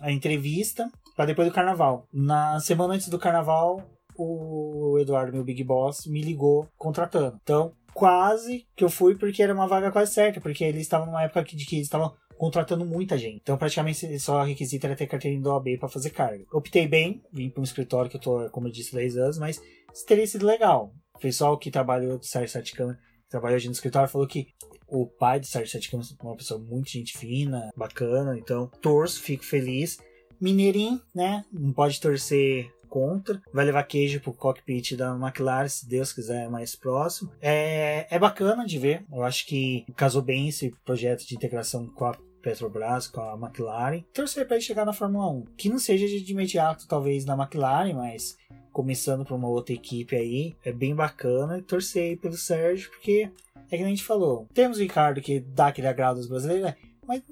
a 0.00 0.10
entrevista 0.10 0.90
para 1.14 1.26
depois 1.26 1.46
do 1.46 1.52
carnaval. 1.52 2.06
Na 2.10 2.58
semana 2.60 2.94
antes 2.94 3.10
do 3.10 3.18
carnaval, 3.18 3.86
o 4.16 4.96
Eduardo, 4.98 5.34
meu 5.34 5.44
Big 5.44 5.62
Boss, 5.62 6.06
me 6.06 6.22
ligou 6.22 6.66
contratando. 6.78 7.38
Então, 7.42 7.74
quase 7.92 8.66
que 8.74 8.82
eu 8.82 8.88
fui 8.88 9.16
porque 9.16 9.42
era 9.42 9.52
uma 9.52 9.68
vaga 9.68 9.92
quase 9.92 10.14
certa, 10.14 10.40
porque 10.40 10.64
eles 10.64 10.80
estavam 10.80 11.04
numa 11.04 11.24
época 11.24 11.44
de 11.44 11.66
que 11.66 11.76
eles 11.76 11.88
estavam 11.88 12.14
contratando 12.38 12.86
muita 12.86 13.18
gente. 13.18 13.40
Então, 13.42 13.58
praticamente, 13.58 14.18
só 14.18 14.44
requisito 14.44 14.86
era 14.86 14.96
ter 14.96 15.06
carteirinha 15.06 15.42
do 15.42 15.50
OAB 15.50 15.76
para 15.78 15.90
fazer 15.90 16.08
carga. 16.08 16.42
Optei 16.54 16.88
bem, 16.88 17.20
vim 17.30 17.50
para 17.50 17.60
um 17.60 17.64
escritório 17.64 18.10
que 18.10 18.16
eu 18.16 18.20
tô, 18.22 18.48
como 18.48 18.68
eu 18.68 18.72
disse, 18.72 18.94
10 18.94 19.18
anos, 19.18 19.38
mas 19.38 19.60
teria 20.06 20.26
sido 20.26 20.46
legal. 20.46 20.90
O 21.14 21.18
pessoal 21.18 21.58
que 21.58 21.70
trabalhou 21.70 22.16
do 22.16 22.24
Sérgio 22.24 22.48
Sete 22.48 22.74
Câmara, 22.74 22.98
trabalhou 23.28 23.56
hoje 23.56 23.66
no 23.66 23.72
escritório, 23.72 24.08
falou 24.08 24.26
que 24.26 24.48
o 24.86 25.06
pai 25.06 25.38
do 25.38 25.46
Sérgio 25.46 25.70
Sete 25.70 25.94
é 25.94 25.98
uma 26.22 26.36
pessoa 26.36 26.58
muito 26.58 26.90
gente 26.90 27.16
fina, 27.16 27.70
bacana, 27.76 28.38
então 28.38 28.70
torço, 28.80 29.20
fico 29.20 29.44
feliz. 29.44 29.98
Mineirinho, 30.40 31.00
né? 31.14 31.44
Não 31.52 31.72
pode 31.72 32.00
torcer 32.00 32.72
contra. 32.88 33.40
Vai 33.52 33.64
levar 33.64 33.82
queijo 33.84 34.20
pro 34.20 34.32
cockpit 34.32 34.96
da 34.96 35.14
McLaren, 35.14 35.68
se 35.68 35.86
Deus 35.86 36.12
quiser, 36.12 36.48
mais 36.48 36.74
próximo. 36.74 37.30
É, 37.40 38.06
é 38.10 38.18
bacana 38.18 38.64
de 38.64 38.78
ver. 38.78 39.04
Eu 39.12 39.22
acho 39.22 39.46
que 39.46 39.84
casou 39.94 40.22
bem 40.22 40.48
esse 40.48 40.74
projeto 40.84 41.26
de 41.26 41.34
integração 41.34 41.86
com 41.86 42.06
a 42.06 42.16
Petrobras, 42.42 43.06
com 43.06 43.20
a 43.20 43.34
McLaren. 43.34 44.02
Torcer 44.12 44.46
para 44.46 44.56
ele 44.56 44.64
chegar 44.64 44.84
na 44.84 44.92
Fórmula 44.92 45.30
1. 45.30 45.44
Que 45.56 45.68
não 45.68 45.78
seja 45.78 46.06
de 46.06 46.32
imediato, 46.32 46.86
talvez, 46.86 47.24
na 47.24 47.34
McLaren, 47.34 47.94
mas 47.94 48.36
começando 48.72 49.24
para 49.24 49.34
uma 49.34 49.48
outra 49.48 49.74
equipe 49.74 50.14
aí, 50.14 50.56
é 50.64 50.72
bem 50.72 50.94
bacana. 50.94 51.62
Torcer 51.62 52.10
aí 52.10 52.16
pelo 52.16 52.36
Sérgio, 52.36 52.90
porque 52.90 53.30
é 53.70 53.76
que 53.76 53.82
a 53.82 53.88
gente 53.88 54.04
falou. 54.04 54.46
Temos 54.54 54.78
o 54.78 54.82
Ricardo 54.82 55.20
que 55.20 55.40
dá 55.40 55.68
aquele 55.68 55.88
agrado 55.88 56.18
aos 56.18 56.28
brasileiros, 56.28 56.64
né? 56.64 56.76
mas, 57.06 57.22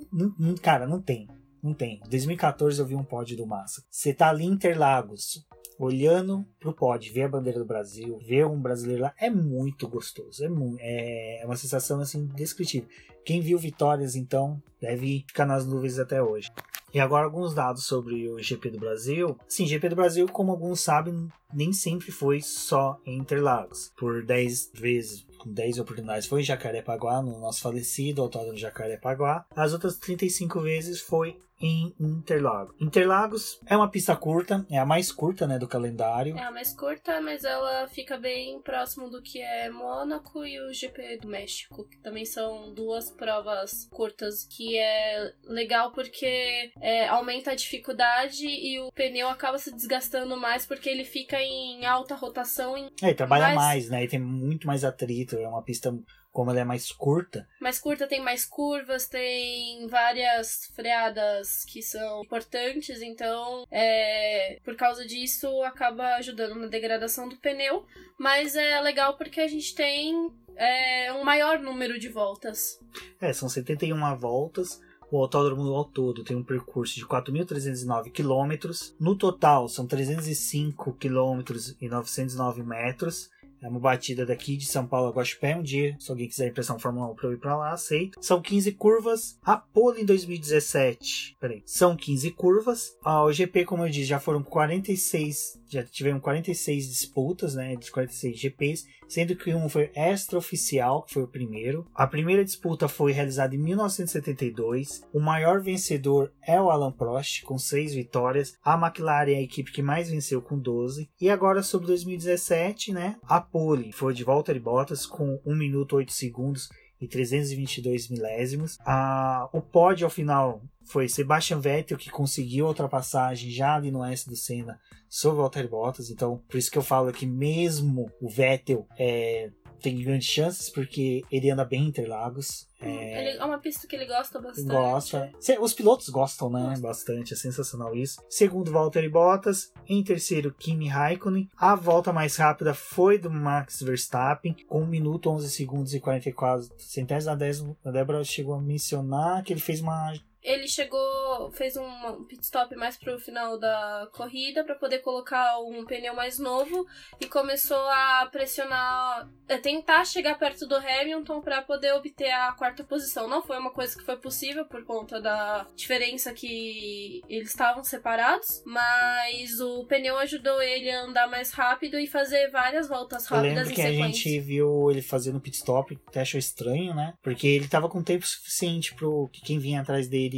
cara, 0.61 0.87
não 0.87 1.01
tem. 1.01 1.29
Não 1.63 1.75
tem. 1.75 2.01
Em 2.07 2.09
2014 2.09 2.81
eu 2.81 2.87
vi 2.87 2.95
um 2.95 3.05
pódio 3.05 3.37
do 3.37 3.47
Massa. 3.47 3.83
Você 3.91 4.13
tá 4.13 4.29
ali 4.29 4.45
em 4.45 4.53
Interlagos, 4.53 5.47
olhando 5.79 6.47
pro 6.59 6.75
pódio, 6.75 7.13
ver 7.13 7.25
a 7.25 7.29
bandeira 7.29 7.59
do 7.59 7.65
Brasil, 7.65 8.19
ver 8.19 8.47
um 8.47 8.61
brasileiro 8.61 9.03
lá, 9.03 9.15
é 9.19 9.29
muito 9.29 9.89
gostoso. 9.89 10.45
É, 10.45 10.49
mu 10.49 10.77
é, 10.79 11.43
é 11.43 11.47
uma 11.47 11.57
sensação 11.57 12.01
assim 12.01 12.21
indescritível. 12.21 12.89
Quem 13.27 13.41
viu 13.41 13.59
vitórias, 13.59 14.15
então, 14.15 14.63
deve 14.81 15.25
ficar 15.27 15.45
nas 15.45 15.67
nuvens 15.67 15.99
até 15.99 16.23
hoje. 16.23 16.49
E 16.95 17.01
agora 17.01 17.25
alguns 17.25 17.53
dados 17.53 17.85
sobre 17.85 18.29
o 18.29 18.41
GP 18.41 18.71
do 18.71 18.79
Brasil. 18.79 19.37
Sim, 19.49 19.67
GP 19.67 19.89
do 19.89 19.97
Brasil, 19.97 20.29
como 20.29 20.53
alguns 20.53 20.81
sabem, 20.81 21.29
nem 21.53 21.73
sempre 21.73 22.13
foi 22.13 22.41
só 22.41 23.01
em 23.05 23.19
Interlagos. 23.19 23.93
Por 23.99 24.25
10 24.25 24.71
vezes, 24.75 25.27
10 25.45 25.81
oportunidades 25.81 26.29
foi 26.29 26.43
em 26.43 26.45
Jacarepaguá, 26.45 27.21
no 27.21 27.41
nosso 27.41 27.63
falecido 27.63 28.23
autódromo 28.23 28.57
Jacarepaguá. 28.57 29.45
As 29.57 29.73
outras 29.73 29.97
35 29.97 30.61
vezes 30.61 31.01
foi 31.01 31.37
em 31.61 31.95
Interlagos. 31.99 32.75
Interlagos 32.81 33.61
é 33.67 33.77
uma 33.77 33.91
pista 33.91 34.15
curta, 34.15 34.67
é 34.71 34.79
a 34.79 34.87
mais 34.87 35.11
curta, 35.11 35.47
né, 35.47 35.59
do 35.59 35.69
calendário. 35.69 36.37
É 36.37 36.43
a 36.43 36.51
mais 36.51 36.75
curta, 36.75 37.21
mas 37.21 37.45
ela 37.45 37.89
fica 37.89 38.17
bem 38.19 38.61
próximo 38.61 39.09
do 39.09 39.23
que 39.23 39.41
é 39.41 39.71
Mônaco 39.71 40.45
e 40.45 40.61
o 40.61 40.73
GP 40.73 41.19
do 41.19 41.29
México, 41.29 41.89
que 41.89 41.99
também 41.99 42.25
são 42.25 42.73
duas 42.75 43.11
provas 43.11 43.89
curtas, 43.91 44.45
que 44.45 44.77
é 44.77 45.33
legal 45.45 45.93
porque 45.93 46.71
é, 46.81 47.09
aumenta 47.09 47.53
a 47.53 47.55
dificuldade 47.55 48.47
e 48.47 48.79
o 48.81 48.93
pneu 48.93 49.29
acaba 49.29 49.59
se 49.59 49.75
desgastando 49.75 50.37
mais 50.37 50.67
porque 50.67 50.89
ele 50.89 51.05
fica 51.05 51.41
em 51.41 51.87
alta 51.87 52.15
rotação. 52.15 52.77
Em 52.77 52.91
é, 53.03 53.11
e 53.11 53.15
trabalha 53.15 53.47
mais... 53.47 53.57
mais, 53.57 53.91
né, 53.91 54.05
e 54.05 54.09
tem 54.09 54.21
muito 54.21 54.67
mais 54.67 54.85
atrito, 54.85 55.37
é 55.37 55.49
uma 55.49 55.63
pista 55.63 55.95
como 56.37 56.51
ela 56.51 56.61
é 56.61 56.65
mais 56.65 56.93
curta. 56.93 57.49
Mais 57.59 57.79
curta, 57.79 58.07
tem 58.07 58.21
mais 58.21 58.45
curvas, 58.45 59.09
tem 59.09 59.87
várias 59.89 60.67
freadas 60.75 61.65
que 61.65 61.81
são 61.81 62.23
importantes, 62.23 63.01
então 63.01 63.67
é, 63.71 64.59
por 64.63 64.77
causa 64.77 65.07
disso 65.07 65.63
acaba 65.63 66.17
ajudando 66.17 66.55
na 66.57 66.67
degradação 66.67 67.27
do 67.27 67.39
pneu, 67.39 67.87
mas 68.19 68.55
é 68.55 68.79
legal 68.83 69.17
porque 69.17 69.41
a 69.41 69.49
gente 69.49 69.75
tem 69.75 70.31
é, 70.57 71.11
um 71.15 71.25
maior 71.25 71.59
número 71.59 71.99
de 71.99 72.11
voltas. 72.11 72.79
É, 73.19 73.33
são 73.33 73.49
71 73.49 73.97
voltas. 74.19 74.79
O 75.11 75.19
autódromo 75.19 75.73
ao 75.73 75.85
todo 75.85 76.25
tem 76.25 76.37
um 76.37 76.43
percurso 76.43 76.97
de 76.97 77.07
4.309 77.07 78.11
quilômetros. 78.11 78.95
No 79.01 79.17
total, 79.17 79.69
são 79.69 79.87
305 79.87 80.93
quilômetros 80.95 81.77
e 81.81 81.89
909 81.89 82.63
metros. 82.63 83.31
É 83.63 83.69
uma 83.69 83.81
batida 83.81 84.27
daqui 84.27 84.57
de 84.57 84.67
São 84.67 84.87
Paulo 84.87 85.09
a 85.09 85.13
Guaxupé. 85.13 85.57
Um 85.57 85.63
dia, 85.63 85.97
se 85.99 86.11
alguém 86.11 86.29
quiser 86.29 86.49
impressão 86.49 86.79
Fórmula 86.79 87.11
1 87.13 87.15
para 87.15 87.29
eu 87.29 87.33
ir 87.33 87.39
para 87.39 87.57
lá, 87.57 87.73
aceito. 87.73 88.19
São 88.23 88.41
15 88.41 88.73
curvas. 88.73 89.39
A 89.43 89.57
pole 89.57 90.03
em 90.03 90.05
2017. 90.05 91.37
Peraí. 91.41 91.63
São 91.65 91.97
15 91.97 92.31
curvas. 92.33 92.97
Ah, 93.05 93.25
o 93.25 93.33
GP, 93.33 93.65
como 93.65 93.85
eu 93.85 93.91
disse, 93.91 94.05
já 94.05 94.21
foram 94.21 94.43
46. 94.43 95.61
Já 95.69 95.83
tiveram 95.83 96.21
46 96.21 96.89
disputas, 96.89 97.55
né? 97.55 97.77
De 97.77 97.91
46 97.91 98.39
GPs 98.39 98.87
sendo 99.09 99.37
que 99.37 99.55
um 99.55 99.69
foi 99.69 99.91
extraoficial, 99.95 101.03
que 101.03 101.15
foi 101.15 101.23
o 101.23 101.29
primeiro. 101.29 101.87
A 101.95 102.07
primeira 102.07 102.45
disputa 102.45 102.89
foi 102.89 103.13
realizada 103.13 103.55
em 103.55 103.59
1972. 103.59 105.03
O 105.13 105.21
maior 105.21 105.61
vencedor 105.61 106.33
é 106.43 106.61
o 106.61 106.71
Alan 106.71 106.93
Prost, 106.93 107.43
com 107.43 107.59
seis 107.59 107.95
vitórias. 107.95 108.55
A 108.65 108.75
McLaren 108.75 109.33
é 109.33 109.37
a 109.37 109.43
equipe 109.43 109.73
que 109.73 109.83
mais 109.83 110.11
venceu, 110.11 110.43
com 110.43 110.59
12. 110.59 111.09
E 111.21 111.31
agora 111.31 111.63
sobre 111.63 111.89
2017, 111.89 112.93
né? 112.93 113.17
A 113.23 113.41
pole 113.51 113.93
foi 113.93 114.15
de 114.15 114.25
Valtteri 114.25 114.61
Bottas, 114.61 115.07
com 115.07 115.41
1 115.45 115.55
minuto 115.55 115.97
8 115.97 116.13
segundos 116.13 116.69
e 117.01 117.07
322 117.07 118.09
milésimos. 118.09 118.79
A, 118.85 119.49
o 119.53 119.61
pódio 119.61 120.07
ao 120.07 120.11
final 120.11 120.63
foi 120.85 121.09
Sebastian 121.09 121.61
Vettel 121.61 121.99
que 121.99 122.11
conseguiu 122.11 122.67
a 122.67 122.69
ultrapassagem 122.69 123.51
já 123.51 123.75
ali 123.75 123.91
no 123.91 124.05
S 124.05 124.29
do 124.29 124.37
Senna 124.37 124.79
sobre 125.09 125.39
o 125.39 125.43
Valtteri 125.43 125.69
Bottas. 125.69 126.11
Então, 126.11 126.43
por 126.49 126.57
isso 126.57 126.71
que 126.71 126.79
eu 126.79 126.83
falo 126.83 127.13
que 127.13 127.27
mesmo 127.27 128.11
o 128.21 128.29
Vettel 128.29 128.87
é, 128.99 129.51
tem 129.81 130.03
grandes 130.03 130.29
chances, 130.29 130.71
porque 130.71 131.23
ele 131.31 131.51
anda 131.51 131.65
bem 131.65 131.85
em 131.85 131.89
Interlagos. 131.89 132.67
Hum, 132.81 132.87
é... 132.87 133.37
é 133.37 133.45
uma 133.45 133.59
pista 133.59 133.87
que 133.87 133.97
ele 133.97 134.07
gosta 134.07 134.39
bastante. 134.41 134.69
Gosta. 134.69 135.33
Os 135.61 135.73
pilotos 135.73 136.09
gostam, 136.09 136.51
né? 136.51 136.69
Gosta. 136.69 136.81
Bastante. 136.87 137.35
É 137.35 137.37
sensacional 137.37 137.95
isso. 137.95 138.21
Segundo, 138.29 138.71
Valtteri 138.71 139.09
Bottas. 139.09 139.73
Em 139.89 140.03
terceiro, 140.03 140.55
Kimi 140.59 140.89
Raikkonen. 140.89 141.49
A 141.57 141.75
volta 141.75 142.13
mais 142.13 142.37
rápida 142.37 142.75
foi 142.75 143.19
do 143.19 143.31
Max 143.31 143.83
Verstappen, 143.83 144.57
com 144.69 144.83
1 144.83 144.87
minuto, 144.87 145.31
11 145.31 145.51
segundos 145.51 145.95
e 145.95 146.01
44 146.01 146.69
centésimos. 146.79 147.77
A 147.85 147.91
Débora 147.91 148.23
chegou 148.25 148.55
a 148.55 148.61
mencionar 148.61 149.43
que 149.43 149.53
ele 149.53 149.61
fez 149.61 149.81
uma 149.81 150.13
ele 150.47 150.69
chegou, 150.69 151.51
fez 151.51 151.77
um 151.77 152.25
pit 152.25 152.45
stop 152.45 152.75
mais 152.77 152.97
pro 152.97 153.19
final 153.19 153.59
da 153.59 154.09
corrida 154.13 154.63
para 154.63 154.77
poder 154.77 155.01
colocar 155.01 155.59
um 155.59 155.85
pneu 155.85 156.15
mais 156.15 156.39
novo 156.39 156.87
e 157.21 157.27
começou 157.27 157.77
a 157.77 158.29
pressionar, 158.31 159.29
a 159.49 159.59
tentar 159.59 160.05
chegar 160.05 160.39
perto 160.39 160.65
do 160.65 160.77
Hamilton 160.77 161.41
para 161.41 161.63
poder 161.63 161.93
obter 161.95 162.31
a 162.31 162.53
quarta 162.53 162.85
posição. 162.85 163.27
Não 163.27 163.43
foi 163.43 163.59
uma 163.59 163.73
coisa 163.73 163.99
que 163.99 164.05
foi 164.05 164.17
possível 164.19 164.65
por 164.65 164.85
conta 164.85 165.21
da 165.21 165.67
diferença 165.75 166.33
que 166.33 167.23
eles 167.29 167.49
estavam 167.49 167.83
separados, 167.83 168.63
mas 168.65 169.61
o 169.61 169.85
pneu 169.87 170.17
ajudou 170.19 170.63
ele 170.63 170.89
a 170.89 171.03
andar 171.03 171.29
mais 171.29 171.51
rápido 171.51 171.99
e 171.99 172.07
fazer 172.07 172.51
várias 172.53 172.89
voltas 172.89 173.27
rápidas 173.27 173.51
Eu 173.51 173.63
lembro 173.63 173.75
que 173.75 173.83
a 173.83 173.93
gente 173.93 174.39
viu 174.39 174.93
ele 174.93 175.03
fazendo 175.03 175.41
pit 175.41 175.57
stop, 175.57 175.99
até 176.07 176.21
achou 176.21 176.39
estranho, 176.39 176.95
né? 176.95 177.15
Porque 177.21 177.49
ele 177.49 177.67
tava 177.67 177.89
com 177.89 178.01
tempo 178.01 178.25
suficiente 178.25 178.95
pro 178.95 179.29
que 179.33 179.41
quem 179.41 179.59
vinha 179.59 179.81
atrás 179.81 180.07
dele 180.07 180.36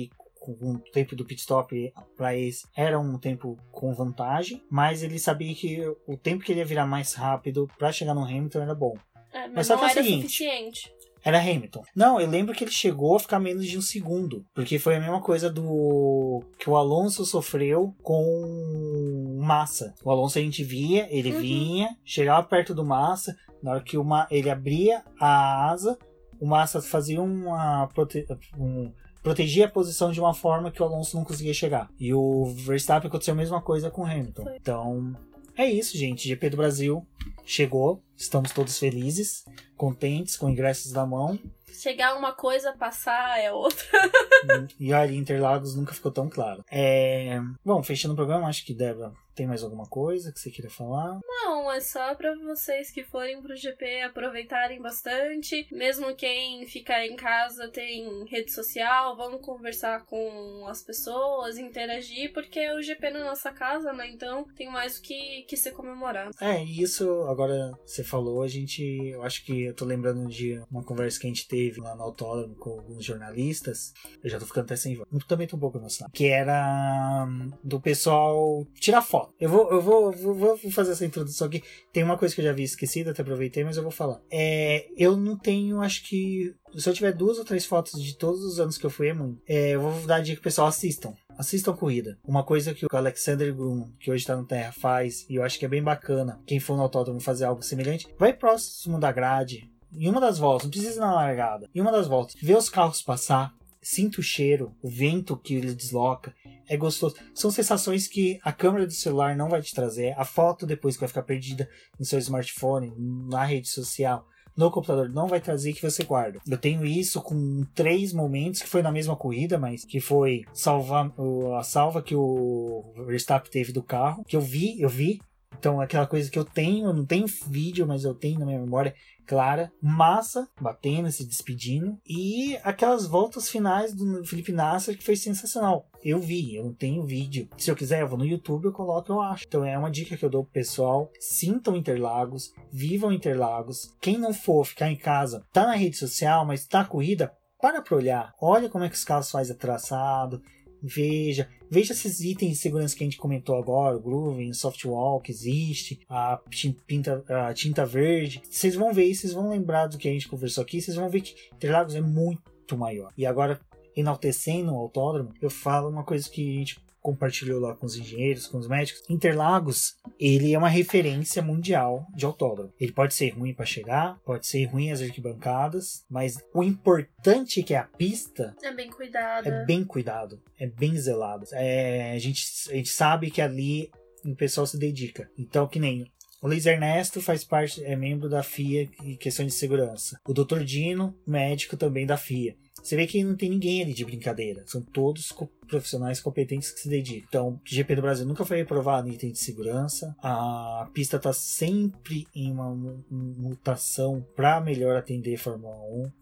com 0.55 0.72
o 0.72 0.78
tempo 0.78 1.16
do 1.16 1.24
pit 1.24 1.40
stop 1.40 1.92
para 2.16 2.34
eles 2.36 2.66
era 2.76 2.99
um 2.99 3.18
tempo 3.18 3.57
com 3.70 3.94
vantagem, 3.94 4.62
mas 4.70 5.03
ele 5.03 5.18
sabia 5.18 5.55
que 5.55 5.82
o 6.07 6.16
tempo 6.16 6.44
que 6.44 6.53
ele 6.53 6.61
ia 6.61 6.66
virar 6.66 6.86
mais 6.86 7.14
rápido 7.14 7.68
para 7.78 7.92
chegar 7.92 8.14
no 8.14 8.24
Hamilton 8.24 8.61
era 8.61 8.74
bom. 8.74 8.94
É, 9.32 9.42
mas, 9.49 9.55
mas 9.55 9.66
só 9.66 9.76
que 9.76 9.84
é 9.84 9.86
o 9.86 9.90
seguinte, 9.90 10.22
suficiente. 10.22 10.92
Era 11.24 11.40
Hamilton. 11.40 11.82
Não, 11.94 12.20
eu 12.20 12.28
lembro 12.28 12.55
que 12.55 12.64
ele 12.64 12.70
chegou 12.70 13.16
a 13.16 13.20
ficar 13.20 13.38
menos 13.40 13.66
de 13.66 13.76
um 13.76 13.82
segundo. 13.82 14.46
Porque 14.55 14.78
foi 14.78 14.96
a 14.96 15.01
mesma 15.01 15.20
coisa 15.20 15.51
do. 15.51 16.42
que 16.59 16.70
o 16.70 16.76
Alonso 16.76 17.24
sofreu 17.24 17.94
com 18.03 19.36
Massa. 19.40 19.94
O 20.05 20.11
Alonso 20.11 20.38
a 20.38 20.42
gente 20.42 20.62
via, 20.62 21.07
ele 21.11 21.32
uhum. 21.32 21.40
vinha, 21.40 21.96
chegava 22.05 22.46
perto 22.46 22.74
do 22.74 22.84
Massa. 22.84 23.36
Na 23.62 23.72
hora 23.72 23.82
que 23.82 23.99
uma, 23.99 24.26
ele 24.30 24.49
abria 24.49 25.03
a 25.20 25.70
asa, 25.70 25.99
o 26.40 26.46
Massa 26.46 26.80
fazia 26.80 27.20
uma. 27.20 27.88
Prote... 27.88 28.24
Um, 28.57 28.92
protegia 29.29 29.66
a 29.66 29.70
posição 29.70 30.11
de 30.11 30.18
uma 30.18 30.33
forma 30.33 30.70
que 30.70 30.83
o 30.83 30.87
Alonso 30.87 31.16
não 31.16 31.24
conseguia 31.24 31.53
chegar. 31.53 31.91
E 32.01 32.14
o 32.14 32.47
Verstappen 32.47 33.09
aconteceu 33.09 33.35
a 33.35 33.37
mesma 33.37 33.61
coisa 33.61 33.91
com 33.91 34.03
o 34.03 34.07
Hamilton. 34.07 34.45
Então, 34.57 35.14
é 35.55 35.66
isso, 35.66 35.99
gente. 35.99 36.26
GP 36.26 36.51
do 36.51 36.57
Brasil 36.57 37.07
chegou. 37.49 38.03
Estamos 38.16 38.53
todos 38.53 38.78
felizes, 38.78 39.44
contentes, 39.76 40.36
com 40.36 40.51
ingressos 40.51 40.92
na 40.92 41.07
mão. 41.07 41.38
Chegar 41.72 42.16
uma 42.16 42.32
coisa, 42.32 42.72
passar 42.72 43.40
é 43.40 43.51
outra. 43.51 43.86
e 44.78 44.92
olha, 44.92 45.14
Interlagos 45.14 45.74
nunca 45.74 45.94
ficou 45.94 46.12
tão 46.12 46.28
claro. 46.28 46.62
É... 46.70 47.40
Bom, 47.64 47.82
fechando 47.82 48.12
o 48.14 48.16
programa, 48.16 48.49
acho 48.49 48.66
que 48.66 48.74
Débora 48.74 49.12
tem 49.38 49.46
mais 49.46 49.62
alguma 49.62 49.86
coisa 49.86 50.32
que 50.32 50.40
você 50.40 50.51
queira 50.51 50.68
falar? 50.68 51.20
Não, 51.24 51.70
é 51.70 51.78
só 51.78 52.12
para 52.16 52.34
vocês 52.38 52.90
que 52.90 53.05
forem 53.05 53.40
pro 53.40 53.55
GP 53.55 54.03
aproveitarem 54.03 54.82
bastante. 54.82 55.64
Mesmo 55.70 56.12
quem 56.16 56.66
ficar 56.66 57.07
em 57.07 57.14
casa 57.14 57.68
tem 57.68 58.24
rede 58.24 58.51
social, 58.51 59.16
vamos 59.16 59.40
conversar 59.40 60.05
com 60.07 60.66
as 60.66 60.82
pessoas, 60.82 61.57
interagir, 61.57 62.32
porque 62.32 62.59
é 62.59 62.74
o 62.74 62.82
GP 62.82 63.11
na 63.11 63.24
nossa 63.26 63.53
casa, 63.53 63.92
né? 63.92 64.11
Então 64.11 64.44
tem 64.57 64.68
mais 64.68 64.99
o 64.99 65.03
que, 65.03 65.44
que 65.49 65.57
ser 65.57 65.70
comemorado. 65.70 66.32
É, 66.40 66.64
isso 66.64 67.09
agora 67.39 67.78
você 67.86 68.03
falou, 68.03 68.43
a 68.43 68.49
gente. 68.49 68.82
Eu 68.82 69.22
acho 69.22 69.45
que 69.45 69.64
eu 69.64 69.74
tô 69.74 69.84
lembrando 69.84 70.28
de 70.28 70.61
uma 70.70 70.82
conversa 70.82 71.20
que 71.20 71.26
a 71.26 71.30
gente 71.30 71.47
teve 71.47 71.80
lá 71.80 71.95
no 71.95 72.03
autódromo 72.03 72.57
com 72.57 72.70
alguns 72.70 73.05
jornalistas. 73.05 73.93
Eu 74.22 74.28
já 74.28 74.39
tô 74.39 74.47
ficando 74.47 74.64
até 74.64 74.76
sem 74.76 74.97
voz. 74.97 75.09
Também 75.28 75.47
tô 75.47 75.57
um 75.57 75.61
pouco 75.61 75.78
emocionado. 75.78 76.12
Que 76.12 76.26
era 76.26 77.26
hum, 77.28 77.51
do 77.62 77.80
pessoal 77.80 78.66
tirar 78.74 79.03
foto. 79.03 79.32
Eu 79.39 79.49
vou, 79.49 79.70
eu 79.70 79.80
vou, 79.80 80.12
vou, 80.12 80.34
vou, 80.34 80.59
fazer 80.72 80.93
essa 80.93 81.07
introdução 81.07 81.47
aqui. 81.47 81.62
Tem 81.93 82.03
uma 82.03 82.18
coisa 82.18 82.34
que 82.34 82.41
eu 82.41 82.45
já 82.45 82.51
havia 82.51 82.64
esquecido, 82.64 83.11
até 83.11 83.22
aproveitei, 83.22 83.62
mas 83.62 83.76
eu 83.76 83.82
vou 83.82 83.93
falar. 83.93 84.20
É, 84.30 84.89
eu 84.97 85.16
não 85.16 85.39
tenho, 85.39 85.80
acho 85.80 86.05
que. 86.09 86.55
Se 86.76 86.89
eu 86.89 86.95
tiver 86.95 87.12
duas 87.12 87.39
ou 87.39 87.45
três 87.45 87.64
fotos 87.64 88.03
de 88.03 88.16
todos 88.16 88.43
os 88.43 88.59
anos 88.59 88.76
que 88.76 88.84
eu 88.84 88.91
fui, 88.91 89.09
é 89.09 89.14
muito. 89.14 89.41
É, 89.47 89.70
eu 89.70 89.80
vou 89.80 90.07
dar 90.07 90.16
a 90.16 90.20
dica 90.20 90.36
pro 90.36 90.45
pessoal: 90.45 90.66
assistam. 90.66 91.14
Assistam 91.39 91.72
corrida. 91.72 92.18
Uma 92.26 92.43
coisa 92.43 92.74
que 92.74 92.84
o 92.84 92.97
Alexander 92.97 93.55
Groom, 93.55 93.93
que 94.01 94.11
hoje 94.11 94.26
tá 94.26 94.34
no 94.34 94.45
Terra, 94.45 94.72
faz, 94.72 95.24
e 95.30 95.36
eu 95.36 95.45
acho 95.45 95.57
que 95.57 95.64
é 95.64 95.68
bem 95.68 95.80
bacana. 95.80 96.41
Quem 96.45 96.59
for 96.59 96.76
no 96.76 96.82
autódromo 96.82 97.20
fazer 97.20 97.45
algo 97.45 97.62
semelhante, 97.62 98.09
vai 98.18 98.32
próximo 98.32 98.99
da 98.99 99.12
grade. 99.12 99.70
Em 99.93 100.09
uma 100.09 100.20
das 100.20 100.36
voltas, 100.36 100.64
não 100.64 100.70
precisa 100.72 100.97
ir 100.97 100.99
na 100.99 101.14
largada. 101.14 101.70
Em 101.72 101.80
uma 101.80 101.93
das 101.93 102.09
voltas, 102.09 102.34
vê 102.43 102.57
os 102.57 102.68
carros 102.68 103.03
passar, 103.03 103.55
sinta 103.80 104.18
o 104.18 104.22
cheiro, 104.22 104.74
o 104.82 104.91
vento 104.91 105.36
que 105.36 105.55
ele 105.55 105.72
desloca. 105.72 106.34
É 106.68 106.76
gostoso. 106.76 107.14
São 107.32 107.53
sensações 107.53 108.09
que 108.09 108.41
a 108.43 108.53
câmera 108.53 108.84
do 108.84 108.93
celular 108.93 109.36
não 109.36 109.49
vai 109.49 109.62
te 109.62 109.72
trazer. 109.72 110.14
A 110.18 110.24
foto 110.24 110.66
depois 110.66 110.97
que 110.97 111.01
vai 111.01 111.09
ficar 111.09 111.22
perdida 111.22 111.70
no 111.97 112.05
seu 112.05 112.18
smartphone, 112.18 112.93
na 113.30 113.45
rede 113.45 113.68
social, 113.68 114.26
no 114.59 114.73
computador, 114.73 115.09
não 115.09 115.29
vai 115.29 115.41
trazer 115.41 115.73
que 115.73 115.81
você 115.81 116.03
guarda. 116.03 116.41
Eu 116.45 116.59
tenho 116.59 116.85
isso 116.85 117.23
com 117.23 117.65
três 117.77 118.13
momentos 118.13 118.61
que 118.61 118.69
foi 118.69 118.83
na 118.83 118.91
mesma 118.91 119.15
corrida, 119.15 119.57
mas 119.57 119.85
que 119.85 120.01
foi 120.01 120.43
salvar 120.53 121.13
a 121.57 121.63
salva 121.63 122.03
que 122.03 122.17
o 122.17 122.93
Verstappen 123.07 123.53
teve 123.53 123.73
do 123.73 123.85
carro, 123.85 124.25
que 124.27 124.35
eu 124.35 124.41
vi, 124.41 124.81
eu 124.81 124.89
vi. 124.89 125.21
Então, 125.57 125.81
aquela 125.81 126.07
coisa 126.07 126.31
que 126.31 126.39
eu 126.39 126.45
tenho, 126.45 126.87
eu 126.87 126.93
não 126.93 127.07
tenho 127.07 127.27
vídeo, 127.47 127.87
mas 127.87 128.05
eu 128.05 128.15
tenho 128.15 128.39
na 128.39 128.47
minha 128.47 128.61
memória, 128.61 128.95
clara, 129.27 129.73
massa, 129.81 130.49
batendo, 130.61 131.11
se 131.11 131.25
despedindo, 131.25 131.97
e 132.07 132.57
aquelas 132.65 133.07
voltas 133.07 133.49
finais 133.49 133.95
do 133.95 134.25
Felipe 134.25 134.53
Nasser 134.53 134.97
que 134.97 135.05
foi 135.05 135.17
sensacional. 135.17 135.88
Eu 136.05 136.18
vi, 136.20 136.55
eu 136.55 136.64
não 136.64 136.72
tenho 136.72 137.05
vídeo. 137.05 137.49
Se 137.57 137.70
eu 137.70 137.76
quiser, 137.76 138.01
eu 138.01 138.09
vou 138.09 138.18
no 138.18 138.26
YouTube, 138.26 138.66
eu 138.66 138.72
coloco, 138.72 139.12
eu 139.12 139.20
acho. 139.20 139.44
Então 139.46 139.64
é 139.64 139.76
uma 139.76 139.90
dica 139.90 140.16
que 140.16 140.24
eu 140.24 140.30
dou 140.30 140.44
pro 140.44 140.53
pessoal: 140.53 141.11
sintam 141.18 141.76
Interlagos, 141.76 142.53
vivam 142.70 143.12
Interlagos. 143.12 143.94
Quem 144.01 144.18
não 144.18 144.32
for 144.32 144.64
ficar 144.64 144.90
em 144.90 144.96
casa, 144.96 145.44
tá 145.53 145.66
na 145.66 145.74
rede 145.74 145.96
social, 145.96 146.46
mas 146.46 146.66
tá 146.66 146.84
corrida, 146.84 147.32
para 147.61 147.82
pra 147.82 147.96
olhar. 147.96 148.32
Olha 148.40 148.68
como 148.68 148.84
é 148.84 148.88
que 148.88 148.94
os 148.94 149.05
carros 149.05 149.30
fazem 149.30 149.57
traçado, 149.57 150.40
veja, 150.82 151.49
veja 151.70 151.92
esses 151.92 152.20
itens 152.20 152.53
de 152.53 152.59
segurança 152.59 152.96
que 152.96 153.03
a 153.03 153.07
gente 153.07 153.18
comentou 153.18 153.57
agora, 153.57 153.96
o 153.96 154.01
grooving, 154.01 154.51
o 154.51 154.55
softwall 154.55 155.20
que 155.20 155.32
existe, 155.32 156.01
a 156.09 156.40
tinta, 156.51 157.24
a 157.28 157.53
tinta 157.53 157.84
verde. 157.84 158.42
Vocês 158.49 158.74
vão 158.74 158.92
ver, 158.92 159.12
vocês 159.14 159.32
vão 159.32 159.51
lembrar 159.51 159.86
do 159.86 159.99
que 159.99 160.09
a 160.09 160.12
gente 160.12 160.28
conversou 160.28 160.62
aqui, 160.62 160.80
vocês 160.80 160.96
vão 160.96 161.09
ver 161.09 161.20
que 161.20 161.34
Interlagos 161.55 161.94
é 161.94 162.01
muito 162.01 162.76
maior. 162.76 163.12
E 163.16 163.26
agora, 163.26 163.61
enaltecendo 163.99 164.72
o 164.72 164.76
autódromo, 164.76 165.34
eu 165.40 165.51
falo 165.51 165.88
uma 165.88 166.05
coisa 166.05 166.28
que 166.28 166.57
a 166.57 166.59
gente 166.59 166.80
compartilhou 167.01 167.61
lá 167.61 167.74
com 167.74 167.86
os 167.86 167.96
engenheiros, 167.96 168.46
com 168.46 168.59
os 168.59 168.68
médicos. 168.68 169.03
Interlagos, 169.09 169.96
ele 170.18 170.53
é 170.53 170.59
uma 170.59 170.68
referência 170.68 171.42
mundial 171.42 172.07
de 172.14 172.26
autódromo. 172.26 172.72
Ele 172.78 172.92
pode 172.92 173.14
ser 173.14 173.30
ruim 173.30 173.55
para 173.55 173.64
chegar, 173.64 174.18
pode 174.24 174.46
ser 174.46 174.64
ruim 174.66 174.90
as 174.90 175.01
arquibancadas, 175.01 176.05
mas 176.11 176.38
o 176.53 176.62
importante 176.62 177.61
é 177.61 177.62
que 177.62 177.74
é 177.74 177.78
a 177.78 177.84
pista 177.84 178.55
é 178.62 178.72
bem 178.72 178.90
cuidado. 178.90 179.49
É 179.49 179.64
bem 179.64 179.84
cuidado, 179.84 180.42
é 180.59 180.66
bem 180.66 180.96
zelado. 180.96 181.46
É, 181.53 182.12
a, 182.12 182.18
gente, 182.18 182.44
a 182.68 182.74
gente 182.74 182.90
sabe 182.90 183.30
que 183.30 183.40
ali 183.40 183.90
o 184.24 184.34
pessoal 184.34 184.66
se 184.66 184.76
dedica. 184.76 185.30
Então, 185.38 185.66
que 185.66 185.78
nem 185.78 186.11
o 186.40 186.46
Luiz 186.46 186.66
Ernesto 186.66 187.20
faz 187.20 187.42
parte, 187.42 187.82
é 187.84 187.96
membro 187.96 188.28
da 188.28 188.44
FIA 188.44 188.88
em 189.03 189.16
questão 189.16 189.44
de 189.44 189.53
segurança. 189.53 190.20
O 190.24 190.32
Dr. 190.32 190.61
Dino, 190.61 191.16
médico 191.26 191.76
também 191.76 192.07
da 192.07 192.16
FIA. 192.16 192.55
Você 192.83 192.97
vê 192.97 193.07
que 193.07 193.22
não 193.22 193.37
tem 193.37 193.51
ninguém 193.51 193.83
ali 193.83 193.93
de 193.93 194.05
brincadeira. 194.05 194.62
São 194.66 194.81
todos 194.81 195.33
profissionais 195.69 196.21
competentes 196.21 196.71
que 196.71 196.81
se 196.81 196.89
dedicam. 196.89 197.27
Então, 197.29 197.49
o 197.49 197.61
GP 197.64 197.97
do 197.97 198.03
Brasil 198.03 198.27
nunca 198.27 198.45
foi 198.45 198.59
reprovado 198.59 199.09
em 199.09 199.12
item 199.12 199.33
de 199.33 199.39
segurança. 199.39 200.16
A 200.23 200.89
pista 200.93 201.16
está 201.16 201.33
sempre 201.33 202.27
em 202.35 202.51
uma 202.51 202.71
mutação 203.11 204.25
para 204.35 204.61
melhor 204.61 204.97
atender 204.97 205.35
a 205.35 205.39
Fórmula 205.39 205.77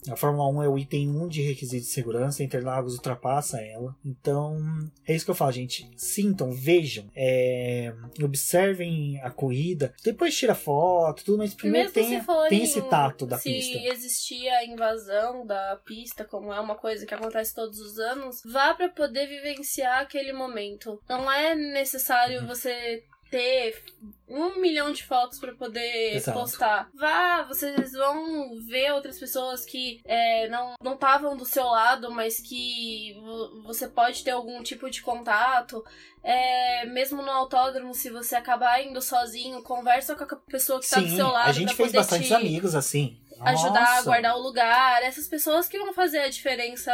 1. 0.07 0.13
A 0.13 0.17
Fórmula 0.17 0.49
1 0.51 0.63
é 0.65 0.69
o 0.69 0.79
item 0.79 1.11
1 1.11 1.29
de 1.29 1.43
requisito 1.43 1.85
de 1.85 1.93
segurança. 1.93 2.43
Interlagos 2.43 2.95
ultrapassa 2.95 3.61
ela. 3.61 3.95
Então, 4.05 4.59
é 5.07 5.15
isso 5.15 5.25
que 5.25 5.31
eu 5.31 5.35
falo, 5.35 5.53
gente. 5.53 5.89
Sintam, 5.97 6.51
vejam, 6.51 7.07
é, 7.15 7.95
observem 8.23 9.21
a 9.23 9.31
corrida. 9.31 9.95
Depois 10.05 10.37
tira 10.37 10.55
foto, 10.55 11.25
tudo, 11.25 11.39
mas 11.39 11.55
primeiro 11.55 11.91
tem, 11.91 12.21
tem 12.49 12.63
esse 12.63 12.83
tato 12.83 13.27
da 13.27 13.39
se 13.39 13.51
pista. 13.51 13.79
Se 13.79 13.89
existia 13.89 14.53
a 14.59 14.65
invasão 14.65 15.47
da 15.47 15.81
pista, 15.85 16.25
como 16.25 16.53
é 16.53 16.61
uma 16.61 16.75
coisa 16.75 17.07
que 17.07 17.15
acontece 17.15 17.55
todos 17.55 17.79
os 17.81 17.99
anos, 17.99 18.43
vá 18.45 18.75
para 18.75 18.89
poder 18.89 19.27
vivenciar 19.37 20.01
aquele 20.01 20.33
momento. 20.33 21.01
Não 21.09 21.31
é 21.31 21.55
necessário 21.55 22.41
uhum. 22.41 22.47
você 22.47 23.05
ter 23.31 23.83
um 24.29 24.61
milhão 24.61 24.93
de 24.93 25.05
fotos 25.05 25.39
para 25.39 25.55
poder 25.55 26.17
Exato. 26.17 26.39
postar. 26.39 26.89
Vá, 26.95 27.43
vocês 27.43 27.93
vão 27.93 28.57
ver 28.67 28.93
outras 28.93 29.19
pessoas 29.19 29.65
que 29.65 30.01
é, 30.05 30.49
não 30.49 30.75
estavam 30.95 31.37
do 31.37 31.45
seu 31.45 31.65
lado, 31.65 32.11
mas 32.11 32.41
que 32.41 33.17
você 33.65 33.89
pode 33.89 34.23
ter 34.25 34.33
algum 34.33 34.63
tipo 34.63 34.91
de 34.91 35.03
contato. 35.03 35.85
É, 36.23 36.87
mesmo 36.87 37.23
no 37.23 37.31
autódromo, 37.31 37.95
se 37.95 38.11
você 38.11 38.35
acabar 38.35 38.83
indo 38.83 39.01
sozinho, 39.01 39.63
conversa 39.63 40.17
com 40.17 40.25
a 40.25 40.37
pessoa 40.51 40.81
que 40.81 40.87
Sim, 40.87 40.95
tá 40.95 41.01
do 41.03 41.09
seu 41.11 41.29
lado. 41.29 41.49
A 41.49 41.53
gente 41.53 41.75
fez 41.75 41.93
bastante 41.93 42.35
amigos 42.35 42.75
assim. 42.75 43.17
Ajudar 43.41 43.81
Nossa. 43.81 43.99
a 43.99 44.03
guardar 44.03 44.37
o 44.37 44.43
lugar. 44.43 45.03
Essas 45.03 45.29
pessoas 45.29 45.69
que 45.69 45.79
vão 45.79 45.93
fazer 45.93 46.21
a 46.21 46.29
diferença 46.29 46.93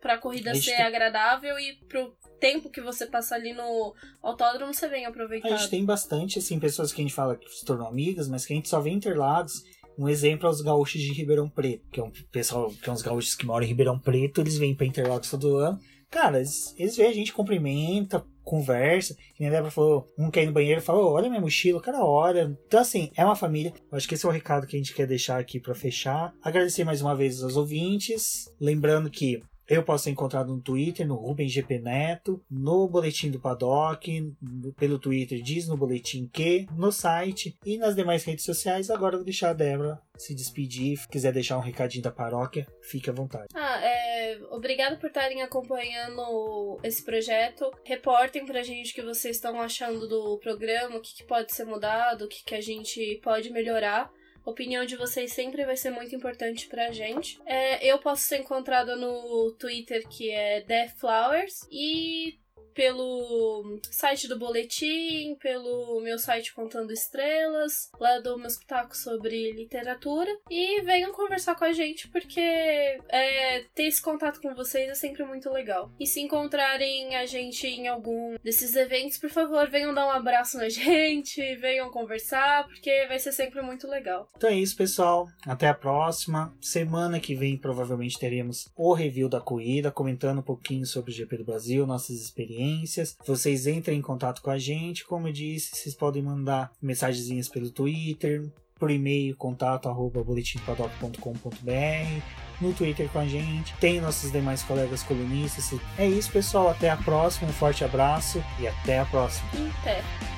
pra 0.00 0.18
corrida 0.18 0.54
ser 0.54 0.76
tem... 0.76 0.82
agradável 0.82 1.58
e 1.58 1.74
pro 1.88 2.14
tempo 2.38 2.70
que 2.70 2.80
você 2.80 3.06
passa 3.06 3.34
ali 3.34 3.52
no 3.52 3.94
autódromo, 4.22 4.72
você 4.72 4.88
vem 4.88 5.06
aproveitar. 5.06 5.48
A 5.48 5.56
gente 5.56 5.70
tem 5.70 5.84
bastante, 5.84 6.38
assim, 6.38 6.60
pessoas 6.60 6.92
que 6.92 7.00
a 7.00 7.04
gente 7.04 7.14
fala 7.14 7.36
que 7.36 7.48
se 7.48 7.64
tornam 7.64 7.86
amigas, 7.86 8.28
mas 8.28 8.44
que 8.44 8.52
a 8.52 8.56
gente 8.56 8.68
só 8.68 8.80
vê 8.80 8.90
Interlagos. 8.90 9.52
Um 9.98 10.08
exemplo 10.08 10.46
é 10.46 10.50
os 10.50 10.60
gaúchos 10.60 11.00
de 11.00 11.12
Ribeirão 11.12 11.48
Preto, 11.48 11.88
que 11.90 11.98
é 11.98 12.02
um 12.02 12.12
pessoal, 12.30 12.70
que 12.70 12.88
é 12.88 12.92
uns 12.92 13.00
gaúchos 13.00 13.34
que 13.34 13.46
moram 13.46 13.64
em 13.64 13.68
Ribeirão 13.68 13.98
Preto, 13.98 14.42
eles 14.42 14.58
vêm 14.58 14.74
para 14.74 14.86
Interlagos 14.86 15.30
todo 15.30 15.56
ano, 15.56 15.78
cara, 16.10 16.36
eles, 16.36 16.74
eles 16.76 16.96
veem 16.96 17.08
a 17.08 17.14
gente, 17.14 17.32
cumprimenta, 17.32 18.22
conversa. 18.46 19.16
E 19.38 19.44
a 19.44 19.50
Débora 19.50 19.70
falou, 19.70 20.06
um 20.16 20.30
quer 20.30 20.44
ir 20.44 20.46
no 20.46 20.52
banheiro 20.52 20.80
falou, 20.80 21.12
olha 21.12 21.28
minha 21.28 21.40
mochila, 21.40 21.82
cara, 21.82 22.02
olha. 22.02 22.56
Então, 22.66 22.80
assim, 22.80 23.10
é 23.16 23.24
uma 23.24 23.36
família. 23.36 23.74
Eu 23.90 23.98
acho 23.98 24.08
que 24.08 24.14
esse 24.14 24.24
é 24.24 24.28
o 24.28 24.32
recado 24.32 24.66
que 24.66 24.76
a 24.76 24.78
gente 24.78 24.94
quer 24.94 25.06
deixar 25.06 25.38
aqui 25.38 25.60
para 25.60 25.74
fechar. 25.74 26.32
Agradecer 26.40 26.84
mais 26.84 27.02
uma 27.02 27.14
vez 27.14 27.42
aos 27.42 27.56
ouvintes. 27.56 28.46
Lembrando 28.60 29.10
que 29.10 29.42
eu 29.68 29.82
posso 29.82 30.04
ser 30.04 30.10
encontrado 30.10 30.54
no 30.54 30.62
Twitter, 30.62 31.04
no 31.04 31.16
Rubem 31.16 31.48
Neto, 31.82 32.40
no 32.48 32.88
Boletim 32.88 33.32
do 33.32 33.40
Paddock, 33.40 34.32
pelo 34.76 34.98
Twitter 34.98 35.42
diz 35.42 35.66
no 35.66 35.76
Boletim 35.76 36.30
que, 36.32 36.66
no 36.76 36.92
site 36.92 37.56
e 37.64 37.76
nas 37.76 37.96
demais 37.96 38.22
redes 38.22 38.44
sociais. 38.44 38.90
Agora 38.90 39.14
eu 39.14 39.18
vou 39.18 39.24
deixar 39.24 39.50
a 39.50 39.54
Débora 39.54 40.00
se 40.16 40.34
despedir. 40.34 40.98
Se 40.98 41.08
quiser 41.08 41.32
deixar 41.32 41.58
um 41.58 41.62
recadinho 41.62 42.04
da 42.04 42.12
paróquia, 42.12 42.64
fique 42.80 43.10
à 43.10 43.12
vontade. 43.12 43.48
Ah, 43.54 43.80
é... 43.82 44.15
Obrigado 44.50 44.98
por 44.98 45.08
estarem 45.08 45.42
acompanhando 45.42 46.78
esse 46.82 47.04
projeto. 47.04 47.70
Reportem 47.84 48.46
pra 48.46 48.62
gente 48.62 48.92
o 48.92 48.94
que 48.94 49.02
vocês 49.02 49.36
estão 49.36 49.60
achando 49.60 50.08
do 50.08 50.38
programa, 50.38 50.96
o 50.96 51.00
que, 51.00 51.14
que 51.14 51.24
pode 51.24 51.52
ser 51.52 51.64
mudado, 51.64 52.24
o 52.24 52.28
que, 52.28 52.44
que 52.44 52.54
a 52.54 52.60
gente 52.60 53.20
pode 53.22 53.50
melhorar. 53.50 54.10
A 54.44 54.50
opinião 54.50 54.84
de 54.84 54.96
vocês 54.96 55.32
sempre 55.32 55.64
vai 55.64 55.76
ser 55.76 55.90
muito 55.90 56.14
importante 56.14 56.68
pra 56.68 56.92
gente. 56.92 57.40
É, 57.44 57.84
eu 57.84 57.98
posso 57.98 58.22
ser 58.22 58.38
encontrada 58.38 58.94
no 58.94 59.52
Twitter, 59.58 60.06
que 60.08 60.30
é 60.30 60.60
Death 60.60 60.96
Flowers, 60.98 61.66
e 61.70 62.38
pelo 62.76 63.80
site 63.90 64.28
do 64.28 64.38
Boletim, 64.38 65.34
pelo 65.40 66.00
meu 66.02 66.18
site 66.18 66.54
Contando 66.54 66.92
Estrelas, 66.92 67.90
lá 67.98 68.20
do 68.20 68.36
meu 68.36 68.46
espetáculo 68.46 68.94
sobre 68.94 69.52
literatura. 69.52 70.30
E 70.50 70.82
venham 70.82 71.12
conversar 71.12 71.54
com 71.54 71.64
a 71.64 71.72
gente, 71.72 72.06
porque 72.08 72.38
é, 72.38 73.64
ter 73.74 73.84
esse 73.84 74.02
contato 74.02 74.40
com 74.40 74.54
vocês 74.54 74.90
é 74.90 74.94
sempre 74.94 75.24
muito 75.24 75.50
legal. 75.50 75.90
E 75.98 76.06
se 76.06 76.20
encontrarem 76.20 77.16
a 77.16 77.24
gente 77.24 77.66
em 77.66 77.88
algum 77.88 78.36
desses 78.44 78.76
eventos, 78.76 79.16
por 79.16 79.30
favor, 79.30 79.68
venham 79.70 79.94
dar 79.94 80.06
um 80.06 80.10
abraço 80.10 80.58
na 80.58 80.68
gente, 80.70 81.56
venham 81.56 81.90
conversar, 81.90 82.66
porque 82.66 83.06
vai 83.08 83.18
ser 83.18 83.32
sempre 83.32 83.62
muito 83.62 83.88
legal. 83.88 84.28
Então 84.36 84.50
é 84.50 84.54
isso, 84.54 84.76
pessoal. 84.76 85.26
Até 85.46 85.68
a 85.68 85.74
próxima. 85.74 86.54
Semana 86.60 87.18
que 87.18 87.34
vem, 87.34 87.56
provavelmente, 87.56 88.18
teremos 88.18 88.68
o 88.76 88.92
review 88.92 89.28
da 89.28 89.40
corrida, 89.40 89.90
comentando 89.90 90.40
um 90.40 90.42
pouquinho 90.42 90.84
sobre 90.84 91.10
o 91.10 91.14
GP 91.14 91.38
do 91.38 91.44
Brasil, 91.44 91.86
nossas 91.86 92.20
experiências 92.20 92.45
experiências. 92.46 93.16
Vocês 93.26 93.66
entrem 93.66 93.98
em 93.98 94.02
contato 94.02 94.40
com 94.40 94.50
a 94.50 94.58
gente, 94.58 95.04
como 95.04 95.28
eu 95.28 95.32
disse, 95.32 95.74
vocês 95.74 95.94
podem 95.94 96.22
mandar 96.22 96.70
mensagenzinhas 96.80 97.48
pelo 97.48 97.70
Twitter, 97.70 98.48
por 98.78 98.90
e-mail, 98.90 99.34
contato 99.36 99.88
arroba 99.88 100.22
boletimpaddock.com.br, 100.22 102.22
no 102.60 102.74
Twitter 102.74 103.08
com 103.10 103.18
a 103.18 103.26
gente, 103.26 103.74
tem 103.78 104.00
nossos 104.00 104.30
demais 104.30 104.62
colegas 104.62 105.02
colunistas. 105.02 105.78
É 105.98 106.06
isso, 106.06 106.30
pessoal. 106.30 106.68
Até 106.68 106.90
a 106.90 106.96
próxima. 106.96 107.48
Um 107.48 107.52
forte 107.52 107.84
abraço 107.84 108.42
e 108.60 108.66
até 108.66 109.00
a 109.00 109.06
próxima. 109.06 109.48
Até. 109.80 110.35